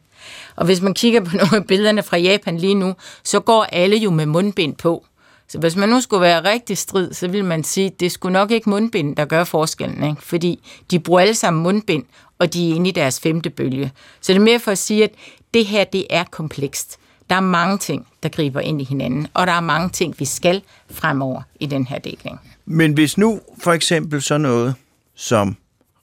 Og 0.55 0.65
hvis 0.65 0.81
man 0.81 0.93
kigger 0.93 1.21
på 1.21 1.37
nogle 1.37 1.57
af 1.57 1.67
billederne 1.67 2.03
fra 2.03 2.17
Japan 2.17 2.57
lige 2.57 2.75
nu, 2.75 2.93
så 3.23 3.39
går 3.39 3.63
alle 3.63 3.97
jo 3.97 4.11
med 4.11 4.25
mundbind 4.25 4.75
på. 4.75 5.05
Så 5.49 5.59
hvis 5.59 5.75
man 5.75 5.89
nu 5.89 6.01
skulle 6.01 6.21
være 6.21 6.43
rigtig 6.43 6.77
strid, 6.77 7.13
så 7.13 7.27
vil 7.27 7.45
man 7.45 7.63
sige, 7.63 7.87
at 7.87 7.99
det 7.99 8.11
skulle 8.11 8.33
nok 8.33 8.51
ikke 8.51 8.69
mundbind, 8.69 9.15
der 9.15 9.25
gør 9.25 9.43
forskellen. 9.43 10.09
Ikke? 10.09 10.21
Fordi 10.21 10.63
de 10.91 10.99
bruger 10.99 11.19
alle 11.19 11.35
sammen 11.35 11.63
mundbind, 11.63 12.03
og 12.39 12.53
de 12.53 12.71
er 12.71 12.75
inde 12.75 12.89
i 12.89 12.93
deres 12.93 13.19
femte 13.19 13.49
bølge. 13.49 13.91
Så 14.21 14.33
det 14.33 14.39
er 14.39 14.43
mere 14.43 14.59
for 14.59 14.71
at 14.71 14.77
sige, 14.77 15.03
at 15.03 15.11
det 15.53 15.65
her 15.65 15.83
det 15.83 16.07
er 16.09 16.23
komplekst. 16.23 16.97
Der 17.29 17.35
er 17.35 17.39
mange 17.39 17.77
ting, 17.77 18.07
der 18.23 18.29
griber 18.29 18.59
ind 18.59 18.81
i 18.81 18.83
hinanden, 18.83 19.27
og 19.33 19.47
der 19.47 19.53
er 19.53 19.59
mange 19.59 19.89
ting, 19.89 20.15
vi 20.19 20.25
skal 20.25 20.61
fremover 20.91 21.41
i 21.59 21.65
den 21.65 21.87
her 21.87 21.99
deling. 21.99 22.39
Men 22.65 22.93
hvis 22.93 23.17
nu 23.17 23.41
for 23.59 23.73
eksempel 23.73 24.21
så 24.21 24.37
noget 24.37 24.75
som 25.15 25.55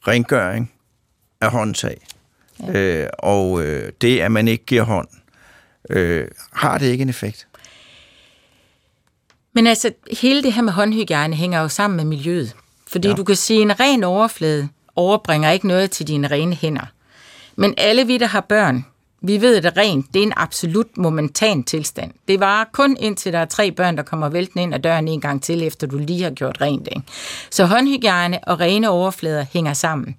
rengøring 0.08 0.72
af 1.40 1.50
håndtag, 1.50 2.06
ja. 2.60 2.72
øh, 2.72 3.08
og 3.18 3.62
øh, 3.64 3.92
det, 4.00 4.20
at 4.20 4.32
man 4.32 4.48
ikke 4.48 4.64
giver 4.64 4.82
hånd, 4.82 5.08
øh, 5.90 6.28
har 6.52 6.78
det 6.78 6.86
ikke 6.86 7.02
en 7.02 7.08
effekt? 7.08 7.46
Men 9.54 9.66
altså, 9.66 9.92
hele 10.20 10.42
det 10.42 10.52
her 10.52 10.62
med 10.62 10.72
håndhygiejne 10.72 11.36
hænger 11.36 11.60
jo 11.60 11.68
sammen 11.68 11.96
med 11.96 12.04
miljøet. 12.04 12.54
Fordi 12.86 13.08
ja. 13.08 13.14
du 13.14 13.24
kan 13.24 13.36
sige, 13.36 13.58
at 13.58 13.62
en 13.62 13.80
ren 13.80 14.04
overflade 14.04 14.68
overbringer 14.96 15.50
ikke 15.50 15.68
noget 15.68 15.90
til 15.90 16.08
dine 16.08 16.26
rene 16.26 16.54
hænder. 16.54 16.86
Men 17.56 17.74
alle 17.76 18.06
vi, 18.06 18.18
der 18.18 18.26
har 18.26 18.40
børn, 18.40 18.84
vi 19.20 19.40
ved, 19.40 19.56
at 19.64 19.76
rent 19.76 20.06
det 20.14 20.20
er 20.20 20.26
en 20.26 20.32
absolut 20.36 20.96
momentan 20.96 21.62
tilstand. 21.62 22.12
Det 22.28 22.40
var 22.40 22.68
kun 22.72 22.96
indtil 23.00 23.32
der 23.32 23.38
er 23.38 23.44
tre 23.44 23.70
børn, 23.72 23.96
der 23.96 24.02
kommer 24.02 24.28
væltende 24.28 24.62
ind 24.62 24.74
ad 24.74 24.80
døren 24.80 25.08
en 25.08 25.20
gang 25.20 25.42
til, 25.42 25.62
efter 25.62 25.86
du 25.86 25.98
lige 25.98 26.22
har 26.22 26.30
gjort 26.30 26.60
rent. 26.60 26.88
Ikke? 26.96 27.02
Så 27.50 27.64
håndhygiejne 27.64 28.38
og 28.42 28.60
rene 28.60 28.90
overflader 28.90 29.46
hænger 29.52 29.72
sammen. 29.72 30.16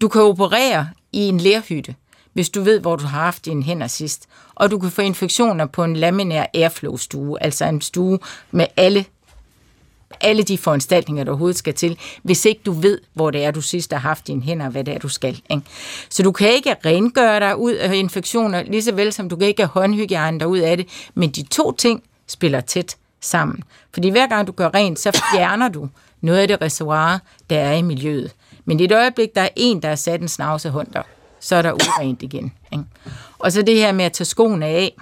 Du 0.00 0.08
kan 0.08 0.22
operere 0.22 0.88
i 1.12 1.18
en 1.20 1.38
lærhytte, 1.38 1.94
hvis 2.34 2.50
du 2.50 2.62
ved, 2.62 2.80
hvor 2.80 2.96
du 2.96 3.04
har 3.04 3.20
haft 3.20 3.44
dine 3.44 3.62
hænder 3.62 3.86
sidst. 3.86 4.28
Og 4.54 4.70
du 4.70 4.78
kan 4.78 4.90
få 4.90 5.02
infektioner 5.02 5.66
på 5.66 5.84
en 5.84 5.96
laminær 5.96 6.46
airflow-stue, 6.54 7.36
altså 7.40 7.64
en 7.64 7.80
stue 7.80 8.18
med 8.50 8.66
alle 8.76 9.04
alle 10.20 10.42
de 10.42 10.58
foranstaltninger, 10.58 11.24
der 11.24 11.30
overhovedet 11.30 11.56
skal 11.56 11.74
til, 11.74 11.98
hvis 12.22 12.44
ikke 12.44 12.60
du 12.66 12.72
ved, 12.72 12.98
hvor 13.14 13.30
det 13.30 13.44
er, 13.44 13.50
du 13.50 13.60
sidst 13.60 13.92
har 13.92 13.98
haft 14.00 14.26
dine 14.26 14.42
hænder, 14.42 14.66
og 14.66 14.72
hvad 14.72 14.84
det 14.84 14.94
er, 14.94 14.98
du 14.98 15.08
skal. 15.08 15.40
Ikke? 15.50 15.62
Så 16.08 16.22
du 16.22 16.32
kan 16.32 16.52
ikke 16.52 16.76
rengøre 16.84 17.40
dig 17.40 17.56
ud 17.56 17.72
af 17.72 17.94
infektioner, 17.94 18.62
lige 18.62 18.82
så 18.82 18.94
vel 18.94 19.12
som 19.12 19.28
du 19.28 19.36
kan 19.36 19.48
ikke 19.48 19.62
have 19.62 19.68
håndhygiejne 19.68 20.40
dig 20.40 20.48
ud 20.48 20.58
af 20.58 20.76
det, 20.76 21.10
men 21.14 21.30
de 21.30 21.42
to 21.42 21.72
ting 21.72 22.02
spiller 22.26 22.60
tæt 22.60 22.96
sammen. 23.20 23.62
Fordi 23.94 24.08
hver 24.10 24.26
gang 24.26 24.46
du 24.46 24.52
gør 24.52 24.70
rent, 24.74 24.98
så 24.98 25.22
fjerner 25.32 25.68
du 25.68 25.88
noget 26.20 26.38
af 26.38 26.48
det 26.48 26.62
reservoir, 26.62 27.20
der 27.50 27.58
er 27.58 27.74
i 27.74 27.82
miljøet. 27.82 28.32
Men 28.64 28.80
i 28.80 28.84
et 28.84 28.92
øjeblik, 28.92 29.34
der 29.34 29.40
er 29.40 29.48
en, 29.56 29.82
der 29.82 29.88
har 29.88 29.96
sat 29.96 30.20
en 30.20 30.28
snavsehund 30.28 30.86
der, 30.92 31.02
så 31.44 31.56
er 31.56 31.62
der 31.62 31.72
urent 31.72 32.22
igen. 32.22 32.52
Ikke? 32.72 32.84
Og 33.38 33.52
så 33.52 33.62
det 33.62 33.76
her 33.76 33.92
med 33.92 34.04
at 34.04 34.12
tage 34.12 34.24
skoene 34.24 34.66
af, 34.66 34.92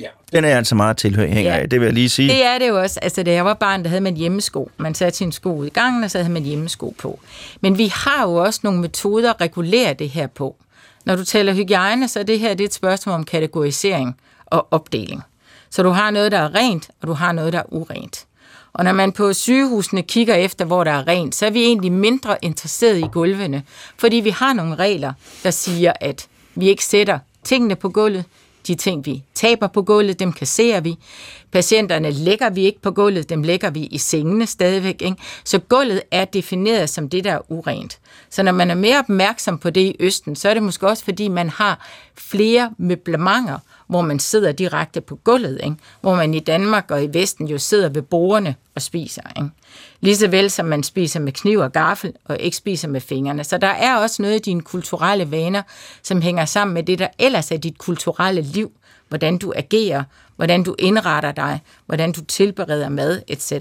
Ja. 0.00 0.06
Den 0.32 0.44
er 0.44 0.48
jeg 0.48 0.58
altså 0.58 0.74
meget 0.74 0.96
tilhænger 0.96 1.40
ja. 1.40 1.56
af, 1.58 1.70
det 1.70 1.80
vil 1.80 1.86
jeg 1.86 1.94
lige 1.94 2.08
sige. 2.08 2.28
Det 2.28 2.44
er 2.44 2.58
det 2.58 2.68
jo 2.68 2.80
også. 2.80 3.00
Altså, 3.02 3.22
da 3.22 3.32
jeg 3.32 3.44
var 3.44 3.54
barn, 3.54 3.82
der 3.82 3.88
havde 3.88 4.00
man 4.00 4.16
hjemmesko. 4.16 4.70
Man 4.76 4.94
satte 4.94 5.18
sin 5.18 5.32
sko 5.32 5.56
ud 5.56 5.66
i 5.66 5.70
gangen, 5.70 6.04
og 6.04 6.10
så 6.10 6.18
havde 6.18 6.32
man 6.32 6.42
hjemmesko 6.42 6.94
på. 6.98 7.20
Men 7.60 7.78
vi 7.78 7.92
har 7.94 8.22
jo 8.22 8.34
også 8.34 8.60
nogle 8.62 8.80
metoder 8.80 9.30
at 9.32 9.40
regulere 9.40 9.94
det 9.94 10.10
her 10.10 10.26
på. 10.26 10.56
Når 11.04 11.16
du 11.16 11.24
taler 11.24 11.54
hygiejne, 11.54 12.08
så 12.08 12.18
er 12.18 12.22
det 12.22 12.38
her 12.38 12.54
det 12.54 12.64
er 12.64 12.68
et 12.68 12.74
spørgsmål 12.74 13.14
om 13.14 13.24
kategorisering 13.24 14.16
og 14.46 14.68
opdeling. 14.70 15.22
Så 15.70 15.82
du 15.82 15.90
har 15.90 16.10
noget, 16.10 16.32
der 16.32 16.38
er 16.38 16.54
rent, 16.54 16.90
og 17.02 17.08
du 17.08 17.12
har 17.12 17.32
noget, 17.32 17.52
der 17.52 17.58
er 17.58 17.72
urent. 17.72 18.26
Og 18.72 18.84
når 18.84 18.92
man 18.92 19.12
på 19.12 19.32
sygehusene 19.32 20.02
kigger 20.02 20.34
efter, 20.34 20.64
hvor 20.64 20.84
der 20.84 20.90
er 20.90 21.08
rent, 21.08 21.34
så 21.34 21.46
er 21.46 21.50
vi 21.50 21.62
egentlig 21.62 21.92
mindre 21.92 22.36
interesseret 22.42 22.98
i 22.98 23.06
gulvene, 23.12 23.62
fordi 23.98 24.16
vi 24.16 24.30
har 24.30 24.52
nogle 24.52 24.74
regler, 24.74 25.12
der 25.42 25.50
siger, 25.50 25.92
at 26.00 26.28
vi 26.54 26.68
ikke 26.68 26.84
sætter 26.84 27.18
tingene 27.44 27.76
på 27.76 27.88
gulvet, 27.88 28.24
de 28.66 28.74
ting, 28.74 29.06
vi 29.06 29.22
taber 29.34 29.66
på 29.66 29.82
gulvet, 29.82 30.20
dem 30.20 30.32
kasserer 30.32 30.80
vi. 30.80 30.96
Patienterne 31.52 32.10
lægger 32.10 32.50
vi 32.50 32.64
ikke 32.64 32.80
på 32.80 32.90
gulvet, 32.90 33.28
dem 33.28 33.42
lægger 33.42 33.70
vi 33.70 33.80
i 33.80 33.98
sengene 33.98 34.46
stadigvæk. 34.46 35.02
Ikke? 35.02 35.16
Så 35.44 35.58
gulvet 35.58 36.02
er 36.10 36.24
defineret 36.24 36.90
som 36.90 37.08
det, 37.08 37.24
der 37.24 37.32
er 37.32 37.52
urent. 37.52 37.98
Så 38.30 38.42
når 38.42 38.52
man 38.52 38.70
er 38.70 38.74
mere 38.74 38.98
opmærksom 38.98 39.58
på 39.58 39.70
det 39.70 39.80
i 39.80 39.96
Østen, 40.00 40.36
så 40.36 40.48
er 40.48 40.54
det 40.54 40.62
måske 40.62 40.88
også, 40.88 41.04
fordi 41.04 41.28
man 41.28 41.48
har 41.50 41.86
flere 42.14 42.70
møblementer, 42.78 43.58
hvor 43.90 44.02
man 44.02 44.18
sidder 44.18 44.52
direkte 44.52 45.00
på 45.00 45.16
gulvet, 45.16 45.60
ikke? 45.64 45.76
hvor 46.00 46.14
man 46.14 46.34
i 46.34 46.40
Danmark 46.40 46.90
og 46.90 47.04
i 47.04 47.08
Vesten 47.12 47.48
jo 47.48 47.58
sidder 47.58 47.88
ved 47.88 48.02
bordene 48.02 48.54
og 48.74 48.82
spiser. 48.82 49.22
Ikke? 49.36 49.50
Lige 50.00 50.16
så 50.16 50.28
vel 50.28 50.50
som 50.50 50.66
man 50.66 50.82
spiser 50.82 51.20
med 51.20 51.32
kniv 51.32 51.58
og 51.58 51.72
gaffel 51.72 52.12
og 52.24 52.38
ikke 52.38 52.56
spiser 52.56 52.88
med 52.88 53.00
fingrene. 53.00 53.44
Så 53.44 53.58
der 53.58 53.68
er 53.68 53.96
også 53.96 54.22
noget 54.22 54.36
i 54.36 54.38
dine 54.38 54.62
kulturelle 54.62 55.30
vaner, 55.30 55.62
som 56.02 56.22
hænger 56.22 56.44
sammen 56.44 56.74
med 56.74 56.82
det, 56.82 56.98
der 56.98 57.08
ellers 57.18 57.50
er 57.50 57.56
dit 57.56 57.78
kulturelle 57.78 58.42
liv. 58.42 58.72
Hvordan 59.08 59.38
du 59.38 59.52
agerer, 59.56 60.04
hvordan 60.36 60.62
du 60.62 60.74
indretter 60.78 61.32
dig, 61.32 61.60
hvordan 61.86 62.12
du 62.12 62.24
tilbereder 62.24 62.88
mad, 62.88 63.22
etc. 63.28 63.52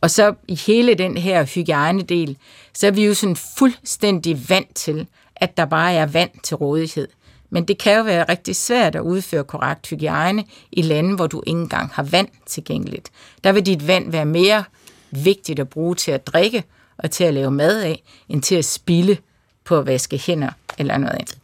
Og 0.00 0.10
så 0.10 0.34
i 0.48 0.54
hele 0.66 0.94
den 0.94 1.16
her 1.16 1.44
hygiejnedel, 1.44 2.36
så 2.74 2.86
er 2.86 2.90
vi 2.90 3.06
jo 3.06 3.14
sådan 3.14 3.36
fuldstændig 3.36 4.48
vant 4.48 4.74
til, 4.74 5.06
at 5.36 5.56
der 5.56 5.64
bare 5.64 5.94
er 5.94 6.06
vand 6.06 6.30
til 6.42 6.56
rådighed. 6.56 7.08
Men 7.50 7.64
det 7.64 7.78
kan 7.78 7.96
jo 7.96 8.02
være 8.02 8.24
rigtig 8.28 8.56
svært 8.56 8.96
at 8.96 9.00
udføre 9.00 9.44
korrekt 9.44 9.88
hygiejne 9.88 10.44
i 10.72 10.82
lande, 10.82 11.16
hvor 11.16 11.26
du 11.26 11.42
ikke 11.46 11.60
engang 11.60 11.90
har 11.92 12.02
vand 12.02 12.28
tilgængeligt. 12.46 13.10
Der 13.44 13.52
vil 13.52 13.66
dit 13.66 13.86
vand 13.86 14.10
være 14.10 14.24
mere 14.24 14.64
vigtigt 15.10 15.58
at 15.60 15.68
bruge 15.68 15.94
til 15.94 16.10
at 16.10 16.26
drikke 16.26 16.64
og 16.98 17.10
til 17.10 17.24
at 17.24 17.34
lave 17.34 17.50
mad 17.50 17.82
af, 17.82 18.02
end 18.28 18.42
til 18.42 18.54
at 18.54 18.64
spille 18.64 19.18
på 19.64 19.78
at 19.78 19.86
vaske 19.86 20.18
hænder 20.18 20.50
eller 20.78 20.98
noget 20.98 21.14
andet. 21.14 21.38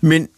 Men 0.00 0.28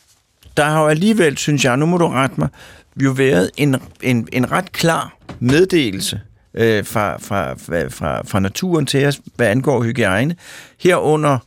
der 0.57 0.65
har 0.65 0.83
jo 0.83 0.89
alligevel, 0.89 1.39
synes 1.39 1.65
jeg, 1.65 1.77
nu 1.77 1.87
må 1.87 1.99
du 1.99 2.09
rette 2.09 2.35
mig, 2.39 2.49
jo 2.97 3.11
været 3.11 3.51
en, 3.57 3.77
en, 4.03 4.29
en 4.33 4.53
ret 4.53 4.73
klar 4.73 5.17
meddelelse 5.41 6.21
øh, 6.55 6.85
fra, 6.85 7.17
fra, 7.19 7.53
fra, 7.89 8.23
fra 8.23 8.41
naturen 8.41 8.87
til 8.87 9.07
os, 9.07 9.21
hvad 9.37 9.47
angår 9.47 9.83
hygiejne. 9.83 10.37
Herunder 10.81 11.39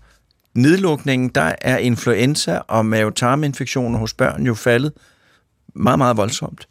nedlukningen, 0.54 1.30
der 1.30 1.56
er 1.62 1.78
influenza 1.78 2.60
og 2.68 2.86
mavetarminfektioner 2.86 4.00
hos 4.00 4.13
børn 4.13 4.46
jo 4.46 4.54
faldet 4.54 4.94
meget, 5.76 5.98
meget 5.98 6.18
voldsomt. 6.18 6.68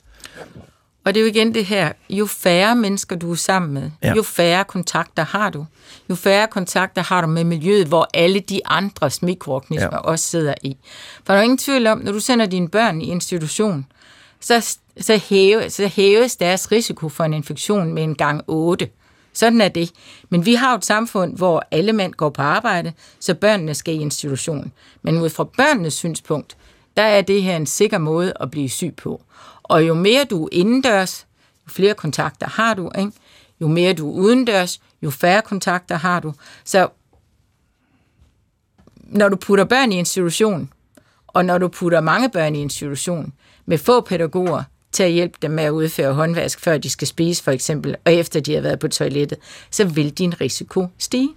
Og 1.05 1.15
det 1.15 1.21
er 1.21 1.25
jo 1.25 1.31
igen 1.31 1.55
det 1.55 1.65
her, 1.65 1.93
jo 2.11 2.27
færre 2.27 2.77
mennesker 2.77 3.17
du 3.17 3.31
er 3.31 3.37
sammen 3.37 3.75
med, 3.75 3.91
ja. 4.03 4.15
jo 4.15 4.23
færre 4.23 4.65
kontakter 4.65 5.25
har 5.25 5.51
du. 5.51 5.67
Jo 6.11 6.15
færre 6.15 6.47
kontakter 6.47 7.03
har 7.03 7.21
du 7.21 7.27
med 7.27 7.45
miljøet, 7.45 7.87
hvor 7.87 8.09
alle 8.15 8.41
de 8.41 8.61
andres 8.67 9.23
mikroorganismer 9.23 9.91
ja. 9.93 9.99
også 9.99 10.25
sidder 10.25 10.55
i. 10.63 10.77
For 11.25 11.33
der 11.33 11.41
er 11.41 11.43
ingen 11.43 11.59
tvivl 11.59 11.87
om, 11.87 11.99
når 11.99 12.13
du 12.13 12.21
sender 12.21 12.47
dine 12.47 12.69
børn 12.69 13.01
i 13.01 13.05
institution, 13.05 13.87
så, 14.41 14.77
så, 15.01 15.21
hæve, 15.29 15.71
så 15.71 15.87
hæves 15.87 16.37
deres 16.37 16.73
risiko 16.73 17.09
for 17.09 17.25
en 17.25 17.35
infektion 17.35 17.95
med 17.95 18.03
en 18.03 18.15
gang 18.15 18.43
8. 18.47 18.89
Sådan 19.33 19.61
er 19.61 19.69
det. 19.69 19.93
Men 20.29 20.47
vi 20.47 20.55
har 20.55 20.71
jo 20.71 20.77
et 20.77 20.85
samfund, 20.85 21.37
hvor 21.37 21.67
alle 21.71 21.93
mænd 21.93 22.13
går 22.13 22.31
på 22.31 22.43
arbejde, 22.43 22.93
så 23.21 23.35
børnene 23.35 23.75
skal 23.75 23.95
i 23.95 23.99
institution. 23.99 24.73
Men 25.03 25.19
ud 25.19 25.29
fra 25.29 25.45
børnenes 25.45 25.95
synspunkt, 25.95 26.57
der 26.97 27.03
er 27.03 27.21
det 27.21 27.43
her 27.43 27.57
en 27.57 27.67
sikker 27.67 27.99
måde 27.99 28.33
at 28.41 28.51
blive 28.51 28.69
syg 28.69 28.95
på. 28.97 29.23
Og 29.63 29.87
jo 29.87 29.95
mere 29.95 30.25
du 30.25 30.45
er 30.45 30.49
indendørs, 30.53 31.27
jo 31.67 31.71
flere 31.73 31.95
kontakter 31.95 32.49
har 32.49 32.75
du, 32.75 32.91
ikke? 32.99 33.13
jo 33.61 33.69
mere 33.69 33.93
du 33.93 34.11
er 34.11 34.15
udendørs, 34.15 34.81
jo 35.03 35.11
færre 35.11 35.43
kontakter 35.43 35.97
har 35.97 36.21
du. 36.21 36.35
Så 36.65 36.89
når 38.97 39.29
du 39.29 39.37
putter 39.37 39.65
børn 39.65 39.93
i 39.93 39.99
institution, 39.99 40.73
og 41.27 41.45
når 41.45 41.59
du 41.59 41.69
putter 41.69 42.01
mange 42.01 42.31
børn 42.31 42.55
i 42.55 42.61
institution, 42.61 43.33
med 43.67 43.79
få 43.79 44.01
pædagoger, 44.01 44.63
til 44.93 45.03
at 45.03 45.11
hjælpe 45.11 45.39
dem 45.43 45.51
med 45.51 45.65
at 45.65 45.71
udføre 45.71 46.13
håndvask, 46.13 46.61
før 46.61 46.79
de 46.79 46.91
skal 46.91 47.09
spise 47.09 47.43
for 47.43 47.51
eksempel, 47.51 47.97
og 48.05 48.13
efter 48.13 48.41
de 48.41 48.55
har 48.55 48.61
været 48.61 48.79
på 48.79 48.89
toilettet, 48.89 49.39
så 49.71 49.85
vil 49.85 50.11
din 50.11 50.41
risiko 50.41 50.87
stige. 50.99 51.29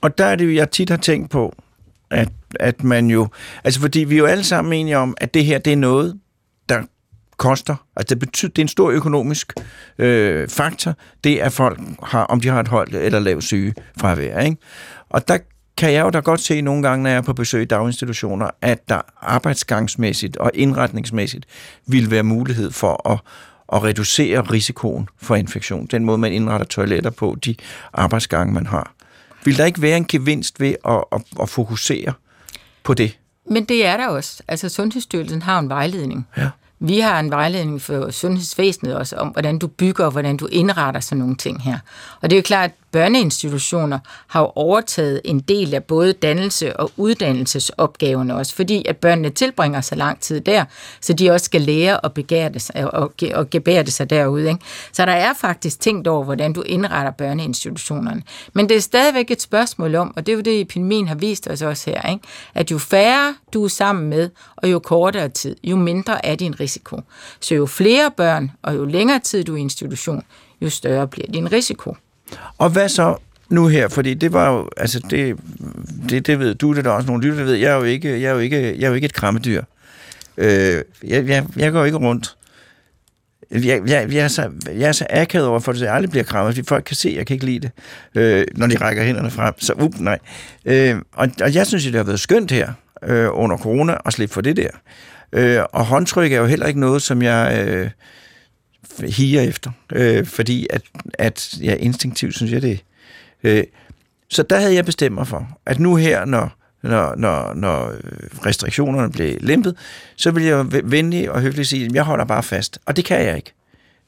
Og 0.00 0.18
der 0.18 0.24
er 0.24 0.36
det, 0.36 0.54
jeg 0.54 0.70
tit 0.70 0.90
har 0.90 0.96
tænkt 0.96 1.30
på, 1.30 1.54
at, 2.10 2.28
at 2.60 2.84
man 2.84 3.06
jo... 3.06 3.28
Altså, 3.64 3.80
fordi 3.80 3.98
vi 3.98 4.14
er 4.14 4.18
jo 4.18 4.26
alle 4.26 4.44
sammen 4.44 4.72
enige 4.72 4.98
om, 4.98 5.14
at 5.20 5.34
det 5.34 5.44
her, 5.44 5.58
det 5.58 5.72
er 5.72 5.76
noget, 5.76 6.20
der 6.68 6.82
koster. 7.36 7.76
Altså, 7.96 8.14
det, 8.14 8.18
betyder, 8.18 8.50
det 8.50 8.58
er 8.58 8.64
en 8.64 8.68
stor 8.68 8.90
økonomisk 8.90 9.52
øh, 9.98 10.48
faktor, 10.48 10.94
det 11.24 11.42
er 11.42 11.48
folk 11.48 11.80
har, 12.02 12.24
om 12.24 12.40
de 12.40 12.48
har 12.48 12.60
et 12.60 12.68
højt 12.68 12.94
eller 12.94 13.18
lavt 13.18 13.44
syge 13.44 13.74
fravær, 14.00 14.40
ikke? 14.40 14.56
Og 15.10 15.28
der 15.28 15.38
kan 15.76 15.92
jeg 15.92 16.04
jo 16.04 16.10
da 16.10 16.18
godt 16.18 16.40
se 16.40 16.60
nogle 16.60 16.82
gange, 16.82 17.02
når 17.02 17.10
jeg 17.10 17.16
er 17.16 17.22
på 17.22 17.32
besøg 17.32 17.62
i 17.62 17.64
daginstitutioner, 17.64 18.50
at 18.60 18.88
der 18.88 19.00
arbejdsgangsmæssigt 19.20 20.36
og 20.36 20.50
indretningsmæssigt 20.54 21.46
vil 21.86 22.10
være 22.10 22.22
mulighed 22.22 22.70
for 22.70 23.10
at, 23.10 23.18
at 23.72 23.84
reducere 23.84 24.40
risikoen 24.40 25.08
for 25.22 25.34
infektion. 25.34 25.86
Den 25.86 26.04
måde, 26.04 26.18
man 26.18 26.32
indretter 26.32 26.66
toiletter 26.66 27.10
på, 27.10 27.36
de 27.44 27.54
arbejdsgange, 27.92 28.54
man 28.54 28.66
har. 28.66 28.92
Vil 29.44 29.58
der 29.58 29.64
ikke 29.64 29.82
være 29.82 29.96
en 29.96 30.06
gevinst 30.06 30.60
ved 30.60 30.74
at, 30.84 31.04
at, 31.12 31.22
at 31.40 31.48
fokusere 31.48 32.12
på 32.82 32.94
det? 32.94 33.18
Men 33.50 33.64
det 33.64 33.86
er 33.86 33.96
der 33.96 34.08
også. 34.08 34.42
Altså 34.48 34.68
Sundhedsstyrelsen 34.68 35.42
har 35.42 35.58
en 35.58 35.68
vejledning. 35.68 36.28
Ja. 36.36 36.48
Vi 36.78 37.00
har 37.00 37.20
en 37.20 37.30
vejledning 37.30 37.82
for 37.82 38.10
sundhedsvæsenet 38.10 38.96
også 38.96 39.16
om, 39.16 39.28
hvordan 39.28 39.58
du 39.58 39.66
bygger 39.66 40.04
og 40.04 40.10
hvordan 40.10 40.36
du 40.36 40.46
indretter 40.46 41.00
sådan 41.00 41.18
nogle 41.18 41.36
ting 41.36 41.62
her. 41.62 41.78
Og 42.20 42.30
det 42.30 42.36
er 42.36 42.38
jo 42.38 42.42
klart, 42.42 42.70
børneinstitutioner 42.92 43.98
har 44.26 44.40
jo 44.40 44.52
overtaget 44.54 45.20
en 45.24 45.40
del 45.40 45.74
af 45.74 45.84
både 45.84 46.12
dannelse 46.12 46.76
og 46.76 46.90
uddannelsesopgaverne 46.96 48.36
også, 48.36 48.54
fordi 48.54 48.84
at 48.88 48.96
børnene 48.96 49.30
tilbringer 49.30 49.80
så 49.80 49.94
lang 49.94 50.20
tid 50.20 50.40
der, 50.40 50.64
så 51.00 51.12
de 51.12 51.30
også 51.30 51.44
skal 51.44 51.60
lære 51.60 52.00
og, 52.00 52.12
begære 52.12 52.58
sig, 52.58 52.94
og, 52.94 53.12
og 53.34 53.50
gebære 53.50 53.82
det 53.82 53.92
sig 53.92 54.10
derude. 54.10 54.48
Ikke? 54.48 54.60
Så 54.92 55.06
der 55.06 55.12
er 55.12 55.32
faktisk 55.34 55.80
tænkt 55.80 56.08
over, 56.08 56.24
hvordan 56.24 56.52
du 56.52 56.62
indretter 56.62 57.10
børneinstitutionerne. 57.10 58.22
Men 58.52 58.68
det 58.68 58.76
er 58.76 58.80
stadigvæk 58.80 59.30
et 59.30 59.42
spørgsmål 59.42 59.94
om, 59.94 60.12
og 60.16 60.26
det 60.26 60.32
er 60.32 60.36
jo 60.36 60.42
det, 60.42 60.60
epidemien 60.60 61.08
har 61.08 61.14
vist 61.14 61.48
os 61.48 61.62
også 61.62 61.90
her, 61.90 62.10
ikke? 62.10 62.24
at 62.54 62.70
jo 62.70 62.78
færre 62.78 63.34
du 63.52 63.64
er 63.64 63.68
sammen 63.68 64.10
med, 64.10 64.30
og 64.56 64.70
jo 64.70 64.78
kortere 64.78 65.28
tid, 65.28 65.56
jo 65.64 65.76
mindre 65.76 66.26
er 66.26 66.34
din 66.34 66.60
risiko. 66.60 67.00
Så 67.40 67.54
jo 67.54 67.66
flere 67.66 68.10
børn, 68.16 68.50
og 68.62 68.76
jo 68.76 68.84
længere 68.84 69.18
tid 69.18 69.44
du 69.44 69.52
er 69.54 69.56
i 69.56 69.60
institution, 69.60 70.22
jo 70.60 70.70
større 70.70 71.08
bliver 71.08 71.32
din 71.32 71.52
risiko. 71.52 71.96
Og 72.58 72.70
hvad 72.70 72.88
så 72.88 73.16
nu 73.48 73.66
her? 73.66 73.88
Fordi 73.88 74.14
det 74.14 74.32
var 74.32 74.50
jo, 74.50 74.68
altså 74.76 75.00
det, 75.10 75.36
det, 76.08 76.26
det 76.26 76.38
ved 76.38 76.54
du, 76.54 76.72
det 76.72 76.78
er 76.78 76.82
der 76.82 76.90
også 76.90 77.06
nogle 77.06 77.22
lytter, 77.22 77.38
der 77.38 77.44
ved. 77.44 77.54
Jeg 77.54 77.72
er 77.72 77.76
jo 77.76 77.82
ikke, 77.82 78.20
jeg 78.20 78.28
er 78.28 78.32
jo 78.32 78.38
ikke, 78.38 78.56
jeg 78.78 78.84
er 78.84 78.88
jo 78.88 78.94
ikke 78.94 79.04
et 79.04 79.14
krammedyr. 79.14 79.62
Øh, 80.36 80.82
jeg, 81.04 81.28
jeg, 81.28 81.46
jeg 81.56 81.72
går 81.72 81.84
ikke 81.84 81.98
rundt. 81.98 82.36
Jeg, 83.50 83.82
jeg, 83.86 84.12
jeg, 84.12 84.24
er 84.24 84.28
så, 84.28 84.50
jeg 84.66 84.88
er 84.88 84.92
så 84.92 85.06
akavet 85.10 85.46
over 85.46 85.60
for 85.60 85.72
det, 85.72 85.80
at 85.80 85.86
jeg 85.86 85.94
aldrig 85.94 86.10
bliver 86.10 86.24
krammet, 86.24 86.54
fordi 86.54 86.68
folk 86.68 86.84
kan 86.84 86.96
se, 86.96 87.08
at 87.08 87.16
jeg 87.16 87.26
kan 87.26 87.34
ikke 87.34 87.46
lide 87.46 87.60
det, 87.60 87.70
øh, 88.14 88.46
når 88.54 88.66
de 88.66 88.76
rækker 88.76 89.04
hænderne 89.04 89.30
frem. 89.30 89.54
Så 89.58 89.72
up, 89.72 89.94
nej. 89.98 90.18
Øh, 90.64 90.96
og, 91.12 91.28
og 91.42 91.54
jeg 91.54 91.66
synes, 91.66 91.84
det 91.84 91.94
har 91.94 92.02
været 92.02 92.20
skønt 92.20 92.50
her 92.50 92.72
øh, 93.04 93.28
under 93.32 93.56
corona 93.56 93.96
at 94.06 94.12
slippe 94.12 94.34
for 94.34 94.40
det 94.40 94.56
der. 94.56 94.70
Øh, 95.32 95.62
og 95.72 95.84
håndtryk 95.84 96.32
er 96.32 96.38
jo 96.38 96.46
heller 96.46 96.66
ikke 96.66 96.80
noget, 96.80 97.02
som 97.02 97.22
jeg 97.22 97.64
øh, 97.68 97.90
higer 99.00 99.42
efter, 99.42 99.70
øh, 99.92 100.26
fordi 100.26 100.66
at, 100.70 100.82
at 101.14 101.54
jeg 101.60 101.78
instinktivt 101.78 102.36
synes 102.36 102.52
jeg 102.52 102.62
det. 102.62 102.84
Øh, 103.42 103.64
så 104.28 104.42
der 104.42 104.60
havde 104.60 104.74
jeg 104.74 104.84
bestemt 104.84 105.14
mig 105.14 105.26
for, 105.26 105.58
at 105.66 105.78
nu 105.78 105.96
her, 105.96 106.24
når 106.24 106.58
når, 106.82 107.14
når, 107.16 107.54
når 107.54 107.88
øh, 107.88 108.46
restriktionerne 108.46 109.12
blev 109.12 109.36
lempet, 109.40 109.76
så 110.16 110.30
vil 110.30 110.44
jeg 110.44 110.66
venlig 110.84 111.30
og 111.30 111.40
høfligt 111.40 111.68
sige, 111.68 111.86
at 111.86 111.92
jeg 111.92 112.02
holder 112.02 112.24
bare 112.24 112.42
fast. 112.42 112.78
Og 112.86 112.96
det 112.96 113.04
kan 113.04 113.24
jeg 113.26 113.36
ikke. 113.36 113.52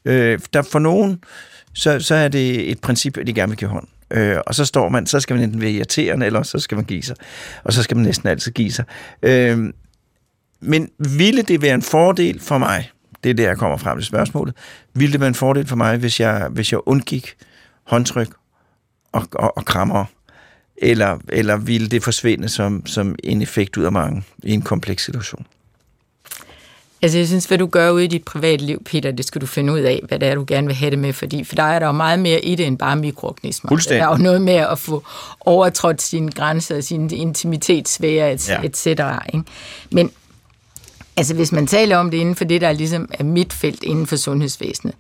Øh, 0.05 0.39
der 0.53 0.63
for 0.63 0.79
nogen, 0.79 1.25
så, 1.73 2.01
så 2.01 2.15
er 2.15 2.29
det 2.29 2.71
et 2.71 2.81
princip, 2.81 3.19
at 3.19 3.27
de 3.27 3.33
gerne 3.35 3.51
vil 3.51 3.59
give 3.59 3.71
hånd. 3.71 3.87
Øh, 4.11 4.37
og 4.47 4.55
så 4.55 4.65
står 4.65 4.89
man, 4.89 5.07
så 5.07 5.21
skal 5.21 5.37
man 5.37 5.45
enten 5.45 5.61
være 5.61 5.71
irriterende, 5.71 6.27
eller 6.27 6.43
så 6.43 6.59
skal 6.59 6.77
man 6.77 6.85
give 6.85 7.03
sig. 7.03 7.17
Og 7.65 7.73
så 7.73 7.83
skal 7.83 7.97
man 7.97 8.07
næsten 8.07 8.29
altid 8.29 8.53
give 8.53 8.73
sig. 8.73 8.85
Øh, 9.23 9.59
men 10.61 10.91
ville 10.99 11.43
det 11.43 11.63
være 11.63 11.75
en 11.75 11.83
fordel 11.83 12.41
for 12.41 12.59
mig, 12.59 12.91
det 13.25 13.31
er 13.31 13.35
der, 13.35 13.49
jeg 13.49 13.59
kommer 13.59 13.77
frem 13.77 13.99
til 13.99 14.07
spørgsmålet, 14.07 14.55
ville 14.95 15.13
det 15.13 15.21
være 15.21 15.29
en 15.29 15.35
fordel 15.35 15.67
for 15.67 15.77
mig, 15.77 15.97
hvis 15.97 16.21
jeg, 16.21 16.49
hvis 16.51 16.73
jeg 16.73 16.81
undgik 16.87 17.35
håndtryk 17.85 18.29
og, 19.13 19.29
og, 19.33 19.57
og 19.57 19.65
krammer 19.65 20.05
eller, 20.77 21.19
eller 21.29 21.57
ville 21.57 21.89
det 21.89 22.03
forsvinde 22.03 22.49
som, 22.49 22.87
som 22.87 23.15
en 23.25 23.43
effekt 23.43 23.77
ud 23.77 23.85
af 23.85 23.93
mange 23.93 24.23
i 24.43 24.53
en 24.53 24.63
kompleks 24.63 25.05
situation? 25.05 25.47
Altså, 27.03 27.19
jeg 27.19 27.27
synes, 27.27 27.45
hvad 27.45 27.59
du 27.59 27.67
gør 27.67 27.91
ude 27.91 28.05
i 28.05 28.07
dit 28.07 28.25
private 28.25 28.65
liv, 28.65 28.85
Peter, 28.85 29.11
det 29.11 29.25
skal 29.25 29.41
du 29.41 29.47
finde 29.47 29.73
ud 29.73 29.79
af, 29.79 30.01
hvad 30.09 30.19
det 30.19 30.29
er, 30.29 30.35
du 30.35 30.45
gerne 30.49 30.67
vil 30.67 30.77
have 30.77 30.91
det 30.91 30.99
med, 30.99 31.13
fordi 31.13 31.45
for 31.45 31.55
dig 31.55 31.75
er 31.75 31.79
der 31.79 31.87
jo 31.87 31.93
meget 31.93 32.19
mere 32.19 32.41
i 32.41 32.55
det, 32.55 32.67
end 32.67 32.79
bare 32.79 32.97
mikroorganismer. 32.97 33.69
Fuldstændig. 33.69 34.01
Der 34.01 34.09
er 34.09 34.17
jo 34.17 34.23
noget 34.23 34.43
med 34.43 34.55
at 34.55 34.79
få 34.79 35.05
overtrådt 35.41 36.03
sine 36.03 36.33
grænser, 36.33 36.81
sin 36.81 37.11
intimitetssfære, 37.11 38.33
et, 38.33 38.49
ja. 38.49 38.63
et 38.63 38.77
cetera, 38.77 39.27
ikke? 39.35 39.45
Men 39.91 40.11
Altså 41.17 41.35
hvis 41.35 41.53
man 41.53 41.67
taler 41.67 41.97
om 41.97 42.11
det 42.11 42.19
inden 42.19 42.35
for 42.35 42.45
det, 42.45 42.61
der 42.61 42.73
ligesom 42.73 43.09
er 43.11 43.25
mit 43.25 43.53
felt 43.53 43.83
inden 43.83 44.07
for 44.07 44.17
sundhedsvæsenet, 44.17 44.95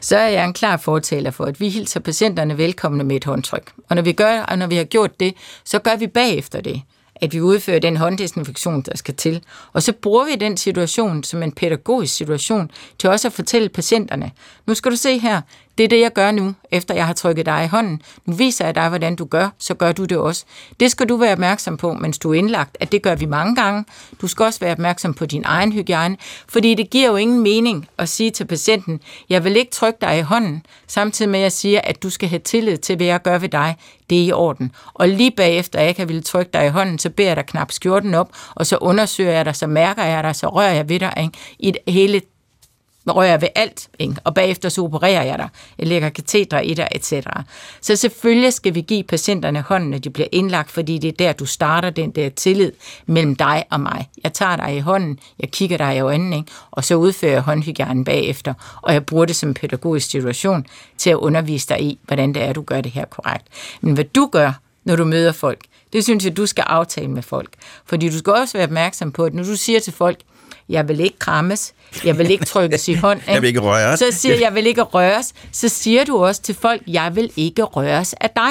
så 0.00 0.16
er 0.16 0.28
jeg 0.28 0.44
en 0.44 0.52
klar 0.52 0.76
fortaler 0.76 1.30
for, 1.30 1.44
at 1.44 1.60
vi 1.60 1.68
hilser 1.68 2.00
patienterne 2.00 2.58
velkomne 2.58 3.04
med 3.04 3.16
et 3.16 3.24
håndtryk. 3.24 3.72
Og 3.88 3.96
når 3.96 4.02
vi, 4.02 4.12
gør, 4.12 4.40
og 4.40 4.58
når 4.58 4.66
vi 4.66 4.76
har 4.76 4.84
gjort 4.84 5.20
det, 5.20 5.34
så 5.64 5.78
gør 5.78 5.96
vi 5.96 6.06
bagefter 6.06 6.60
det 6.60 6.82
at 7.20 7.32
vi 7.32 7.40
udfører 7.40 7.78
den 7.78 7.96
hånddesinfektion, 7.96 8.82
der 8.82 8.96
skal 8.96 9.14
til. 9.14 9.42
Og 9.72 9.82
så 9.82 9.92
bruger 9.92 10.24
vi 10.24 10.34
den 10.34 10.56
situation 10.56 11.24
som 11.24 11.42
en 11.42 11.52
pædagogisk 11.52 12.14
situation 12.14 12.70
til 12.98 13.10
også 13.10 13.28
at 13.28 13.32
fortælle 13.32 13.68
patienterne, 13.68 14.30
nu 14.66 14.74
skal 14.74 14.90
du 14.90 14.96
se 14.96 15.18
her, 15.18 15.40
det 15.78 15.84
er 15.84 15.88
det, 15.88 16.00
jeg 16.00 16.12
gør 16.12 16.30
nu, 16.30 16.54
efter 16.70 16.94
jeg 16.94 17.06
har 17.06 17.12
trykket 17.12 17.46
dig 17.46 17.64
i 17.64 17.68
hånden. 17.68 18.02
Nu 18.26 18.34
viser 18.34 18.64
jeg 18.64 18.74
dig, 18.74 18.88
hvordan 18.88 19.16
du 19.16 19.24
gør, 19.24 19.48
så 19.58 19.74
gør 19.74 19.92
du 19.92 20.04
det 20.04 20.18
også. 20.18 20.44
Det 20.80 20.90
skal 20.90 21.08
du 21.08 21.16
være 21.16 21.32
opmærksom 21.32 21.76
på, 21.76 21.92
mens 21.94 22.18
du 22.18 22.30
er 22.30 22.34
indlagt, 22.34 22.76
at 22.80 22.92
det 22.92 23.02
gør 23.02 23.14
vi 23.14 23.26
mange 23.26 23.56
gange. 23.56 23.84
Du 24.20 24.26
skal 24.26 24.44
også 24.44 24.60
være 24.60 24.72
opmærksom 24.72 25.14
på 25.14 25.26
din 25.26 25.42
egen 25.46 25.72
hygiejne, 25.72 26.16
fordi 26.48 26.74
det 26.74 26.90
giver 26.90 27.08
jo 27.08 27.16
ingen 27.16 27.40
mening 27.42 27.88
at 27.98 28.08
sige 28.08 28.30
til 28.30 28.44
patienten, 28.44 29.00
jeg 29.28 29.44
vil 29.44 29.56
ikke 29.56 29.70
trykke 29.70 29.98
dig 30.00 30.18
i 30.18 30.22
hånden, 30.22 30.62
samtidig 30.86 31.30
med 31.30 31.38
at 31.38 31.42
jeg 31.42 31.52
siger, 31.52 31.80
at 31.84 32.02
du 32.02 32.10
skal 32.10 32.28
have 32.28 32.40
tillid 32.40 32.78
til, 32.78 32.96
hvad 32.96 33.06
jeg 33.06 33.22
gør 33.22 33.38
ved 33.38 33.48
dig. 33.48 33.76
Det 34.10 34.20
er 34.20 34.24
i 34.24 34.32
orden. 34.32 34.72
Og 34.94 35.08
lige 35.08 35.30
bagefter, 35.30 35.78
at 35.78 35.82
jeg 35.82 35.88
ikke 35.88 36.00
har 36.00 36.06
ville 36.06 36.22
trykke 36.22 36.50
dig 36.52 36.66
i 36.66 36.70
hånden, 36.70 36.98
så 36.98 37.10
beder 37.10 37.28
jeg 37.28 37.36
dig 37.36 37.46
knap 37.46 37.72
skjorten 37.72 38.14
op, 38.14 38.32
og 38.54 38.66
så 38.66 38.76
undersøger 38.76 39.32
jeg 39.32 39.44
dig, 39.44 39.56
så 39.56 39.66
mærker 39.66 40.04
jeg 40.04 40.24
dig, 40.24 40.36
så 40.36 40.48
rører 40.48 40.72
jeg 40.72 40.88
ved 40.88 41.00
dig 41.00 41.12
ikke? 41.16 41.38
i 41.58 41.68
et 41.68 41.76
hele 41.88 42.20
rører 43.06 43.38
ved 43.38 43.48
alt, 43.54 43.88
ikke? 43.98 44.14
og 44.24 44.34
bagefter 44.34 44.68
så 44.68 44.82
opererer 44.82 45.22
jeg 45.22 45.38
dig, 45.38 45.48
jeg 45.78 45.86
lægger 45.86 46.08
katetre 46.08 46.66
i 46.66 46.74
dig, 46.74 46.88
etc. 46.92 47.12
Så 47.80 47.96
selvfølgelig 47.96 48.52
skal 48.52 48.74
vi 48.74 48.80
give 48.80 49.02
patienterne 49.02 49.60
hånden, 49.60 49.90
når 49.90 49.98
de 49.98 50.10
bliver 50.10 50.28
indlagt, 50.32 50.70
fordi 50.70 50.98
det 50.98 51.08
er 51.08 51.12
der, 51.12 51.32
du 51.32 51.46
starter 51.46 51.90
den 51.90 52.10
der 52.10 52.28
tillid 52.28 52.72
mellem 53.06 53.36
dig 53.36 53.64
og 53.70 53.80
mig. 53.80 54.08
Jeg 54.24 54.32
tager 54.32 54.56
dig 54.56 54.76
i 54.76 54.80
hånden, 54.80 55.18
jeg 55.38 55.50
kigger 55.50 55.76
dig 55.76 55.96
i 55.96 56.00
øjnene, 56.00 56.36
ikke? 56.36 56.52
og 56.70 56.84
så 56.84 56.94
udfører 56.94 57.32
jeg 57.32 57.42
håndhygiejnen 57.42 58.04
bagefter, 58.04 58.54
og 58.82 58.92
jeg 58.92 59.06
bruger 59.06 59.24
det 59.24 59.36
som 59.36 59.48
en 59.48 59.54
pædagogisk 59.54 60.10
situation 60.10 60.66
til 60.98 61.10
at 61.10 61.16
undervise 61.16 61.68
dig 61.68 61.82
i, 61.82 61.98
hvordan 62.06 62.34
det 62.34 62.42
er, 62.42 62.52
du 62.52 62.62
gør 62.62 62.80
det 62.80 62.92
her 62.92 63.04
korrekt. 63.04 63.46
Men 63.80 63.94
hvad 63.94 64.04
du 64.04 64.28
gør, 64.32 64.52
når 64.84 64.96
du 64.96 65.04
møder 65.04 65.32
folk, 65.32 65.60
det 65.92 66.04
synes 66.04 66.24
jeg, 66.24 66.36
du 66.36 66.46
skal 66.46 66.62
aftale 66.66 67.08
med 67.08 67.22
folk. 67.22 67.50
Fordi 67.86 68.08
du 68.08 68.18
skal 68.18 68.32
også 68.32 68.58
være 68.58 68.66
opmærksom 68.66 69.12
på, 69.12 69.24
at 69.24 69.34
når 69.34 69.42
du 69.42 69.56
siger 69.56 69.80
til 69.80 69.92
folk, 69.92 70.18
jeg 70.70 70.88
vil 70.88 71.00
ikke 71.00 71.18
krammes, 71.18 71.72
jeg 72.04 72.18
vil 72.18 72.30
ikke 72.30 72.44
trykkes 72.44 72.88
i 72.88 72.94
hånd. 72.94 73.20
Jeg 73.28 73.42
vil 73.42 73.48
ikke 73.48 73.60
røres. 73.60 73.98
Så 73.98 74.10
siger 74.10 74.36
jeg, 74.36 74.54
vil 74.54 74.66
ikke 74.66 74.82
røres. 74.82 75.32
Så 75.52 75.68
siger 75.68 76.04
du 76.04 76.24
også 76.24 76.42
til 76.42 76.54
folk, 76.54 76.82
jeg 76.86 77.16
vil 77.16 77.32
ikke 77.36 77.62
røres 77.62 78.14
af 78.20 78.30
dig. 78.30 78.50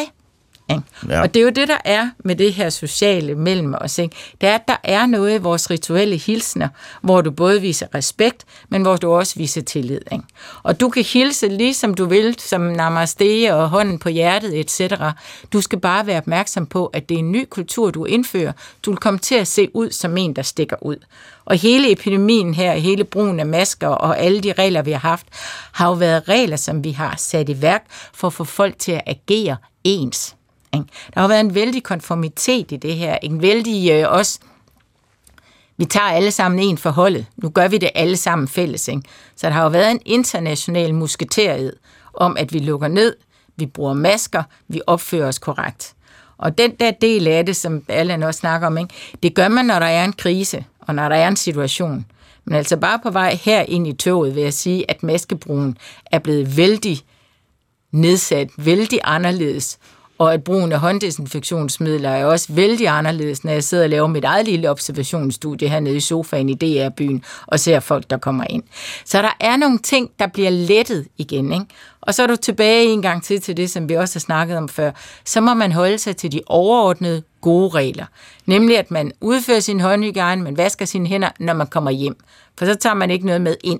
Ja. 1.10 1.22
Og 1.22 1.34
det 1.34 1.40
er 1.40 1.44
jo 1.44 1.50
det, 1.50 1.68
der 1.68 1.78
er 1.86 2.10
med 2.20 2.36
det 2.36 2.54
her 2.54 2.70
sociale 2.70 3.36
mellem 3.36 3.76
os. 3.82 3.98
Ikke? 3.98 4.16
Det 4.42 4.50
er, 4.50 4.56
at 4.56 4.68
der 4.68 4.76
er 4.84 5.06
noget 5.06 5.36
i 5.36 5.38
vores 5.38 5.70
rituelle 5.70 6.18
hilsner, 6.18 6.68
hvor 7.02 7.22
du 7.22 7.32
både 7.32 7.62
viser 7.62 7.88
respekt, 7.96 8.46
men 8.70 8.82
hvor 8.82 8.96
du 8.96 9.12
også 9.12 9.36
viser 9.36 9.62
tillid. 9.62 10.02
Ikke? 10.12 10.24
Og 10.64 10.80
du 10.80 10.90
kan 10.90 11.04
hilse 11.04 11.48
lige 11.48 11.74
som 11.74 11.94
du 11.94 12.06
vil, 12.06 12.36
som 12.40 12.62
namaste 12.62 13.56
og 13.56 13.70
hånden 13.70 14.00
på 14.00 14.10
hjertet, 14.10 14.60
etc. 14.60 14.94
Du 15.54 15.62
skal 15.62 15.80
bare 15.80 16.08
være 16.08 16.18
opmærksom 16.18 16.66
på, 16.66 16.86
at 16.86 17.10
det 17.10 17.16
er 17.16 17.20
en 17.20 17.32
ny 17.32 17.46
kultur, 17.50 17.92
du 17.92 18.06
indfører. 18.06 18.52
Du 18.86 18.92
vil 18.92 18.98
komme 18.98 19.20
til 19.20 19.36
at 19.36 19.48
se 19.48 19.70
ud 19.74 19.92
som 19.92 20.18
en, 20.18 20.36
der 20.36 20.42
stikker 20.42 20.76
ud. 20.82 20.98
Og 21.46 21.56
hele 21.56 21.92
epidemien 21.92 22.54
her, 22.54 22.74
hele 22.74 23.04
brugen 23.04 23.40
af 23.40 23.46
masker 23.46 23.88
og 23.88 24.20
alle 24.20 24.42
de 24.42 24.54
regler, 24.54 24.82
vi 24.82 24.92
har 24.92 25.00
haft, 25.00 25.26
har 25.72 25.88
jo 25.88 25.94
været 25.94 26.30
regler, 26.30 26.58
som 26.58 26.84
vi 26.84 26.92
har 26.92 27.16
sat 27.18 27.50
i 27.50 27.62
værk 27.62 27.86
for 28.14 28.28
at 28.28 28.34
få 28.34 28.44
folk 28.44 28.80
til 28.80 28.92
at 28.92 29.02
agere 29.06 29.58
ens. 29.84 30.36
Ikke? 30.74 30.86
Der 31.14 31.22
har 31.22 31.28
været 31.28 31.40
en 31.40 31.56
vældig 31.56 31.84
konformitet 31.84 32.72
i 32.72 32.78
det 32.78 32.96
her, 32.96 33.18
en 33.24 33.42
vældig 33.42 33.92
øh, 33.92 34.12
også 34.12 34.40
vi 35.80 35.86
tager 35.86 36.06
alle 36.06 36.32
sammen 36.32 36.60
en 36.60 36.78
forholdet. 36.78 37.26
Nu 37.38 37.50
gør 37.50 37.68
vi 37.68 37.78
det 37.78 37.90
alle 37.96 38.18
sammen 38.18 38.48
fælles. 38.48 38.88
Ikke? 38.88 39.02
Så 39.36 39.48
der 39.48 39.54
har 39.54 39.64
jo 39.64 39.70
været 39.70 39.92
en 39.92 40.00
international 40.06 40.94
musketeriet 40.96 41.74
om, 42.14 42.38
at 42.38 42.54
vi 42.54 42.60
lukker 42.60 42.88
ned, 42.88 43.16
vi 43.56 43.66
bruger 43.66 43.94
masker, 43.94 44.44
vi 44.68 44.82
opfører 44.88 45.28
os 45.28 45.40
korrekt. 45.40 45.94
Og 46.38 46.58
den 46.58 46.76
der 46.76 46.92
del 46.92 47.28
af 47.28 47.46
det, 47.46 47.56
som 47.56 47.84
Allan 47.88 48.24
også 48.24 48.40
snakker 48.40 48.68
om, 48.68 48.78
ikke? 48.78 48.94
det 49.24 49.36
gør 49.36 49.48
man, 49.48 49.66
når 49.66 49.80
der 49.80 49.86
er 49.86 50.06
en 50.06 50.14
krise, 50.14 50.66
og 50.80 50.96
når 50.96 51.10
der 51.10 51.16
er 51.16 51.28
en 51.28 51.36
situation. 51.36 52.06
Men 52.46 52.56
altså 52.56 52.78
bare 52.78 53.00
på 53.04 53.12
vej 53.12 53.38
her 53.42 53.62
ind 53.62 53.88
i 53.88 53.94
toget 53.94 54.36
vil 54.36 54.44
jeg 54.44 54.54
sige, 54.54 54.92
at 54.92 55.04
maskebrugen 55.04 55.78
er 56.06 56.20
blevet 56.20 56.58
vældig 56.58 57.00
nedsat, 57.92 58.50
vældig 58.58 59.00
anderledes, 59.04 59.78
og 60.20 60.34
at 60.34 60.44
brugen 60.44 60.72
af 60.72 60.80
hånddesinfektionsmidler 60.80 62.10
er 62.10 62.26
også 62.26 62.54
vældig 62.54 62.88
anderledes, 62.88 63.44
når 63.44 63.52
jeg 63.52 63.64
sidder 63.64 63.84
og 63.84 63.90
laver 63.90 64.08
mit 64.08 64.24
eget 64.24 64.46
lille 64.46 64.70
observationsstudie 64.70 65.70
hernede 65.70 65.96
i 65.96 66.00
sofaen 66.00 66.50
i 66.50 66.54
DR-byen 66.54 67.24
og 67.48 67.60
ser 67.60 67.80
folk, 67.80 68.10
der 68.10 68.18
kommer 68.18 68.44
ind. 68.50 68.64
Så 69.06 69.22
der 69.22 69.38
er 69.40 69.58
nogle 69.58 69.78
ting, 69.78 70.10
der 70.20 70.28
bliver 70.28 70.50
lettet 70.50 71.08
igen. 71.18 71.54
Ikke? 71.54 71.66
Og 72.02 72.14
så 72.14 72.24
er 72.24 72.28
du 72.28 72.36
tilbage 72.36 72.86
en 72.86 73.02
gang 73.02 73.24
til 73.24 73.42
til 73.42 73.58
det, 73.58 73.70
som 73.70 73.90
vi 73.90 73.94
også 73.94 74.16
har 74.16 74.20
snakket 74.20 74.58
om 74.58 74.70
før. 74.70 74.92
Så 75.26 75.42
må 75.42 75.54
man 75.54 75.72
holde 75.72 75.98
sig 75.98 76.18
til 76.18 76.32
de 76.32 76.42
overordnede 76.46 77.24
gode 77.42 77.70
regler. 77.70 78.06
Nemlig, 78.46 78.78
at 78.78 78.92
man 78.92 79.12
udfører 79.22 79.60
sin 79.60 79.80
håndhygiejne, 79.80 80.44
man 80.44 80.58
vasker 80.58 80.86
sine 80.86 81.08
hænder, 81.08 81.30
når 81.40 81.54
man 81.54 81.68
kommer 81.68 81.92
hjem. 81.92 82.16
For 82.58 82.66
så 82.66 82.76
tager 82.76 82.94
man 82.94 83.12
ikke 83.12 83.26
noget 83.26 83.42
med 83.42 83.56
ind 83.64 83.80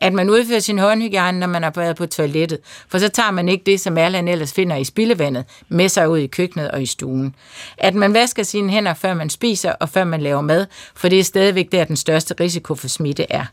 at 0.00 0.12
man 0.12 0.30
udfører 0.30 0.60
sin 0.60 0.78
håndhygiejne, 0.78 1.38
når 1.38 1.46
man 1.46 1.62
har 1.62 1.72
været 1.76 1.96
på 1.96 2.06
toilettet. 2.06 2.58
For 2.88 2.98
så 2.98 3.08
tager 3.08 3.30
man 3.30 3.48
ikke 3.48 3.64
det, 3.64 3.80
som 3.80 3.98
Erland 3.98 4.28
ellers 4.28 4.52
finder 4.52 4.76
i 4.76 4.84
spildevandet, 4.84 5.44
med 5.68 5.88
sig 5.88 6.08
ud 6.08 6.18
i 6.18 6.26
køkkenet 6.26 6.70
og 6.70 6.82
i 6.82 6.86
stuen. 6.86 7.34
At 7.78 7.94
man 7.94 8.14
vasker 8.14 8.42
sine 8.42 8.70
hænder, 8.70 8.94
før 8.94 9.14
man 9.14 9.30
spiser 9.30 9.72
og 9.72 9.88
før 9.88 10.04
man 10.04 10.20
laver 10.20 10.40
mad, 10.40 10.66
for 10.94 11.08
det 11.08 11.20
er 11.20 11.24
stadigvæk 11.24 11.72
der, 11.72 11.84
den 11.84 11.96
største 11.96 12.34
risiko 12.40 12.74
for 12.74 12.88
smitte 12.88 13.26
er. 13.32 13.44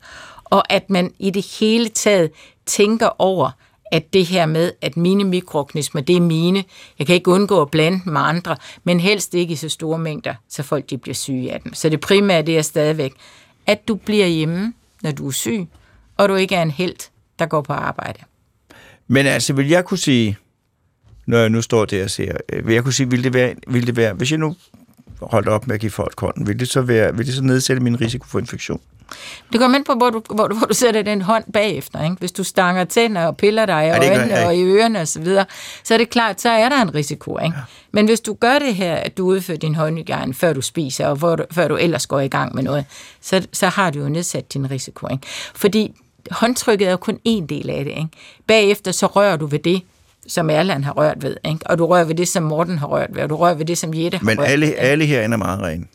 Og 0.46 0.74
at 0.74 0.90
man 0.90 1.14
i 1.20 1.30
det 1.30 1.46
hele 1.60 1.90
taget 1.90 2.32
tænker 2.66 3.10
over, 3.22 3.52
at 3.92 4.14
det 4.14 4.26
her 4.26 4.46
med, 4.46 4.72
at 4.82 4.98
mine 4.98 5.24
mikroorganismer, 5.24 6.02
det 6.02 6.16
er 6.16 6.22
mine. 6.22 6.64
Jeg 7.00 7.08
kan 7.08 7.16
ikke 7.16 7.32
undgå 7.32 7.62
at 7.62 7.72
blande 7.72 8.02
med 8.06 8.22
andre, 8.22 8.56
men 8.84 9.00
helst 9.00 9.34
ikke 9.34 9.54
i 9.54 9.56
så 9.56 9.70
store 9.70 10.00
mængder, 10.00 10.34
så 10.50 10.64
folk 10.64 10.90
de 10.90 10.98
bliver 10.98 11.16
syge 11.16 11.54
af 11.54 11.62
dem. 11.62 11.74
Så 11.74 11.90
det 11.90 12.00
primære 12.00 12.42
det 12.42 12.58
er 12.58 12.62
stadigvæk, 12.62 13.14
at 13.68 13.88
du 13.88 13.96
bliver 13.96 14.28
hjemme, 14.28 14.74
når 15.02 15.12
du 15.12 15.28
er 15.28 15.32
syg, 15.32 15.68
og 16.18 16.30
du 16.30 16.36
ikke 16.36 16.56
er 16.56 16.62
en 16.62 16.72
held, 16.72 17.10
der 17.40 17.46
går 17.46 17.62
på 17.62 17.74
arbejde. 17.74 18.20
Men 19.08 19.26
altså, 19.26 19.54
vil 19.54 19.68
jeg 19.68 19.86
kunne 19.86 19.98
sige, 19.98 20.38
når 21.26 21.38
jeg 21.38 21.50
nu 21.50 21.62
står 21.62 21.86
der 21.86 22.04
og 22.04 22.10
ser, 22.10 22.38
øh, 22.54 22.68
vil 22.68 22.74
jeg 22.74 22.84
kunne 22.84 22.94
sige, 22.94 23.10
vil 23.10 23.24
det 23.24 23.34
være, 23.34 23.56
vil 23.68 23.88
det 23.88 23.96
være 23.96 24.14
hvis 24.14 24.32
jeg 24.32 24.40
nu 24.40 24.56
holdt 25.22 25.48
op 25.48 25.68
med 25.68 25.76
at 25.76 25.82
give 25.82 25.92
folk 25.92 26.20
hånden, 26.20 26.48
vil 26.48 26.60
det 26.60 26.70
så, 26.70 26.82
være, 26.82 27.16
vil 27.18 27.26
det 27.26 27.34
så 27.34 27.44
nedsætte 27.44 27.84
min 27.84 28.02
risiko 28.02 28.28
for 28.28 28.40
infektion? 28.40 28.80
Det 29.52 29.60
kommer 29.60 29.78
ind 29.78 29.86
på, 29.86 29.94
hvor 29.94 30.10
du, 30.10 30.22
hvor, 30.36 30.48
du, 30.48 30.56
hvor 30.56 30.68
du 30.68 30.74
sætter 30.74 31.02
den 31.02 31.22
hånd 31.22 31.44
bagefter. 31.54 32.04
Ikke? 32.04 32.16
Hvis 32.20 32.32
du 32.32 32.44
stanger 32.44 32.86
tænder 32.86 33.26
og 33.26 33.38
piller 33.38 33.66
dig 33.66 33.88
i 33.88 33.90
øjnene 33.90 34.36
jeg 34.36 34.48
og 34.48 34.56
i 34.56 34.64
ørerne 34.64 35.00
osv., 35.00 35.06
så, 35.06 35.20
videre, 35.20 35.46
så 35.84 35.94
er 35.94 35.98
det 35.98 36.10
klart, 36.10 36.42
så 36.42 36.50
er 36.50 36.70
der 36.70 36.82
en 36.82 36.96
risiko. 36.96 37.38
Ikke? 37.38 37.56
Ja. 37.58 37.64
Men 37.92 38.06
hvis 38.06 38.20
du 38.20 38.34
gør 38.34 38.60
det 38.60 38.76
her, 38.76 38.96
at 38.96 39.18
du 39.18 39.26
udfører 39.26 39.58
din 39.58 39.76
håndhygiejne, 39.76 40.34
før 40.34 40.54
du 40.54 40.62
spiser, 40.62 41.08
og 41.08 41.16
hvor 41.16 41.36
du, 41.36 41.44
før 41.52 41.68
du 41.68 41.76
ellers 41.76 42.08
går 42.08 42.20
i 42.20 42.28
gang 42.28 42.56
med 42.56 42.64
noget, 42.64 42.86
så, 43.22 43.48
så 43.54 43.68
har 43.68 43.90
du 43.90 44.00
jo 44.00 44.10
nedsat 44.10 44.54
din 44.54 44.72
risiko. 44.72 45.08
Ikke? 45.12 45.28
Fordi 45.56 45.96
håndtrykket 46.32 46.88
er 46.88 46.92
jo 46.92 46.98
kun 46.98 47.20
en 47.24 47.46
del 47.46 47.70
af 47.70 47.84
det. 47.86 47.92
Ikke? 47.92 48.08
Bagefter 48.48 48.92
så 48.92 49.06
rører 49.06 49.36
du 49.38 49.46
ved 49.46 49.60
det, 49.60 49.82
som 50.28 50.50
Erland 50.50 50.84
har 50.84 50.92
rørt 50.94 51.24
ved, 51.24 51.38
ikke? 51.46 51.60
og 51.66 51.78
du 51.78 51.86
rører 51.86 52.04
ved 52.04 52.16
det, 52.16 52.28
som 52.28 52.44
Morten 52.44 52.78
har 52.78 52.88
rørt 52.88 53.10
ved, 53.16 53.24
og 53.24 53.30
du 53.30 53.36
rører 53.36 53.54
ved 53.54 53.66
det, 53.66 53.78
som 53.78 53.94
Jette 53.94 54.18
har 54.18 54.26
Men 54.26 54.40
rørt 54.40 54.48
alle, 54.48 54.66
ved. 54.66 54.74
ikke? 54.74 54.82
alle 54.82 55.06
herinde 55.06 55.34
er 55.34 55.38
meget 55.38 55.62
rene. 55.62 55.86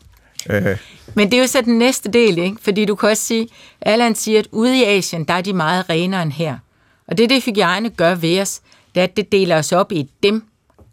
Øh, 0.50 0.76
Men 1.14 1.30
det 1.30 1.36
er 1.36 1.40
jo 1.40 1.46
så 1.46 1.60
den 1.60 1.78
næste 1.78 2.10
del, 2.10 2.38
ikke? 2.38 2.56
Fordi 2.60 2.84
du 2.84 2.94
kan 2.94 3.08
også 3.08 3.22
sige, 3.24 3.48
Allan 3.80 4.14
siger, 4.14 4.38
at 4.38 4.48
ude 4.52 4.78
i 4.78 4.84
Asien, 4.84 5.24
der 5.24 5.34
er 5.34 5.40
de 5.40 5.52
meget 5.52 5.88
renere 5.90 6.22
end 6.22 6.32
her. 6.32 6.56
Og 7.08 7.18
det, 7.18 7.30
det 7.30 7.44
hygiejne 7.44 7.90
gør 7.90 8.14
ved 8.14 8.40
os, 8.40 8.60
det 8.94 9.00
er, 9.00 9.04
at 9.04 9.16
det 9.16 9.32
deler 9.32 9.58
os 9.58 9.72
op 9.72 9.92
i 9.92 10.10
dem 10.22 10.44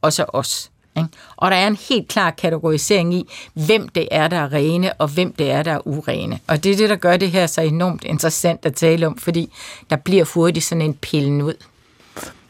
og 0.01 0.13
så 0.13 0.25
os. 0.27 0.71
Ikke? 0.99 1.09
Og 1.35 1.51
der 1.51 1.57
er 1.57 1.67
en 1.67 1.77
helt 1.89 2.07
klar 2.07 2.31
kategorisering 2.31 3.13
i, 3.13 3.29
hvem 3.53 3.89
det 3.89 4.07
er, 4.11 4.27
der 4.27 4.37
er 4.37 4.53
rene, 4.53 4.93
og 4.93 5.07
hvem 5.07 5.33
det 5.33 5.51
er, 5.51 5.63
der 5.63 5.71
er 5.71 5.87
urene. 5.87 6.39
Og 6.47 6.63
det 6.63 6.71
er 6.71 6.75
det, 6.77 6.89
der 6.89 6.95
gør 6.95 7.17
det 7.17 7.31
her 7.31 7.47
så 7.47 7.61
enormt 7.61 8.03
interessant 8.03 8.65
at 8.65 8.75
tale 8.75 9.07
om, 9.07 9.17
fordi 9.17 9.51
der 9.89 9.95
bliver 9.95 10.25
hurtigt 10.33 10.65
sådan 10.65 10.81
en 10.81 10.93
pillen 10.93 11.41
ud. 11.41 11.53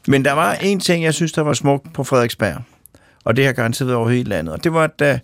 Men 0.08 0.26
der 0.26 0.32
var 0.32 0.54
en 0.54 0.80
ting, 0.80 1.04
jeg 1.04 1.14
synes, 1.14 1.32
der 1.32 1.42
var 1.42 1.54
smukt 1.54 1.94
på 1.94 2.04
Frederiksberg, 2.04 2.62
og 3.24 3.36
det 3.36 3.46
har 3.46 3.54
garanteret 3.54 3.88
været 3.88 3.98
over 3.98 4.10
hele 4.10 4.30
landet, 4.30 4.54
og 4.54 4.64
det 4.64 4.74
var, 4.74 4.84
at 4.84 5.00
da 5.00 5.20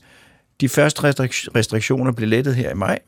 de 0.61 0.69
første 0.69 1.01
restriktioner 1.55 2.11
blev 2.11 2.29
lettet 2.29 2.55
her 2.55 2.71
i 2.71 2.73
maj, 2.73 2.99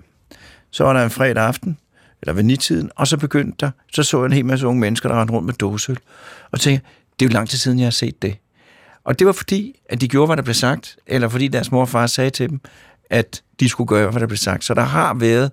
så 0.71 0.83
var 0.83 0.93
der 0.93 1.03
en 1.03 1.09
fredag 1.09 1.43
aften, 1.43 1.77
eller 2.21 2.33
ved 2.33 2.43
nitiden, 2.43 2.91
og 2.95 3.07
så 3.07 3.17
begyndte 3.17 3.57
der, 3.59 3.71
så 3.93 4.03
så 4.03 4.17
jeg 4.17 4.25
en 4.25 4.33
hel 4.33 4.45
masse 4.45 4.67
unge 4.67 4.79
mennesker, 4.79 5.09
der 5.09 5.19
rendte 5.19 5.33
rundt 5.33 5.45
med 5.45 5.53
dåsøl, 5.53 5.97
og 6.51 6.59
tænkte, 6.59 6.87
det 7.19 7.25
er 7.25 7.29
jo 7.29 7.33
lang 7.33 7.49
tid 7.49 7.57
siden, 7.57 7.79
jeg 7.79 7.85
har 7.85 7.91
set 7.91 8.21
det. 8.21 8.35
Og 9.07 9.19
det 9.19 9.27
var 9.27 9.33
fordi, 9.33 9.79
at 9.89 10.01
de 10.01 10.07
gjorde, 10.07 10.25
hvad 10.25 10.37
der 10.37 10.43
blev 10.43 10.53
sagt, 10.53 10.97
eller 11.07 11.29
fordi 11.29 11.47
deres 11.47 11.71
mor 11.71 11.81
og 11.81 11.89
far 11.89 12.07
sagde 12.07 12.29
til 12.29 12.49
dem, 12.49 12.61
at 13.09 13.41
de 13.59 13.69
skulle 13.69 13.87
gøre, 13.87 14.11
hvad 14.11 14.21
der 14.21 14.27
blev 14.27 14.37
sagt. 14.37 14.63
Så 14.63 14.73
der 14.73 14.81
har 14.81 15.13
været, 15.13 15.51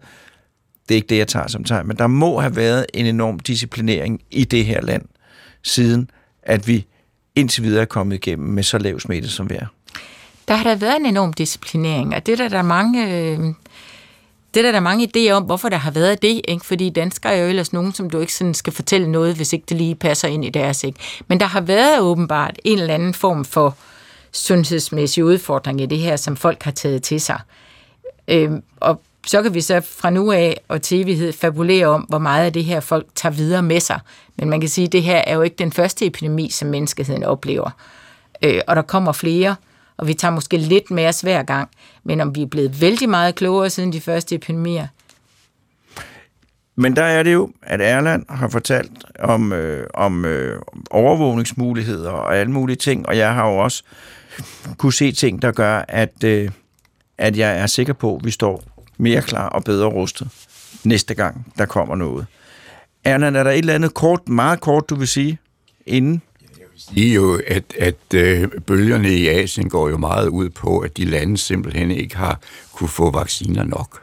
det 0.89 0.95
er 0.95 0.97
ikke 0.97 1.09
det, 1.09 1.19
jeg 1.19 1.29
tager 1.29 1.47
som 1.47 1.65
tegn, 1.65 1.87
men 1.87 1.97
der 1.97 2.07
må 2.07 2.41
have 2.41 2.57
været 2.57 2.87
en 2.95 3.07
enorm 3.07 3.39
disciplinering 3.39 4.21
i 4.31 4.45
det 4.45 4.65
her 4.65 4.81
land, 4.83 5.03
siden 5.63 6.11
at 6.43 6.69
vi 6.69 6.87
indtil 7.35 7.63
videre 7.63 7.83
er 7.83 7.87
kommet 7.87 8.17
igennem 8.17 8.49
med 8.49 8.63
så 8.63 8.79
lav 8.79 9.01
smitte, 9.01 9.29
som 9.29 9.51
vi 9.51 9.55
er. 9.55 9.67
Der 10.49 10.55
har 10.55 10.65
der 10.65 10.75
været 10.75 10.97
en 10.97 11.07
enorm 11.07 11.33
disciplinering, 11.33 12.15
og 12.15 12.27
det 12.27 12.33
er 12.33 12.37
der, 12.37 12.49
der 12.49 12.59
er 12.59 12.63
mange... 12.63 13.21
Øh, 13.21 13.39
det 14.55 14.61
er 14.61 14.63
der, 14.63 14.73
der 14.73 14.81
mange 14.81 15.09
idéer 15.17 15.33
om, 15.33 15.43
hvorfor 15.43 15.69
der 15.69 15.77
har 15.77 15.91
været 15.91 16.23
det, 16.23 16.41
ikke? 16.49 16.67
fordi 16.67 16.91
danskere 16.91 17.35
er 17.35 17.43
jo 17.43 17.49
ellers 17.49 17.73
nogen, 17.73 17.93
som 17.93 18.11
du 18.11 18.21
ikke 18.21 18.35
sådan 18.35 18.55
skal 18.55 18.73
fortælle 18.73 19.13
noget, 19.13 19.37
hvis 19.37 19.53
ikke 19.53 19.65
det 19.69 19.77
lige 19.77 19.95
passer 19.95 20.29
ind 20.29 20.45
i 20.45 20.51
deres. 20.51 20.85
Ikke? 20.85 20.99
Men 21.29 21.41
der 21.41 21.47
har 21.47 21.61
været 21.61 22.01
åbenbart 22.01 22.59
en 22.65 22.79
eller 22.79 22.95
anden 22.95 23.15
form 23.15 23.45
for 23.45 23.77
sundhedsmæssig 24.33 25.25
udfordring 25.25 25.81
i 25.81 25.87
det 25.87 25.99
her, 25.99 26.17
som 26.17 26.37
folk 26.37 26.63
har 26.63 26.71
taget 26.71 27.03
til 27.03 27.21
sig. 27.21 27.41
Øh, 28.29 28.51
og 28.81 29.01
så 29.27 29.43
kan 29.43 29.55
vi 29.55 29.61
så 29.61 29.81
fra 29.81 30.11
nu 30.11 30.33
af 30.33 30.61
og 30.69 30.83
til 30.83 31.01
evighed 31.01 31.33
fabulere 31.33 31.87
om, 31.87 32.01
hvor 32.01 32.19
meget 32.19 32.45
af 32.45 32.53
det 32.53 32.65
her 32.65 32.81
folk 32.81 33.07
tager 33.15 33.33
videre 33.33 33.63
med 33.63 33.81
sig. 33.81 34.01
Men 34.37 34.51
man 34.51 34.61
kan 34.61 34.69
sige, 34.69 34.87
at 34.87 34.93
det 34.93 35.03
her 35.03 35.23
er 35.27 35.35
jo 35.35 35.43
ikke 35.43 35.57
den 35.57 35.73
første 35.73 36.07
epidemi, 36.07 36.51
som 36.51 36.69
menneskeheden 36.69 37.25
oplever. 37.25 37.71
Øh, 38.43 38.61
og 38.67 38.77
der 38.77 38.83
kommer 38.83 39.13
flere, 39.13 39.57
og 39.97 40.07
vi 40.07 40.15
tager 40.15 40.33
måske 40.33 40.57
lidt 40.57 40.91
med 40.91 41.07
os 41.07 41.21
hver 41.21 41.43
gang. 41.43 41.69
Men 42.05 42.21
om 42.21 42.35
vi 42.35 42.43
er 42.43 42.47
blevet 42.47 42.81
vældig 42.81 43.09
meget 43.09 43.35
klogere 43.35 43.71
siden 43.71 43.93
de 43.93 44.01
første 44.01 44.35
epidemier, 44.35 44.87
Men 46.77 46.97
der 46.97 47.03
er 47.03 47.23
det 47.23 47.33
jo, 47.33 47.51
at 47.63 47.81
Erland 47.81 48.25
har 48.29 48.49
fortalt 48.49 49.05
om, 49.19 49.53
øh, 49.53 49.87
om 49.95 50.25
øh, 50.25 50.63
overvågningsmuligheder 50.91 52.11
og 52.11 52.37
alle 52.37 52.53
mulige 52.53 52.77
ting, 52.77 53.09
og 53.09 53.17
jeg 53.17 53.35
har 53.35 53.49
jo 53.49 53.57
også 53.57 53.83
kunne 54.79 54.93
se 54.93 55.13
ting, 55.13 55.43
der 55.43 55.53
gør, 55.53 55.85
at, 55.89 56.25
øh, 56.25 56.51
at 57.19 57.37
jeg 57.37 57.59
er 57.59 57.67
sikker 57.67 57.93
på, 57.93 58.17
at 58.17 58.25
vi 58.25 58.31
står 58.31 58.63
mere 58.97 59.23
klar 59.23 59.49
og 59.49 59.65
bedre 59.65 59.87
rustet 59.87 60.29
næste 60.85 61.15
gang, 61.15 61.53
der 61.59 61.67
kommer 61.67 61.97
noget. 61.97 62.27
Erland, 63.05 63.37
er 63.37 63.43
der 63.43 63.51
et 63.51 63.59
eller 63.59 63.75
andet 63.75 63.95
kort, 63.95 64.29
meget 64.29 64.61
kort, 64.61 64.91
du 64.91 64.95
vil 64.95 65.09
sige, 65.09 65.39
inden? 65.87 66.23
Sige 66.77 67.15
jo, 67.15 67.41
at, 67.47 67.65
at 67.79 68.15
øh, 68.15 68.49
bølgerne 68.67 69.15
i 69.15 69.29
Asien 69.29 69.69
går 69.69 69.89
jo 69.89 69.97
meget 69.97 70.29
ud 70.29 70.51
på, 70.51 70.79
at 70.79 70.97
de 70.97 71.05
lande 71.05 71.39
simpelthen 71.39 71.91
ikke 71.91 72.17
har 72.17 72.41
kunne 72.73 72.89
få 72.89 73.11
vacciner 73.11 73.65
nok. 73.65 74.01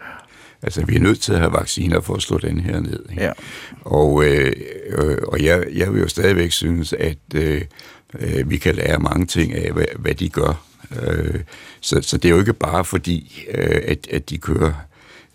Altså, 0.63 0.85
vi 0.85 0.95
er 0.95 0.99
nødt 0.99 1.21
til 1.21 1.33
at 1.33 1.39
have 1.39 1.53
vacciner 1.53 2.01
for 2.01 2.13
at 2.13 2.21
slå 2.21 2.37
den 2.37 2.59
her 2.59 2.79
ned. 2.79 3.05
Ikke? 3.09 3.23
Ja. 3.23 3.31
Og, 3.81 4.25
øh, 4.25 4.53
øh, 4.87 5.17
og 5.27 5.43
jeg, 5.43 5.65
jeg 5.73 5.93
vil 5.93 6.01
jo 6.01 6.07
stadigvæk 6.07 6.51
synes, 6.51 6.93
at 6.93 7.17
øh, 7.35 7.61
øh, 8.19 8.49
vi 8.49 8.57
kan 8.57 8.75
lære 8.75 8.99
mange 8.99 9.25
ting 9.25 9.53
af, 9.53 9.71
hvad, 9.71 9.85
hvad 9.99 10.15
de 10.15 10.29
gør. 10.29 10.65
Øh, 11.01 11.39
så, 11.81 12.01
så 12.01 12.17
det 12.17 12.29
er 12.29 12.33
jo 12.33 12.39
ikke 12.39 12.53
bare 12.53 12.85
fordi, 12.85 13.45
øh, 13.51 13.81
at, 13.87 14.07
at 14.11 14.29
de 14.29 14.37
kører 14.37 14.73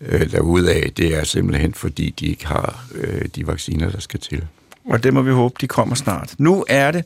øh, 0.01 0.31
derudad. 0.31 0.89
Det 0.89 1.15
er 1.15 1.23
simpelthen 1.23 1.73
fordi, 1.73 2.13
de 2.19 2.27
ikke 2.27 2.47
har 2.47 2.85
øh, 2.95 3.25
de 3.35 3.47
vacciner, 3.47 3.91
der 3.91 3.99
skal 3.99 4.19
til. 4.19 4.43
Og 4.87 5.03
det 5.03 5.13
må 5.13 5.21
vi 5.21 5.31
håbe, 5.31 5.55
de 5.61 5.67
kommer 5.67 5.95
snart. 5.95 6.35
Nu 6.37 6.65
er 6.69 6.91
det 6.91 7.05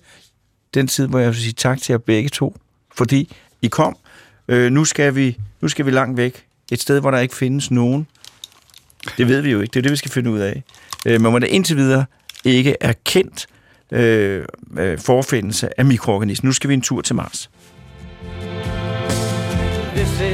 den 0.73 0.87
tid, 0.87 1.07
hvor 1.07 1.19
jeg 1.19 1.27
vil 1.27 1.35
sige 1.35 1.53
tak 1.53 1.81
til 1.81 1.93
jer 1.93 1.97
begge 1.97 2.29
to, 2.29 2.55
fordi 2.95 3.35
I 3.61 3.67
kom. 3.67 3.97
Øh, 4.47 4.71
nu, 4.71 4.85
skal 4.85 5.15
vi, 5.15 5.37
nu 5.61 5.67
skal 5.67 5.85
vi 5.85 5.91
langt 5.91 6.17
væk. 6.17 6.45
Et 6.71 6.81
sted, 6.81 6.99
hvor 6.99 7.11
der 7.11 7.19
ikke 7.19 7.35
findes 7.35 7.71
nogen. 7.71 8.07
Det 9.17 9.27
ved 9.27 9.41
vi 9.41 9.51
jo 9.51 9.61
ikke. 9.61 9.71
Det 9.71 9.79
er 9.79 9.81
det, 9.81 9.91
vi 9.91 9.95
skal 9.95 10.11
finde 10.11 10.31
ud 10.31 10.39
af. 10.39 10.63
Øh, 11.05 11.21
men 11.21 11.29
hvor 11.29 11.39
der 11.39 11.47
indtil 11.47 11.77
videre 11.77 12.05
ikke 12.43 12.75
er 12.81 12.93
kendt 13.05 13.47
øh, 13.91 14.45
øh, 14.77 14.99
forfindelse 14.99 15.79
af 15.79 15.85
mikroorganismer. 15.85 16.47
Nu 16.47 16.53
skal 16.53 16.69
vi 16.69 16.73
en 16.73 16.81
tur 16.81 17.01
til 17.01 17.15
Mars. 17.15 17.49
This 19.95 20.21
is 20.21 20.30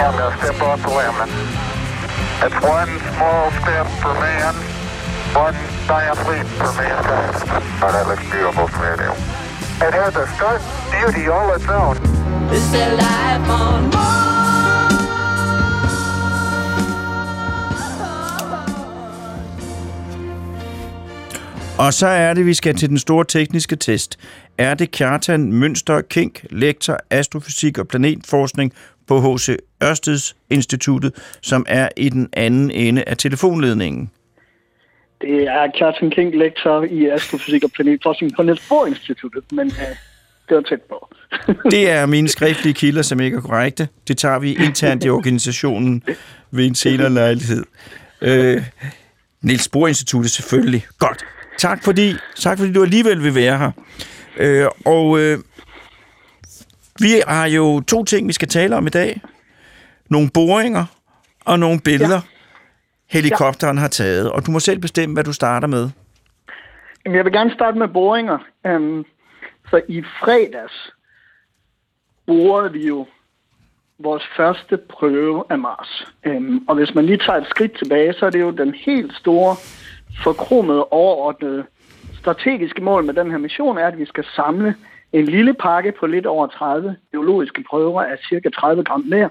To 0.00 0.06
step 0.06 0.62
off 0.62 0.82
the 0.82 0.88
limb. 0.88 1.14
It's 2.42 2.60
one 2.64 2.88
small 3.14 3.50
step 3.60 3.86
for 4.00 4.14
man, 4.14 4.54
one 5.34 5.54
giant 5.86 6.18
leap 6.28 6.46
for 6.46 6.72
mankind. 6.72 7.36
Oh, 7.82 7.92
that 7.92 8.08
looks 8.08 8.24
beautiful 8.30 8.66
from 8.66 8.80
here, 8.80 8.96
Neil. 8.96 9.12
It 9.86 9.94
has 9.94 10.16
a 10.16 10.26
stark 10.36 10.62
beauty 10.90 11.28
all 11.28 11.54
its 11.54 11.68
own. 11.68 11.96
Is 12.50 12.70
there 12.72 12.96
life 12.96 13.50
on 13.50 13.90
Mars? 13.90 14.20
Og 21.78 21.94
så 21.94 22.06
er 22.06 22.34
det, 22.34 22.46
vi 22.46 22.54
skal 22.54 22.74
til 22.74 22.88
den 22.88 22.98
store 22.98 23.24
tekniske 23.24 23.76
test. 23.76 24.18
Er 24.58 24.74
det 24.74 24.90
Kjartan 24.90 25.52
Mønster 25.52 26.00
Kink, 26.00 26.44
lektor 26.50 26.96
astrofysik 27.10 27.78
og 27.78 27.88
planetforskning 27.88 28.72
på 29.06 29.20
H.C. 29.20 29.56
Ørsteds 29.84 30.36
Instituttet, 30.50 31.12
som 31.42 31.66
er 31.68 31.88
i 31.96 32.08
den 32.08 32.28
anden 32.32 32.70
ende 32.70 33.04
af 33.06 33.16
telefonledningen? 33.16 34.10
Det 35.20 35.42
er 35.42 35.70
Kjartan 35.78 36.10
King, 36.10 36.38
lektor 36.38 36.82
i 36.82 37.06
astrofysik 37.06 37.64
og 37.64 37.70
planetforskning 37.70 38.36
på 38.36 38.42
Niels 38.42 38.68
Bohr 38.68 38.86
Instituttet, 38.86 39.44
men 39.52 39.66
øh, 39.66 39.96
det 40.48 40.56
var 40.56 40.60
tæt 40.60 40.82
på. 40.88 41.14
Det 41.76 41.90
er 41.90 42.06
mine 42.06 42.28
skriftlige 42.28 42.74
kilder, 42.74 43.02
som 43.02 43.20
ikke 43.20 43.36
er 43.36 43.40
korrekte. 43.40 43.88
Det 44.08 44.18
tager 44.18 44.38
vi 44.38 44.54
internt 44.54 45.04
i 45.04 45.10
organisationen 45.10 46.02
ved 46.50 46.66
en 46.66 46.74
senere 46.74 47.10
lejlighed. 47.10 47.64
Øh, 48.20 48.62
Niels 49.42 49.68
Bohr 49.68 49.88
Instituttet 49.88 50.30
selvfølgelig. 50.30 50.86
Godt. 50.98 51.24
Tak 51.58 51.84
fordi, 51.84 52.14
tak 52.36 52.58
fordi 52.58 52.72
du 52.72 52.82
alligevel 52.82 53.24
vil 53.24 53.34
være 53.34 53.58
her. 53.58 53.70
Øh, 54.36 54.66
og 54.84 55.18
øh, 55.18 55.38
vi 57.00 57.22
har 57.28 57.46
jo 57.46 57.80
to 57.80 58.04
ting, 58.04 58.28
vi 58.28 58.32
skal 58.32 58.48
tale 58.48 58.76
om 58.76 58.86
i 58.86 58.90
dag. 58.90 59.20
Nogle 60.10 60.30
boringer 60.34 60.84
og 61.44 61.58
nogle 61.58 61.80
billeder, 61.84 62.14
ja. 62.14 63.16
helikopteren 63.18 63.78
har 63.78 63.88
taget. 63.88 64.32
Og 64.32 64.46
du 64.46 64.50
må 64.50 64.60
selv 64.60 64.78
bestemme, 64.78 65.12
hvad 65.14 65.24
du 65.24 65.32
starter 65.32 65.68
med. 65.68 65.90
Jamen, 67.04 67.16
jeg 67.16 67.24
vil 67.24 67.32
gerne 67.32 67.54
starte 67.54 67.78
med 67.78 67.88
boringer. 67.88 68.38
Um, 68.68 69.04
så 69.70 69.80
i 69.88 70.02
fredags 70.02 70.92
borede 72.26 72.72
vi 72.72 72.86
jo 72.86 73.06
vores 73.98 74.22
første 74.36 74.76
prøve 74.76 75.44
af 75.50 75.58
Mars. 75.58 76.06
Um, 76.26 76.64
og 76.68 76.74
hvis 76.74 76.94
man 76.94 77.06
lige 77.06 77.18
tager 77.18 77.38
et 77.38 77.46
skridt 77.50 77.78
tilbage, 77.78 78.12
så 78.12 78.26
er 78.26 78.30
det 78.30 78.40
jo 78.40 78.50
den 78.50 78.74
helt 78.74 79.14
store, 79.14 79.56
forkromede, 80.24 80.84
overordnede 80.84 81.64
strategiske 82.20 82.82
mål 82.82 83.04
med 83.04 83.14
den 83.14 83.30
her 83.30 83.38
mission, 83.38 83.78
er, 83.78 83.86
at 83.86 83.98
vi 83.98 84.06
skal 84.06 84.24
samle 84.36 84.74
en 85.12 85.24
lille 85.24 85.54
pakke 85.54 85.92
på 86.00 86.06
lidt 86.06 86.26
over 86.26 86.46
30 86.46 86.96
biologiske 87.12 87.64
prøver 87.70 88.02
af 88.02 88.18
cirka 88.28 88.48
30 88.48 88.84
gram 88.84 89.00
mere, 89.00 89.30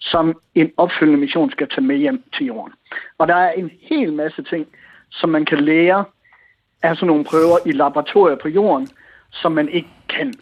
som 0.00 0.40
en 0.54 0.72
opfølgende 0.76 1.20
mission 1.20 1.50
skal 1.50 1.68
tage 1.68 1.86
med 1.86 1.96
hjem 1.96 2.22
til 2.36 2.46
jorden. 2.46 2.72
Og 3.18 3.28
der 3.28 3.34
er 3.34 3.52
en 3.52 3.70
hel 3.80 4.12
masse 4.12 4.42
ting, 4.42 4.66
som 5.10 5.30
man 5.30 5.44
kan 5.44 5.60
lære 5.60 6.04
af 6.82 6.96
sådan 6.96 7.06
nogle 7.06 7.24
prøver 7.24 7.58
i 7.66 7.72
laboratorier 7.72 8.36
på 8.36 8.48
jorden, 8.48 8.88
som 9.32 9.52
man 9.52 9.68
ikke 9.68 9.88
kan 10.08 10.34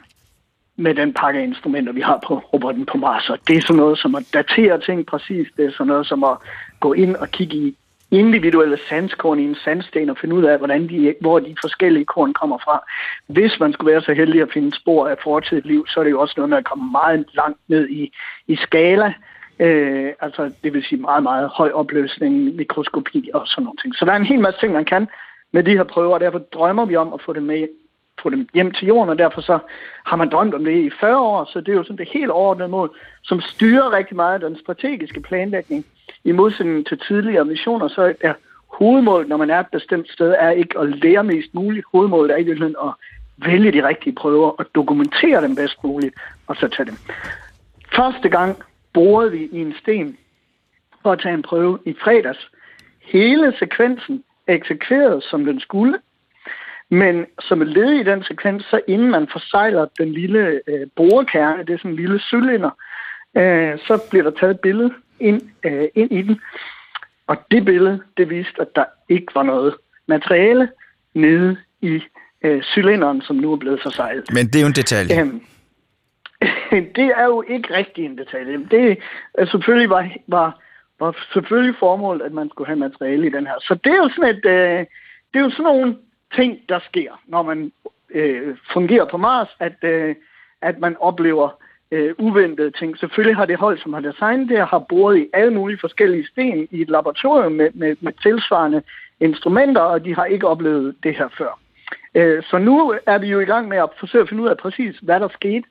med 0.77 0.95
den 0.95 1.15
pakke 1.15 1.41
af 1.41 1.45
instrumenter, 1.45 1.93
vi 1.93 2.01
har 2.01 2.21
på 2.27 2.39
robotten 2.39 2.87
på 2.87 2.99
Mars. 2.99 3.31
Og 3.31 3.39
det 3.49 3.57
er 3.57 3.61
sådan 3.61 3.77
noget 3.77 3.99
som 3.99 4.15
at 4.15 4.29
datere 4.33 4.81
ting 4.81 5.07
præcis. 5.07 5.49
Det 5.57 5.65
er 5.65 5.71
sådan 5.71 5.87
noget 5.87 6.07
som 6.07 6.25
at 6.25 6.37
gå 6.81 6.93
ind 6.93 7.17
og 7.17 7.29
kigge 7.29 7.57
i 7.57 7.77
individuelle 8.11 8.79
sandskorn 8.89 9.39
i 9.39 9.45
en 9.45 9.57
sandsten 9.65 10.11
og 10.11 10.19
finde 10.19 10.35
ud 10.35 10.45
af, 10.45 10.59
hvordan 10.59 10.89
de, 10.89 11.15
hvor 11.21 11.39
de 11.39 11.57
forskellige 11.61 12.05
korn 12.05 12.33
kommer 12.33 12.59
fra. 12.59 12.85
Hvis 13.27 13.61
man 13.61 13.73
skulle 13.73 13.93
være 13.93 14.03
så 14.03 14.13
heldig 14.13 14.43
at 14.43 14.53
finde 14.53 14.77
spor 14.77 15.09
af 15.09 15.17
fortidigt 15.23 15.67
liv, 15.67 15.87
så 15.89 16.01
er 16.01 16.05
det 16.05 16.11
jo 16.11 16.21
også 16.21 16.35
noget 16.37 16.51
med 16.51 16.59
at 16.59 16.65
komme 16.65 16.91
meget 16.91 17.27
langt 17.35 17.61
ned 17.69 17.89
i, 17.89 18.13
i 18.47 18.57
skala. 18.57 19.15
Øh, 19.59 20.13
altså 20.21 20.53
det 20.65 20.73
vil 20.73 20.85
sige 20.85 21.01
meget, 21.01 21.23
meget 21.23 21.49
høj 21.49 21.71
opløsning, 21.71 22.55
mikroskopi 22.57 23.31
og 23.35 23.43
sådan 23.47 23.65
nogle 23.65 23.79
ting. 23.83 23.95
Så 23.95 24.05
der 24.05 24.13
er 24.13 24.17
en 24.17 24.27
hel 24.27 24.41
masse 24.41 24.61
ting, 24.61 24.73
man 24.73 24.85
kan 24.85 25.09
med 25.53 25.63
de 25.65 25.77
her 25.77 25.85
prøver, 25.85 26.15
og 26.15 26.21
derfor 26.21 26.39
drømmer 26.39 26.85
vi 26.85 26.97
om 26.97 27.13
at 27.13 27.21
få 27.23 27.33
dem 27.33 27.43
med 27.43 27.69
få 28.23 28.31
dem 28.31 28.49
hjem 28.55 28.73
til 28.73 28.87
jorden, 28.89 29.11
og 29.11 29.19
derfor 29.19 29.41
så 29.41 29.59
har 30.07 30.17
man 30.17 30.31
drømt 30.31 30.55
om 30.55 30.65
det 30.65 30.85
i 30.85 30.91
40 31.01 31.19
år, 31.19 31.51
så 31.53 31.61
det 31.61 31.69
er 31.69 31.77
jo 31.77 31.83
sådan 31.83 31.97
det 31.97 32.09
helt 32.13 32.31
overordnede 32.31 32.69
mål, 32.69 32.99
som 33.23 33.41
styrer 33.41 33.93
rigtig 33.93 34.17
meget 34.17 34.41
den 34.41 34.59
strategiske 34.59 35.21
planlægning. 35.21 35.85
I 36.25 36.33
modsætning 36.33 36.87
til 36.87 36.99
tidligere 37.09 37.45
missioner, 37.45 37.89
så 37.89 38.15
er 38.21 38.33
hovedmålet, 38.79 39.29
når 39.29 39.37
man 39.37 39.51
er 39.51 39.61
et 39.61 39.67
bestemt 39.73 40.13
sted, 40.13 40.35
er 40.39 40.51
ikke 40.51 40.79
at 40.79 40.89
lære 40.89 41.25
mest 41.25 41.55
muligt. 41.55 41.87
Hovedmålet 41.93 42.31
er 42.33 42.37
i 42.37 42.43
virkeligheden 42.43 42.77
at 42.85 42.93
vælge 43.51 43.73
de 43.73 43.89
rigtige 43.89 44.15
prøver 44.15 44.51
og 44.51 44.67
dokumentere 44.75 45.43
dem 45.43 45.57
bedst 45.57 45.85
muligt, 45.85 46.15
og 46.47 46.57
så 46.57 46.69
tage 46.69 46.87
dem. 46.87 46.97
Første 47.97 48.29
gang 48.29 48.57
borede 48.97 49.31
vi 49.33 49.49
i 49.53 49.59
en 49.67 49.75
sten 49.81 50.17
for 51.03 51.13
at 51.13 51.21
tage 51.23 51.35
en 51.35 51.43
prøve 51.43 51.79
i 51.87 51.93
fredags. 52.05 52.43
Hele 53.01 53.53
sekvensen 53.59 54.25
eksekveret, 54.47 55.25
som 55.31 55.45
den 55.45 55.61
skulle. 55.61 55.99
Men 56.91 57.27
som 57.41 57.63
et 57.63 57.69
led 57.69 57.91
i 57.91 58.03
den 58.03 58.23
sekvens, 58.23 58.65
så 58.71 58.81
inden 58.89 59.11
man 59.11 59.29
forsejler 59.33 59.87
den 59.99 60.13
lille 60.13 60.61
øh, 60.67 60.87
borekerne, 60.97 61.65
det 61.67 61.75
er 61.75 61.79
sådan 61.79 61.91
en 61.91 61.97
lille 61.97 62.21
cylinder, 62.21 62.71
øh, 63.37 63.79
så 63.87 63.95
bliver 64.11 64.25
der 64.25 64.31
taget 64.31 64.55
et 64.55 64.61
billede 64.61 64.93
ind, 65.21 65.43
øh, 65.65 65.89
ind 65.95 66.13
i 66.13 66.23
den. 66.23 66.41
Og 67.27 67.37
det 67.51 67.65
billede, 67.65 68.03
det 68.17 68.31
viste, 68.31 68.61
at 68.61 68.69
der 68.77 68.85
ikke 69.09 69.35
var 69.35 69.43
noget 69.43 69.75
materiale 70.09 70.69
nede 71.15 71.57
i 71.83 72.01
øh, 72.45 72.63
cylinderen, 72.63 73.23
som 73.23 73.37
nu 73.37 73.53
er 73.53 73.57
blevet 73.57 73.81
forsejlet. 73.83 74.25
Men 74.33 74.47
det 74.47 74.57
er 74.57 74.61
jo 74.61 74.67
en 74.67 74.73
detalje. 74.73 75.21
Øhm, 75.21 75.41
det 76.71 77.13
er 77.17 77.25
jo 77.25 77.45
ikke 77.49 77.75
rigtig 77.75 78.05
en 78.05 78.19
detalje. 78.19 78.67
Det 78.71 78.99
er 79.35 79.47
selvfølgelig 79.47 79.91
var, 79.91 80.11
var, 80.27 80.61
var 81.01 81.17
selvfølgelig 81.33 81.75
formålet, 81.79 82.23
at 82.23 82.33
man 82.33 82.51
skulle 82.51 82.67
have 82.67 82.79
materiale 82.79 83.27
i 83.27 83.31
den 83.31 83.47
her. 83.47 83.55
Så 83.61 83.75
det 83.85 83.93
er 83.93 83.97
jo 83.97 84.09
sådan 84.09 84.37
et, 84.37 84.47
øh, 84.47 84.87
det 85.35 85.41
er 85.41 85.45
jo 85.45 85.51
sådan 85.51 85.65
nogle 85.65 85.97
ting, 86.35 86.59
der 86.69 86.79
sker, 86.79 87.21
når 87.27 87.43
man 87.43 87.73
øh, 88.11 88.57
fungerer 88.73 89.05
på 89.05 89.17
Mars, 89.17 89.49
at, 89.61 89.77
øh, 89.83 90.15
at 90.63 90.79
man 90.79 90.97
oplever 91.01 91.49
øh, 91.91 92.15
uventede 92.19 92.71
ting. 92.71 92.99
Selvfølgelig 92.99 93.37
har 93.37 93.47
det 93.47 93.59
hold, 93.59 93.79
som 93.79 93.93
har 93.93 94.01
designet 94.01 94.49
det, 94.49 94.69
har 94.69 94.79
boret 94.79 95.19
i 95.19 95.27
alle 95.33 95.55
mulige 95.55 95.79
forskellige 95.79 96.27
sten 96.27 96.69
i 96.71 96.83
et 96.83 96.91
laboratorium 96.91 97.53
med, 97.53 97.71
med, 97.75 97.97
med 98.01 98.13
tilsvarende 98.23 98.83
instrumenter, 99.21 99.81
og 99.81 100.05
de 100.05 100.15
har 100.15 100.25
ikke 100.25 100.49
oplevet 100.49 100.97
det 101.03 101.15
her 101.15 101.29
før. 101.39 101.59
Øh, 102.15 102.43
så 102.43 102.59
nu 102.59 102.95
er 103.07 103.19
vi 103.19 103.27
jo 103.27 103.41
i 103.41 103.45
gang 103.45 103.69
med 103.69 103.79
at 103.79 103.89
forsøge 104.01 104.23
at 104.23 104.29
finde 104.29 104.43
ud 104.43 104.49
af 104.49 104.57
præcis, 104.57 104.99
hvad 104.99 105.21
der 105.21 105.29
skete. 105.29 105.69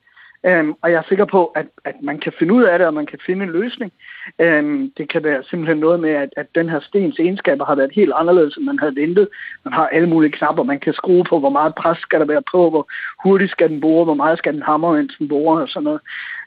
Øhm, 0.47 0.73
og 0.81 0.91
jeg 0.91 0.97
er 0.97 1.07
sikker 1.09 1.25
på, 1.25 1.45
at, 1.45 1.65
at 1.85 1.95
man 2.01 2.19
kan 2.19 2.33
finde 2.39 2.53
ud 2.53 2.63
af 2.63 2.79
det, 2.79 2.87
og 2.87 2.93
man 2.93 3.05
kan 3.05 3.19
finde 3.25 3.43
en 3.43 3.51
løsning. 3.51 3.91
Øhm, 4.39 4.91
det 4.97 5.09
kan 5.09 5.23
være 5.23 5.43
simpelthen 5.43 5.77
noget 5.77 5.99
med, 5.99 6.09
at, 6.09 6.29
at 6.37 6.47
den 6.55 6.69
her 6.69 6.79
stens 6.79 7.19
egenskaber 7.19 7.65
har 7.65 7.75
været 7.75 7.91
helt 7.93 8.13
anderledes, 8.15 8.57
end 8.57 8.65
man 8.65 8.79
havde 8.79 8.95
ventet. 8.95 9.27
Man 9.63 9.73
har 9.73 9.87
alle 9.87 10.09
mulige 10.09 10.31
knapper, 10.31 10.63
man 10.63 10.79
kan 10.79 10.93
skrue 10.93 11.23
på, 11.23 11.39
hvor 11.39 11.49
meget 11.49 11.75
pres 11.75 11.97
skal 11.97 12.19
der 12.19 12.25
være 12.25 12.43
på, 12.51 12.69
hvor 12.69 12.87
hurtigt 13.23 13.51
skal 13.51 13.69
den 13.69 13.81
bore, 13.81 14.05
hvor 14.05 14.13
meget 14.13 14.37
skal 14.37 14.53
den 14.53 14.61
hamre, 14.61 14.93
mens 14.93 15.15
den 15.19 15.27
borer 15.27 15.61
og 15.61 15.69
sådan 15.69 15.83
noget. 15.83 16.01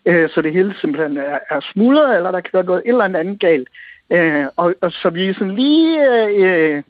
Øh, 0.06 0.28
så 0.30 0.42
det 0.42 0.52
hele 0.52 0.74
simpelthen 0.80 1.16
er, 1.16 1.38
er 1.50 1.60
smuldret, 1.72 2.16
eller 2.16 2.30
der 2.30 2.40
kan 2.40 2.50
være 2.52 2.64
gået 2.64 2.82
et 2.84 2.88
eller 2.88 3.04
andet 3.04 3.40
galt. 3.40 3.68
Øh, 4.10 4.46
og, 4.56 4.74
og 4.80 4.92
så 4.92 5.10
vi 5.10 5.28
er 5.28 5.34
sådan 5.34 5.54
lige 5.54 6.10
øh, 6.28 6.82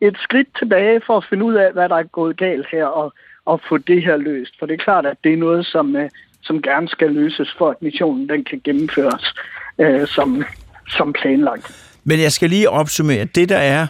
et 0.00 0.16
skridt 0.18 0.48
tilbage 0.58 1.00
for 1.06 1.16
at 1.16 1.24
finde 1.30 1.44
ud 1.44 1.54
af, 1.54 1.72
hvad 1.72 1.88
der 1.88 1.96
er 1.96 2.02
gået 2.02 2.36
galt 2.36 2.66
her, 2.72 2.84
og, 2.84 3.12
og 3.44 3.60
få 3.68 3.78
det 3.78 4.02
her 4.02 4.16
løst. 4.16 4.58
For 4.58 4.66
det 4.66 4.74
er 4.74 4.84
klart, 4.84 5.06
at 5.06 5.16
det 5.24 5.32
er 5.32 5.36
noget, 5.36 5.66
som... 5.66 5.96
Øh, 5.96 6.10
som 6.42 6.62
gerne 6.62 6.88
skal 6.88 7.10
løses, 7.10 7.54
for 7.58 7.70
at 7.70 7.76
missionen 7.82 8.28
den 8.28 8.44
kan 8.44 8.60
gennemføres 8.64 9.34
øh, 9.78 10.06
som, 10.06 10.44
som 10.88 11.12
planlagt. 11.12 11.72
Men 12.04 12.20
jeg 12.20 12.32
skal 12.32 12.50
lige 12.50 12.70
opsummere, 12.70 13.24
det 13.24 13.48
der 13.48 13.56
er, 13.56 13.86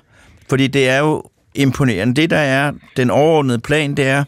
fordi 0.48 0.66
det 0.66 0.88
er 0.88 0.98
jo 0.98 1.22
imponerende, 1.54 2.14
det 2.14 2.30
der 2.30 2.36
er 2.36 2.72
den 2.96 3.10
overordnede 3.10 3.58
plan, 3.58 3.94
det 3.94 4.06
er, 4.06 4.24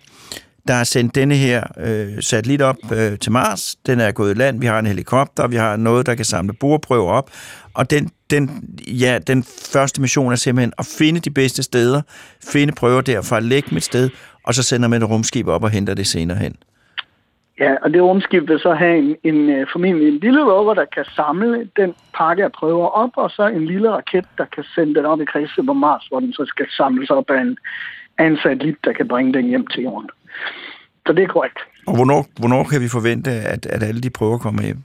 der 0.68 0.74
er 0.74 0.84
sendt 0.84 1.14
denne 1.14 1.34
her 1.34 1.64
øh, 1.80 2.22
satellit 2.22 2.62
op 2.62 2.76
øh, 2.92 3.18
til 3.18 3.32
Mars, 3.32 3.76
den 3.86 4.00
er 4.00 4.12
gået 4.12 4.30
i 4.30 4.34
land, 4.34 4.60
vi 4.60 4.66
har 4.66 4.78
en 4.78 4.86
helikopter, 4.86 5.46
vi 5.46 5.56
har 5.56 5.76
noget, 5.76 6.06
der 6.06 6.14
kan 6.14 6.24
samle 6.24 6.52
boreprøver 6.52 7.12
op, 7.12 7.30
og 7.74 7.90
den, 7.90 8.10
den, 8.30 8.64
ja, 8.86 9.18
den 9.26 9.44
første 9.72 10.00
mission 10.00 10.32
er 10.32 10.36
simpelthen 10.36 10.72
at 10.78 10.86
finde 10.98 11.20
de 11.20 11.30
bedste 11.30 11.62
steder, 11.62 12.02
finde 12.52 12.72
prøver 12.72 13.00
derfra, 13.00 13.40
lægge 13.40 13.68
mit 13.74 13.84
sted, 13.84 14.10
og 14.44 14.54
så 14.54 14.62
sender 14.62 14.88
man 14.88 15.02
et 15.02 15.08
rumskib 15.08 15.48
op 15.48 15.64
og 15.64 15.70
henter 15.70 15.94
det 15.94 16.06
senere 16.06 16.38
hen. 16.38 16.54
Ja, 17.58 17.74
og 17.82 17.92
det 17.94 18.02
rumskib 18.02 18.48
vil 18.48 18.60
så 18.60 18.74
have 18.74 18.98
en, 18.98 19.16
en, 19.24 19.50
øh, 19.50 19.66
formentlig 19.72 20.08
en 20.08 20.18
lille 20.18 20.42
rover, 20.52 20.74
der 20.74 20.84
kan 20.84 21.04
samle 21.04 21.68
den 21.76 21.94
pakke 22.14 22.44
af 22.44 22.52
prøver 22.52 22.86
op, 22.86 23.10
og 23.16 23.30
så 23.30 23.46
en 23.46 23.66
lille 23.66 23.90
raket, 23.90 24.24
der 24.38 24.44
kan 24.44 24.64
sende 24.74 24.94
den 24.94 25.04
op 25.04 25.20
i 25.20 25.24
kredsløb 25.24 25.66
på 25.66 25.72
Mars, 25.72 26.06
hvor 26.08 26.20
den 26.20 26.32
så 26.32 26.44
skal 26.46 26.66
samles 26.70 27.10
op 27.10 27.30
af 27.30 27.40
en, 27.40 27.58
af 28.18 28.26
en 28.26 28.36
satellit, 28.36 28.76
der 28.84 28.92
kan 28.92 29.08
bringe 29.08 29.32
den 29.32 29.46
hjem 29.46 29.66
til 29.66 29.82
jorden. 29.82 30.10
Så 31.06 31.12
det 31.12 31.22
er 31.22 31.28
korrekt. 31.28 31.58
Og 31.86 31.96
hvornår, 31.96 32.26
hvornår 32.38 32.64
kan 32.64 32.80
vi 32.80 32.88
forvente, 32.88 33.30
at, 33.30 33.66
at 33.66 33.82
alle 33.82 34.00
de 34.00 34.10
prøver 34.10 34.38
kommer 34.38 34.62
hjem? 34.62 34.82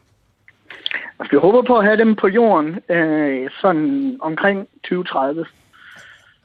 Altså, 1.20 1.32
vi 1.32 1.38
håber 1.38 1.62
på 1.62 1.78
at 1.78 1.86
have 1.86 1.98
dem 1.98 2.16
på 2.16 2.28
jorden 2.28 2.80
øh, 2.90 3.50
sådan 3.62 4.18
omkring 4.22 4.68
2030. 4.84 5.46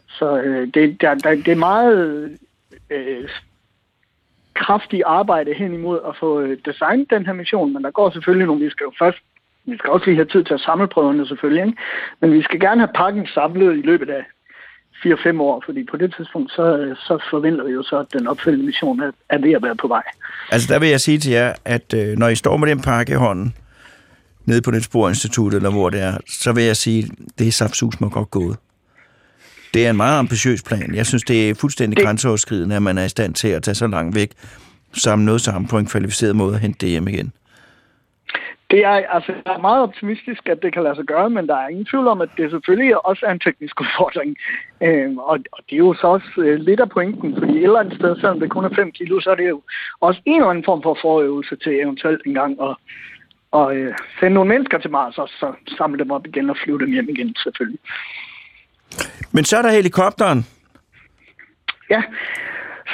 Så 0.08 0.40
øh, 0.40 0.68
det, 0.74 1.00
der, 1.00 1.14
der, 1.14 1.34
det 1.34 1.48
er 1.48 1.56
meget 1.56 2.30
øh, 2.90 3.28
kraftig 4.54 5.02
arbejde 5.06 5.54
hen 5.54 5.74
imod 5.74 5.98
at 6.08 6.14
få 6.20 6.40
øh, 6.40 6.58
designet 6.64 7.10
den 7.10 7.26
her 7.26 7.32
mission, 7.32 7.72
men 7.72 7.84
der 7.84 7.90
går 7.90 8.10
selvfølgelig 8.10 8.46
nogle, 8.46 8.64
vi 8.64 8.70
skal 8.70 8.84
jo 8.84 8.92
først, 8.98 9.18
vi 9.64 9.76
skal 9.78 9.90
også 9.90 10.06
lige 10.06 10.16
have 10.16 10.32
tid 10.34 10.44
til 10.44 10.54
at 10.54 10.60
samle 10.60 10.86
prøverne 10.88 11.26
selvfølgelig, 11.26 11.64
ikke? 11.66 11.78
men 12.20 12.32
vi 12.32 12.42
skal 12.42 12.60
gerne 12.60 12.80
have 12.80 12.92
pakken 12.94 13.26
samlet 13.26 13.78
i 13.78 13.82
løbet 13.82 14.10
af 14.10 14.24
4-5 15.06 15.40
år, 15.40 15.62
fordi 15.66 15.84
på 15.90 15.96
det 15.96 16.14
tidspunkt, 16.16 16.52
så, 16.52 16.76
øh, 16.78 16.96
så 16.96 17.18
forventer 17.30 17.64
vi 17.64 17.72
jo 17.72 17.82
så, 17.82 17.98
at 17.98 18.12
den 18.12 18.26
opfølgende 18.26 18.66
mission 18.66 19.00
er, 19.00 19.10
er 19.28 19.38
ved 19.38 19.52
at 19.52 19.62
være 19.62 19.76
på 19.76 19.88
vej. 19.88 20.02
Altså 20.52 20.74
der 20.74 20.80
vil 20.80 20.88
jeg 20.88 21.00
sige 21.00 21.18
til 21.18 21.32
jer, 21.32 21.52
at 21.64 21.94
øh, 21.94 22.18
når 22.18 22.28
I 22.28 22.34
står 22.34 22.56
med 22.56 22.68
den 22.68 22.80
pakke 22.80 23.12
i 23.12 23.16
hånden, 23.16 23.54
nede 24.44 24.62
på 24.62 24.70
det 24.70 24.84
sporinstitut, 24.84 25.54
eller 25.54 25.70
hvor 25.70 25.90
det 25.90 26.00
er, 26.02 26.18
så 26.28 26.52
vil 26.52 26.64
jeg 26.64 26.76
sige, 26.76 27.10
det 27.38 27.48
er 27.48 27.52
saftsus 27.52 28.00
mig 28.00 28.10
godt 28.10 28.30
gået. 28.30 28.56
Det 29.74 29.86
er 29.86 29.90
en 29.90 29.96
meget 29.96 30.18
ambitiøs 30.18 30.62
plan. 30.62 30.94
Jeg 30.94 31.06
synes, 31.06 31.22
det 31.22 31.50
er 31.50 31.54
fuldstændig 31.54 31.96
det... 31.96 32.06
grænseoverskridende, 32.06 32.76
at 32.76 32.82
man 32.82 32.98
er 32.98 33.04
i 33.04 33.08
stand 33.08 33.34
til 33.34 33.48
at 33.48 33.62
tage 33.62 33.74
så 33.74 33.86
langt 33.86 34.16
væk, 34.16 34.30
samle 34.92 35.24
noget 35.24 35.40
sammen 35.40 35.68
på 35.68 35.78
en 35.78 35.86
kvalificeret 35.86 36.36
måde 36.36 36.54
og 36.54 36.58
hente 36.58 36.78
det 36.78 36.88
hjem 36.88 37.08
igen. 37.08 37.32
Det 38.72 38.84
er, 38.84 38.96
altså, 39.16 39.32
jeg 39.46 39.54
er 39.54 39.58
meget 39.58 39.82
optimistisk, 39.82 40.48
at 40.48 40.62
det 40.62 40.72
kan 40.72 40.82
lade 40.82 40.96
sig 40.96 41.04
gøre, 41.04 41.30
men 41.30 41.46
der 41.46 41.56
er 41.56 41.68
ingen 41.68 41.84
tvivl 41.84 42.06
om, 42.08 42.20
at 42.20 42.28
det 42.36 42.50
selvfølgelig 42.50 43.06
også 43.06 43.26
er 43.26 43.32
en 43.32 43.40
teknisk 43.40 43.80
udfordring. 43.84 44.36
Øhm, 44.82 45.18
og, 45.18 45.38
og 45.52 45.60
det 45.66 45.74
er 45.74 45.84
jo 45.88 45.94
så 45.94 46.06
også 46.06 46.30
øh, 46.36 46.60
lidt 46.60 46.80
af 46.80 46.90
pointen, 46.90 47.34
fordi 47.38 47.52
et 47.56 47.62
eller 47.62 47.80
andet 47.80 47.94
sted, 47.94 48.16
selvom 48.16 48.40
det 48.40 48.50
kun 48.50 48.64
er 48.64 48.74
5 48.74 48.92
kilo, 48.92 49.20
så 49.20 49.30
er 49.30 49.34
det 49.34 49.48
jo 49.48 49.62
også 50.00 50.20
en 50.24 50.34
eller 50.34 50.50
anden 50.50 50.64
form 50.64 50.82
for 50.82 50.98
forøvelse 51.02 51.56
til 51.56 51.72
eventuelt 51.80 52.22
en 52.26 52.34
gang 52.34 52.52
at, 52.62 52.76
og, 53.50 53.76
øh, 53.76 53.94
sende 54.20 54.34
nogle 54.34 54.48
mennesker 54.48 54.78
til 54.78 54.90
Mars, 54.90 55.18
og 55.18 55.28
så 55.28 55.52
samle 55.78 55.98
dem 55.98 56.10
op 56.10 56.26
igen 56.26 56.50
og 56.50 56.56
flyve 56.64 56.78
dem 56.78 56.92
hjem 56.92 57.08
igen, 57.08 57.34
selvfølgelig. 57.42 57.80
Men 59.32 59.44
så 59.44 59.56
er 59.56 59.62
der 59.62 59.70
helikopteren. 59.70 60.46
Ja, 61.90 62.02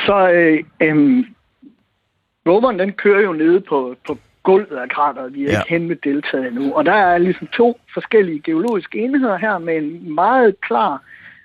så 0.07 0.31
øh, 0.31 0.65
øh, 0.81 1.25
roveren 2.49 2.79
den 2.79 2.93
kører 2.93 3.23
jo 3.23 3.33
nede 3.33 3.61
på, 3.61 3.97
på 4.07 4.19
gulvet 4.43 4.77
af 4.77 4.89
krateret. 4.89 5.35
Vi 5.35 5.47
er 5.47 5.53
ja. 5.53 5.59
ikke 5.59 5.71
hen 5.71 5.89
med 5.89 5.97
deltaget 5.97 6.47
endnu. 6.47 6.73
Og 6.73 6.85
der 6.85 6.93
er 6.93 7.19
ligesom 7.19 7.47
to 7.47 7.81
forskellige 7.95 8.43
geologiske 8.45 8.99
enheder 8.99 9.37
her 9.37 9.59
med 9.59 9.77
en 9.77 10.15
meget 10.15 10.61
klar 10.61 11.03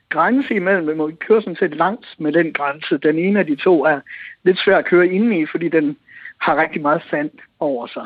grænse 0.09 0.55
imellem, 0.55 1.07
vi 1.07 1.15
kører 1.27 1.41
sådan 1.41 1.55
set 1.55 1.75
langs 1.75 2.07
med 2.17 2.31
den 2.31 2.53
grænse. 2.53 2.97
Den 2.97 3.17
ene 3.19 3.39
af 3.39 3.45
de 3.45 3.55
to 3.55 3.85
er 3.85 3.99
lidt 4.43 4.59
svær 4.59 4.77
at 4.77 4.85
køre 4.85 5.07
ind 5.07 5.33
i, 5.33 5.45
fordi 5.51 5.69
den 5.69 5.97
har 6.41 6.61
rigtig 6.61 6.81
meget 6.81 7.01
sand 7.09 7.31
over 7.59 7.87
sig. 7.87 8.05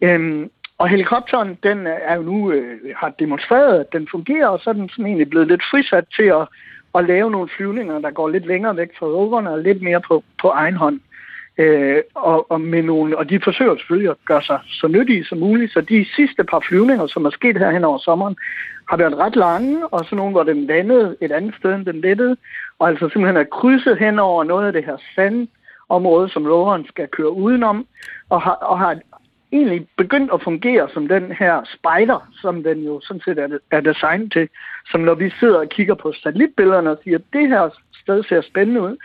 Øhm, 0.00 0.50
og 0.78 0.88
helikopteren, 0.88 1.58
den 1.62 1.86
øh, 1.86 1.96
er 2.02 2.16
jo 2.16 2.22
nu 2.22 2.52
øh, 2.52 2.80
har 2.96 3.12
demonstreret, 3.18 3.80
at 3.80 3.92
den 3.92 4.08
fungerer, 4.10 4.48
og 4.48 4.60
så 4.60 4.70
er 4.70 4.74
den 4.74 4.88
sådan 4.88 5.06
egentlig 5.06 5.30
blevet 5.30 5.48
lidt 5.48 5.62
frisat 5.70 6.04
til 6.16 6.22
at, 6.22 6.48
at 6.94 7.04
lave 7.04 7.30
nogle 7.30 7.48
flyvninger, 7.56 7.98
der 7.98 8.10
går 8.10 8.28
lidt 8.28 8.46
længere 8.46 8.76
væk 8.76 8.90
fra 8.98 9.06
roverne 9.06 9.50
og 9.50 9.58
lidt 9.58 9.82
mere 9.82 10.00
på, 10.00 10.24
på 10.40 10.48
egen 10.48 10.76
hånd. 10.76 11.00
Øh, 11.58 12.02
og, 12.14 12.50
og, 12.50 12.60
med 12.60 12.82
nogle, 12.82 13.18
og 13.18 13.30
de 13.30 13.40
forsøger 13.44 13.76
selvfølgelig 13.76 14.10
at 14.10 14.16
gøre 14.24 14.42
sig 14.42 14.58
så 14.80 14.88
nyttige 14.88 15.24
som 15.24 15.38
muligt, 15.38 15.72
så 15.72 15.80
de 15.80 16.06
sidste 16.16 16.44
par 16.44 16.64
flyvninger, 16.68 17.06
som 17.06 17.24
er 17.24 17.30
sket 17.30 17.58
her 17.58 17.70
hen 17.70 17.84
over 17.84 17.98
sommeren, 17.98 18.36
har 18.90 18.96
været 18.96 19.18
ret 19.18 19.36
lange, 19.36 19.86
og 19.86 20.04
så 20.04 20.14
nogle, 20.14 20.32
hvor 20.32 20.42
den 20.42 20.66
landede 20.66 21.16
et 21.20 21.32
andet 21.32 21.54
sted, 21.58 21.74
end 21.74 21.86
den 21.86 22.00
lettede, 22.00 22.36
og 22.78 22.88
altså 22.88 23.08
simpelthen 23.08 23.36
er 23.36 23.44
krydset 23.44 23.98
hen 23.98 24.18
over 24.18 24.44
noget 24.44 24.66
af 24.66 24.72
det 24.72 24.84
her 24.84 24.96
sandområde, 25.14 26.28
som 26.28 26.46
roveren 26.46 26.86
skal 26.88 27.08
køre 27.08 27.32
udenom, 27.32 27.86
og 28.30 28.42
har, 28.42 28.54
og 28.54 28.78
har 28.78 28.98
egentlig 29.52 29.86
begyndt 29.96 30.30
at 30.34 30.42
fungere 30.42 30.88
som 30.94 31.08
den 31.08 31.32
her 31.32 31.62
spider, 31.74 32.30
som 32.40 32.62
den 32.62 32.84
jo 32.84 33.00
sådan 33.00 33.22
set 33.24 33.38
er, 33.38 33.58
er 33.70 33.80
designet 33.80 34.32
til. 34.32 34.48
Som 34.90 35.00
når 35.00 35.14
vi 35.14 35.30
sidder 35.40 35.58
og 35.58 35.68
kigger 35.68 35.94
på 35.94 36.12
satellitbillederne 36.12 36.90
og 36.90 36.98
siger, 37.04 37.18
at 37.18 37.24
det 37.32 37.48
her 37.48 37.68
sted 38.02 38.22
ser 38.22 38.40
spændende 38.40 38.80
ud, 38.80 38.96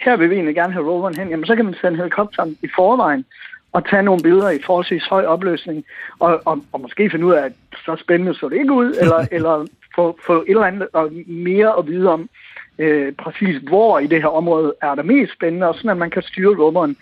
her 0.00 0.16
vil 0.16 0.30
vi 0.30 0.34
egentlig 0.34 0.54
gerne 0.54 0.72
have 0.72 0.90
roveren 0.90 1.16
hen, 1.16 1.28
jamen 1.28 1.46
så 1.46 1.56
kan 1.56 1.64
man 1.64 1.74
sende 1.74 1.96
helikopteren 1.96 2.56
i 2.62 2.68
forvejen 2.76 3.24
og 3.72 3.88
tage 3.88 4.02
nogle 4.02 4.22
billeder 4.22 4.50
i 4.50 4.62
forholdsvis 4.66 5.04
høj 5.04 5.24
opløsning, 5.24 5.84
og, 6.18 6.40
og, 6.44 6.64
og 6.72 6.80
måske 6.80 7.10
finde 7.10 7.26
ud 7.26 7.32
af, 7.32 7.44
at 7.44 7.52
så 7.84 7.96
spændende 8.00 8.34
så 8.34 8.48
det 8.48 8.56
ikke 8.56 8.72
ud, 8.72 8.94
eller, 9.02 9.26
eller 9.32 9.66
få, 9.94 10.18
få 10.26 10.42
et 10.42 10.48
eller 10.48 10.64
andet 10.64 10.88
og 10.92 11.12
mere 11.26 11.78
at 11.78 11.86
vide 11.86 12.12
om, 12.12 12.28
øh, 12.78 13.12
præcis 13.12 13.56
hvor 13.68 13.98
i 13.98 14.06
det 14.06 14.22
her 14.22 14.28
område 14.28 14.74
er 14.82 14.94
der 14.94 15.02
mest 15.02 15.32
spændende, 15.32 15.68
og 15.68 15.74
sådan 15.74 15.90
at 15.90 15.96
man 15.96 16.10
kan 16.10 16.22
styre 16.22 16.56
roveren 16.56 16.96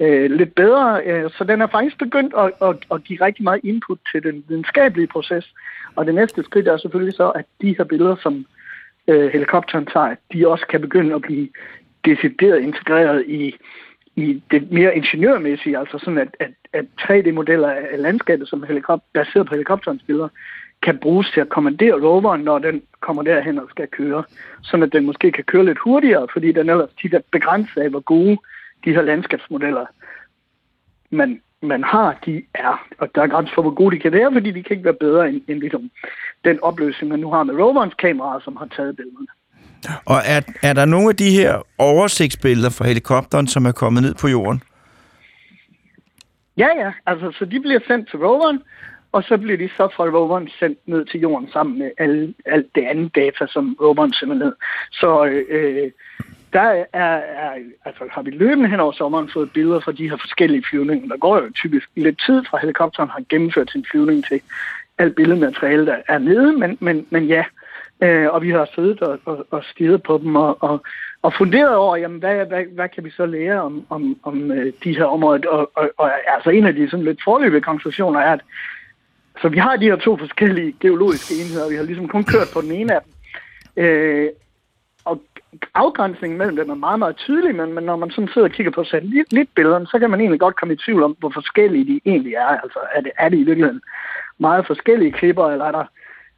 øh, 0.00 0.30
lidt 0.30 0.54
bedre. 0.54 1.02
Øh, 1.04 1.30
så 1.30 1.44
den 1.44 1.60
er 1.60 1.66
faktisk 1.66 1.98
begyndt 1.98 2.34
at, 2.38 2.68
at, 2.68 2.76
at 2.90 3.04
give 3.04 3.24
rigtig 3.24 3.44
meget 3.44 3.60
input 3.64 3.98
til 4.12 4.22
den 4.22 4.44
videnskabelige 4.48 5.06
proces. 5.06 5.52
Og 5.96 6.06
det 6.06 6.14
næste 6.14 6.42
skridt 6.42 6.68
er 6.68 6.76
selvfølgelig 6.76 7.14
så, 7.14 7.30
at 7.30 7.44
de 7.62 7.76
her 7.78 7.84
billeder, 7.84 8.16
som 8.22 8.46
øh, 9.08 9.32
helikopteren 9.32 9.86
tager, 9.86 10.14
de 10.32 10.48
også 10.48 10.66
kan 10.66 10.80
begynde 10.80 11.14
at 11.14 11.22
blive 11.22 11.48
decideret 12.04 12.60
integreret 12.60 13.24
i, 13.28 13.54
i 14.16 14.42
det 14.50 14.72
mere 14.72 14.96
ingeniørmæssige, 14.96 15.78
altså 15.78 15.98
sådan 15.98 16.18
at, 16.18 16.36
at, 16.40 16.50
at 16.72 16.84
3D-modeller 17.00 17.70
af 17.70 18.02
landskabet, 18.02 18.48
som 18.48 18.62
helikopter, 18.62 19.06
baseret 19.14 19.46
på 19.46 19.54
helikopterens 19.54 20.02
billeder, 20.06 20.28
kan 20.82 20.98
bruges 20.98 21.30
til 21.30 21.40
at 21.40 21.48
kommandere 21.48 22.00
roveren, 22.02 22.40
når 22.40 22.58
den 22.58 22.82
kommer 23.00 23.22
derhen 23.22 23.58
og 23.58 23.66
skal 23.70 23.88
køre. 23.88 24.24
Sådan 24.62 24.82
at 24.82 24.92
den 24.92 25.06
måske 25.06 25.32
kan 25.32 25.44
køre 25.44 25.64
lidt 25.64 25.78
hurtigere, 25.78 26.26
fordi 26.32 26.52
den 26.52 26.70
ellers 26.70 26.90
tit 27.00 27.14
er 27.14 27.20
begrænset 27.32 27.80
af, 27.80 27.90
hvor 27.90 28.00
gode 28.00 28.38
de 28.84 28.94
her 28.94 29.02
landskabsmodeller, 29.02 29.86
man, 31.10 31.40
man 31.62 31.84
har, 31.84 32.18
de 32.26 32.42
er. 32.54 32.86
Og 32.98 33.08
der 33.14 33.22
er 33.22 33.26
grænser 33.26 33.54
for, 33.54 33.62
hvor 33.62 33.74
gode 33.74 33.96
de 33.96 34.00
kan 34.00 34.12
være, 34.12 34.32
fordi 34.32 34.50
de 34.50 34.62
kan 34.62 34.76
ikke 34.76 34.84
være 34.84 34.94
bedre 35.00 35.28
end, 35.28 35.40
end 35.48 35.58
ligesom 35.60 35.90
den 36.44 36.60
opløsning, 36.60 37.10
man 37.10 37.20
nu 37.20 37.30
har 37.30 37.42
med 37.42 37.54
roverens 37.54 37.94
kameraer, 37.94 38.40
som 38.40 38.56
har 38.56 38.68
taget 38.76 38.96
billederne. 38.96 39.26
Og 40.04 40.16
er, 40.26 40.40
er 40.62 40.72
der 40.72 40.84
nogle 40.84 41.08
af 41.08 41.16
de 41.16 41.30
her 41.30 41.62
oversigtsbilleder 41.78 42.70
fra 42.70 42.86
helikopteren, 42.86 43.46
som 43.46 43.66
er 43.66 43.72
kommet 43.72 44.02
ned 44.02 44.14
på 44.14 44.28
jorden? 44.28 44.62
Ja, 46.56 46.68
ja. 46.76 46.92
Altså, 47.06 47.32
så 47.38 47.44
de 47.44 47.60
bliver 47.60 47.80
sendt 47.86 48.10
til 48.10 48.18
roveren, 48.18 48.62
og 49.12 49.22
så 49.22 49.38
bliver 49.38 49.58
de 49.58 49.68
så 49.68 49.88
fra 49.96 50.04
roveren 50.04 50.48
sendt 50.58 50.78
ned 50.86 51.04
til 51.04 51.20
jorden 51.20 51.48
sammen 51.52 51.78
med 51.78 51.90
alt, 51.98 52.36
alt 52.46 52.74
det 52.74 52.84
andet 52.84 53.14
data, 53.14 53.46
som 53.46 53.76
roveren 53.80 54.12
sender 54.12 54.34
ned. 54.34 54.52
Så 54.92 55.24
øh, 55.24 55.90
der 56.56 56.62
er, 56.62 56.84
er, 56.92 57.52
altså, 57.84 58.04
har 58.10 58.22
vi 58.22 58.30
løbende 58.30 58.68
hen 58.68 58.80
over 58.80 58.92
sommeren 58.92 59.30
fået 59.32 59.52
billeder 59.52 59.80
fra 59.80 59.92
de 59.92 60.08
her 60.10 60.16
forskellige 60.16 60.64
flyvninger. 60.70 61.08
Der 61.08 61.16
går 61.16 61.36
jo 61.36 61.50
typisk 61.54 61.88
lidt 61.96 62.20
tid 62.26 62.44
fra 62.50 62.58
helikopteren 62.58 63.08
har 63.08 63.22
gennemført 63.28 63.70
sin 63.70 63.86
flyvning 63.90 64.24
til 64.24 64.40
alt 64.98 65.14
billedmateriale, 65.14 65.86
der 65.86 65.96
er 66.08 66.18
nede, 66.18 66.52
men, 66.52 66.78
men, 66.80 67.06
men 67.10 67.24
ja, 67.24 67.44
øh, 68.00 68.28
og 68.34 68.42
vi 68.42 68.50
har 68.50 68.68
siddet 68.74 69.00
og, 69.02 69.18
og, 69.24 69.46
og 69.50 69.64
stiget 69.64 70.02
på 70.02 70.18
dem 70.18 70.36
og, 70.36 70.62
og, 70.62 70.82
og 71.22 71.32
funderet 71.38 71.74
over, 71.74 71.96
jamen, 71.96 72.18
hvad, 72.18 72.46
hvad, 72.46 72.64
hvad 72.74 72.88
kan 72.88 73.04
vi 73.04 73.10
så 73.10 73.26
lære 73.26 73.62
om, 73.62 73.86
om, 73.90 74.16
om 74.22 74.50
øh, 74.52 74.72
de 74.84 74.96
her 74.96 75.04
områder. 75.04 75.48
Og, 75.48 75.70
og, 75.74 75.90
og 75.96 76.10
altså 76.34 76.50
en 76.50 76.66
af 76.66 76.74
de 76.74 76.90
sådan 76.90 77.04
lidt 77.04 77.24
forløbige 77.24 77.60
konklusioner 77.60 78.20
er, 78.20 78.32
at 78.32 78.40
så 79.42 79.48
vi 79.48 79.58
har 79.58 79.76
de 79.76 79.84
her 79.84 79.96
to 79.96 80.16
forskellige 80.16 80.74
geologiske 80.80 81.34
enheder, 81.34 81.68
vi 81.68 81.76
har 81.76 81.82
ligesom 81.82 82.08
kun 82.08 82.24
kørt 82.24 82.48
på 82.54 82.60
den 82.60 82.72
ene 82.72 82.94
af 82.94 83.00
dem. 83.02 83.12
Øh, 83.84 84.28
afgrænsningen 85.74 86.38
mellem 86.38 86.56
dem 86.56 86.70
er 86.70 86.74
meget, 86.74 86.98
meget 86.98 87.16
tydelig, 87.16 87.54
men, 87.54 87.72
men 87.72 87.84
når 87.84 87.96
man 87.96 88.10
sådan 88.10 88.28
sidder 88.28 88.48
og 88.48 88.54
kigger 88.54 88.72
på 88.72 88.84
satellitbillederne, 88.84 89.86
så 89.86 89.98
kan 89.98 90.10
man 90.10 90.20
egentlig 90.20 90.40
godt 90.40 90.56
komme 90.56 90.74
i 90.74 90.76
tvivl 90.84 91.02
om, 91.02 91.16
hvor 91.18 91.30
forskellige 91.30 91.86
de 91.86 92.00
egentlig 92.10 92.34
er. 92.34 92.46
Altså, 92.46 92.78
er 92.94 93.00
det, 93.00 93.12
er 93.18 93.28
det 93.28 93.38
i 93.38 93.44
virkeligheden 93.44 93.80
meget 94.38 94.66
forskellige 94.66 95.12
klipper, 95.12 95.46
eller 95.46 95.64
er 95.64 95.72
der, 95.72 95.84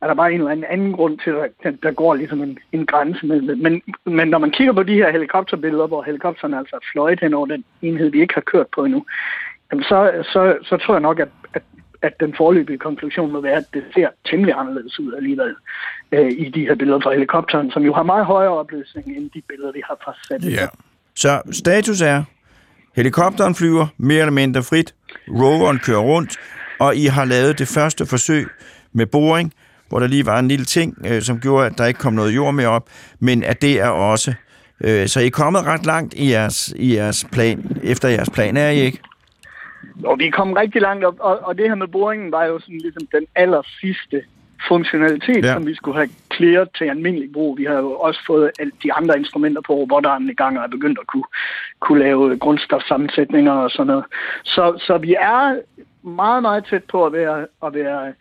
er 0.00 0.06
der 0.06 0.14
bare 0.14 0.32
en 0.32 0.38
eller 0.38 0.50
anden 0.50 0.66
anden 0.70 0.92
grund 0.92 1.18
til, 1.18 1.34
at 1.62 1.74
der 1.82 1.92
går 1.92 2.14
ligesom 2.14 2.42
en, 2.42 2.58
en 2.72 2.86
grænse 2.86 3.26
mellem 3.26 3.46
dem. 3.46 3.58
Men, 3.58 3.82
men 4.04 4.28
når 4.28 4.38
man 4.38 4.50
kigger 4.50 4.72
på 4.72 4.82
de 4.82 4.94
her 4.94 5.10
helikopterbilleder, 5.10 5.86
hvor 5.86 6.02
helikopterne 6.02 6.58
altså 6.58 6.76
er 6.76 6.88
fløjet 6.92 7.20
hen 7.20 7.34
over 7.34 7.46
den 7.46 7.64
enhed, 7.82 8.10
vi 8.10 8.20
ikke 8.20 8.34
har 8.34 8.40
kørt 8.52 8.66
på 8.74 8.84
endnu, 8.84 9.04
jamen 9.72 9.84
så, 9.84 10.24
så, 10.32 10.58
så 10.62 10.76
tror 10.76 10.94
jeg 10.94 11.00
nok, 11.00 11.20
at, 11.20 11.28
at 11.54 11.62
at 12.02 12.20
den 12.20 12.34
forløbige 12.36 12.78
konklusion 12.78 13.32
må 13.32 13.40
være, 13.40 13.56
at 13.56 13.74
det 13.74 13.84
ser 13.94 14.08
temmelig 14.30 14.54
anderledes 14.56 15.00
ud 15.00 15.14
alligevel 15.14 15.54
øh, 16.12 16.30
i 16.30 16.48
de 16.48 16.60
her 16.60 16.74
billeder 16.74 17.00
fra 17.00 17.12
helikopteren, 17.12 17.70
som 17.70 17.82
jo 17.82 17.94
har 17.94 18.02
meget 18.02 18.26
højere 18.26 18.50
opløsning 18.50 19.16
end 19.16 19.30
de 19.30 19.42
billeder, 19.48 19.72
vi 19.72 19.82
har 19.84 19.96
fra 20.04 20.14
satellitter. 20.28 20.62
Ja. 20.62 20.68
Så 21.14 21.42
status 21.52 22.00
er, 22.00 22.24
helikopteren 22.96 23.54
flyver 23.54 23.86
mere 23.96 24.20
eller 24.20 24.32
mindre 24.32 24.62
frit, 24.62 24.94
roveren 25.28 25.78
kører 25.78 26.00
rundt, 26.00 26.36
og 26.80 26.96
I 26.96 27.04
har 27.04 27.24
lavet 27.24 27.58
det 27.58 27.68
første 27.68 28.06
forsøg 28.06 28.46
med 28.92 29.06
boring, 29.06 29.52
hvor 29.88 29.98
der 29.98 30.06
lige 30.06 30.26
var 30.26 30.38
en 30.38 30.48
lille 30.48 30.64
ting, 30.64 30.96
øh, 31.06 31.22
som 31.22 31.40
gjorde, 31.40 31.66
at 31.66 31.78
der 31.78 31.86
ikke 31.86 32.00
kom 32.00 32.12
noget 32.12 32.34
jord 32.34 32.54
mere 32.54 32.68
op, 32.68 32.88
men 33.18 33.42
at 33.42 33.62
det 33.62 33.80
er 33.80 33.88
også... 33.88 34.34
Øh, 34.80 35.06
så 35.06 35.20
I 35.20 35.26
er 35.26 35.30
kommet 35.30 35.66
ret 35.66 35.86
langt 35.86 36.14
i 36.14 36.30
jeres, 36.30 36.74
i 36.76 36.94
jeres 36.94 37.26
plan, 37.32 37.80
efter 37.82 38.08
jeres 38.08 38.30
plan, 38.30 38.56
er 38.56 38.70
I 38.70 38.80
ikke? 38.80 38.98
Og 40.04 40.18
vi 40.18 40.26
er 40.26 40.30
kommet 40.30 40.56
rigtig 40.56 40.82
langt 40.82 41.04
op, 41.04 41.14
og, 41.20 41.38
og 41.42 41.58
det 41.58 41.68
her 41.68 41.74
med 41.74 41.88
boringen 41.88 42.32
var 42.32 42.44
jo 42.44 42.58
sådan 42.58 42.78
ligesom 42.78 43.06
den 43.12 43.26
aller 43.34 43.62
sidste 43.80 44.22
funktionalitet, 44.68 45.44
Ja. 45.44 45.52
som 45.52 45.66
vi 45.66 45.74
skulle 45.74 45.96
have 45.96 46.08
clearet 46.36 46.68
til 46.78 46.84
almindelig 46.84 47.32
brug. 47.32 47.58
Vi 47.58 47.64
har 47.64 47.74
jo 47.74 47.92
også 47.92 48.20
fået 48.26 48.50
alle 48.58 48.72
de 48.82 48.92
andre 48.92 49.18
instrumenter 49.18 49.60
på 49.60 49.72
robotteren 49.72 50.30
i 50.30 50.34
gang 50.34 50.58
og 50.58 50.64
er 50.64 50.68
begyndt 50.68 50.98
at 50.98 51.06
kunne, 51.06 51.24
kunne 51.80 51.98
lave 51.98 52.38
grundstofsammensætninger 52.38 53.52
og 53.52 53.70
sådan 53.70 53.86
noget. 53.86 54.04
Så, 54.44 54.82
så 54.86 54.98
vi 54.98 55.14
er 55.14 55.60
meget, 56.02 56.42
meget 56.42 56.64
tæt 56.70 56.84
på 56.84 57.06
at 57.06 57.12
være, 57.12 57.46
at 57.66 57.74
være 57.74 58.12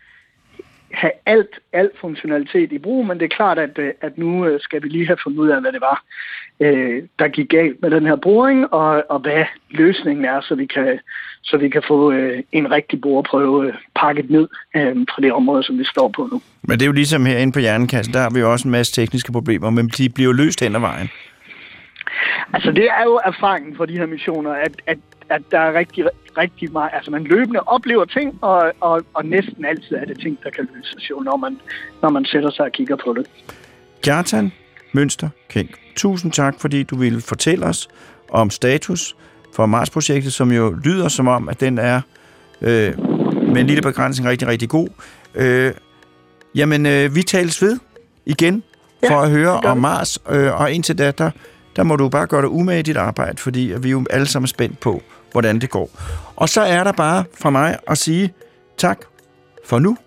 have 0.91 1.11
alt, 1.25 1.59
alt 1.73 1.91
funktionalitet 2.01 2.71
i 2.71 2.77
brug, 2.77 3.05
men 3.05 3.19
det 3.19 3.25
er 3.25 3.35
klart, 3.35 3.59
at, 3.59 3.77
øh, 3.77 3.91
at 4.01 4.17
nu 4.17 4.45
øh, 4.45 4.59
skal 4.61 4.83
vi 4.83 4.87
lige 4.87 5.07
have 5.07 5.17
fundet 5.23 5.39
ud 5.39 5.49
af, 5.49 5.61
hvad 5.61 5.71
det 5.71 5.81
var, 5.81 6.03
øh, 6.59 7.03
der 7.19 7.27
gik 7.27 7.49
galt 7.49 7.81
med 7.81 7.91
den 7.91 8.05
her 8.05 8.15
boring, 8.15 8.73
og, 8.73 9.03
og 9.09 9.19
hvad 9.19 9.45
løsningen 9.69 10.25
er, 10.25 10.41
så 10.41 10.55
vi 10.55 10.65
kan, 10.65 10.99
så 11.43 11.57
vi 11.57 11.69
kan 11.69 11.83
få 11.87 12.11
en 12.51 12.71
rigtig 12.71 13.01
boreprøve 13.01 13.73
pakket 13.95 14.29
ned 14.29 14.47
fra 15.13 15.21
det 15.21 15.33
område, 15.33 15.63
som 15.63 15.79
vi 15.79 15.83
står 15.83 16.07
på 16.07 16.29
nu. 16.31 16.41
Men 16.61 16.71
det 16.71 16.81
er 16.81 16.85
jo 16.85 16.91
ligesom 16.91 17.25
herinde 17.25 17.53
på 17.53 17.59
Hjernekassen, 17.59 18.13
der 18.13 18.19
har 18.19 18.29
vi 18.29 18.39
jo 18.39 18.51
også 18.51 18.67
en 18.67 18.71
masse 18.71 19.01
tekniske 19.01 19.31
problemer, 19.31 19.69
men 19.69 19.87
de 19.87 20.09
bliver 20.09 20.25
jo 20.25 20.33
løst 20.33 20.63
hen 20.63 20.75
ad 20.75 20.79
vejen. 20.79 21.09
Altså 22.53 22.71
det 22.71 22.83
er 22.83 23.03
jo 23.03 23.19
erfaringen 23.25 23.75
fra 23.75 23.85
de 23.85 23.97
her 23.97 24.05
missioner, 24.05 24.51
at, 24.51 24.81
at, 24.87 24.97
at 25.29 25.41
der 25.51 25.59
er 25.59 25.73
rigtig, 25.73 26.05
rigtig 26.37 26.71
meget, 26.71 26.89
altså 26.93 27.11
man 27.11 27.23
løbende 27.23 27.59
oplever 27.59 28.05
ting, 28.05 28.37
og, 28.41 28.71
og, 28.79 29.01
og 29.13 29.25
næsten 29.25 29.65
altid 29.65 29.95
er 29.95 30.05
det 30.05 30.19
ting, 30.19 30.37
der 30.43 30.49
kan 30.49 30.67
løses 30.75 31.09
jo, 31.09 31.19
når 31.19 31.37
man, 31.37 31.59
når 32.01 32.09
man 32.09 32.25
sætter 32.25 32.49
sig 32.49 32.65
og 32.65 32.71
kigger 32.71 32.95
på 33.05 33.13
det. 33.13 33.25
Kjartan 34.01 34.51
Mønster 34.91 35.29
Kink, 35.49 35.69
tusind 35.95 36.31
tak, 36.31 36.55
fordi 36.59 36.83
du 36.83 36.95
ville 36.95 37.21
fortælle 37.21 37.65
os 37.65 37.87
om 38.29 38.49
status 38.49 39.15
for 39.55 39.65
Mars-projektet, 39.65 40.33
som 40.33 40.51
jo 40.51 40.75
lyder 40.83 41.07
som 41.07 41.27
om, 41.27 41.49
at 41.49 41.59
den 41.59 41.77
er 41.77 42.01
øh, 42.61 42.99
med 43.47 43.61
en 43.61 43.67
lille 43.67 43.81
begrænsning 43.81 44.29
rigtig, 44.29 44.47
rigtig 44.47 44.69
god. 44.69 44.87
Øh, 45.35 45.71
jamen, 46.55 46.85
øh, 46.85 47.15
vi 47.15 47.23
tales 47.23 47.61
ved 47.61 47.79
igen 48.25 48.63
for 49.07 49.13
Ja, 49.13 49.23
at 49.23 49.31
høre 49.31 49.59
om. 49.59 49.77
Mars, 49.77 50.19
øh, 50.29 50.61
og 50.61 50.71
indtil 50.71 50.97
da, 50.97 51.11
der, 51.11 51.31
der 51.75 51.83
må 51.83 51.95
du 51.95 52.09
bare 52.09 52.27
gøre 52.27 52.41
dig 52.41 52.49
umage 52.49 52.79
i 52.79 52.83
dit 52.83 52.97
arbejde, 52.97 53.37
fordi 53.37 53.73
vi 53.81 53.87
er 53.87 53.91
jo 53.91 54.05
alle 54.09 54.27
sammen 54.27 54.47
spændt 54.47 54.79
på, 54.79 55.01
hvordan 55.31 55.61
det 55.61 55.69
går. 55.69 55.89
Og 56.35 56.49
så 56.49 56.61
er 56.61 56.83
der 56.83 56.91
bare 56.91 57.23
fra 57.39 57.49
mig 57.49 57.77
at 57.87 57.97
sige 57.97 58.33
tak 58.77 58.97
for 59.65 59.79
nu, 59.79 59.97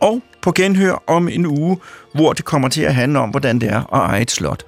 og 0.00 0.22
på 0.42 0.52
genhør 0.52 1.02
om 1.06 1.28
en 1.28 1.46
uge, 1.46 1.78
hvor 2.14 2.32
det 2.32 2.44
kommer 2.44 2.68
til 2.68 2.82
at 2.82 2.94
handle 2.94 3.18
om, 3.18 3.30
hvordan 3.30 3.58
det 3.58 3.68
er 3.68 3.94
at 3.94 4.10
eje 4.10 4.22
et 4.22 4.30
slot. 4.30 4.67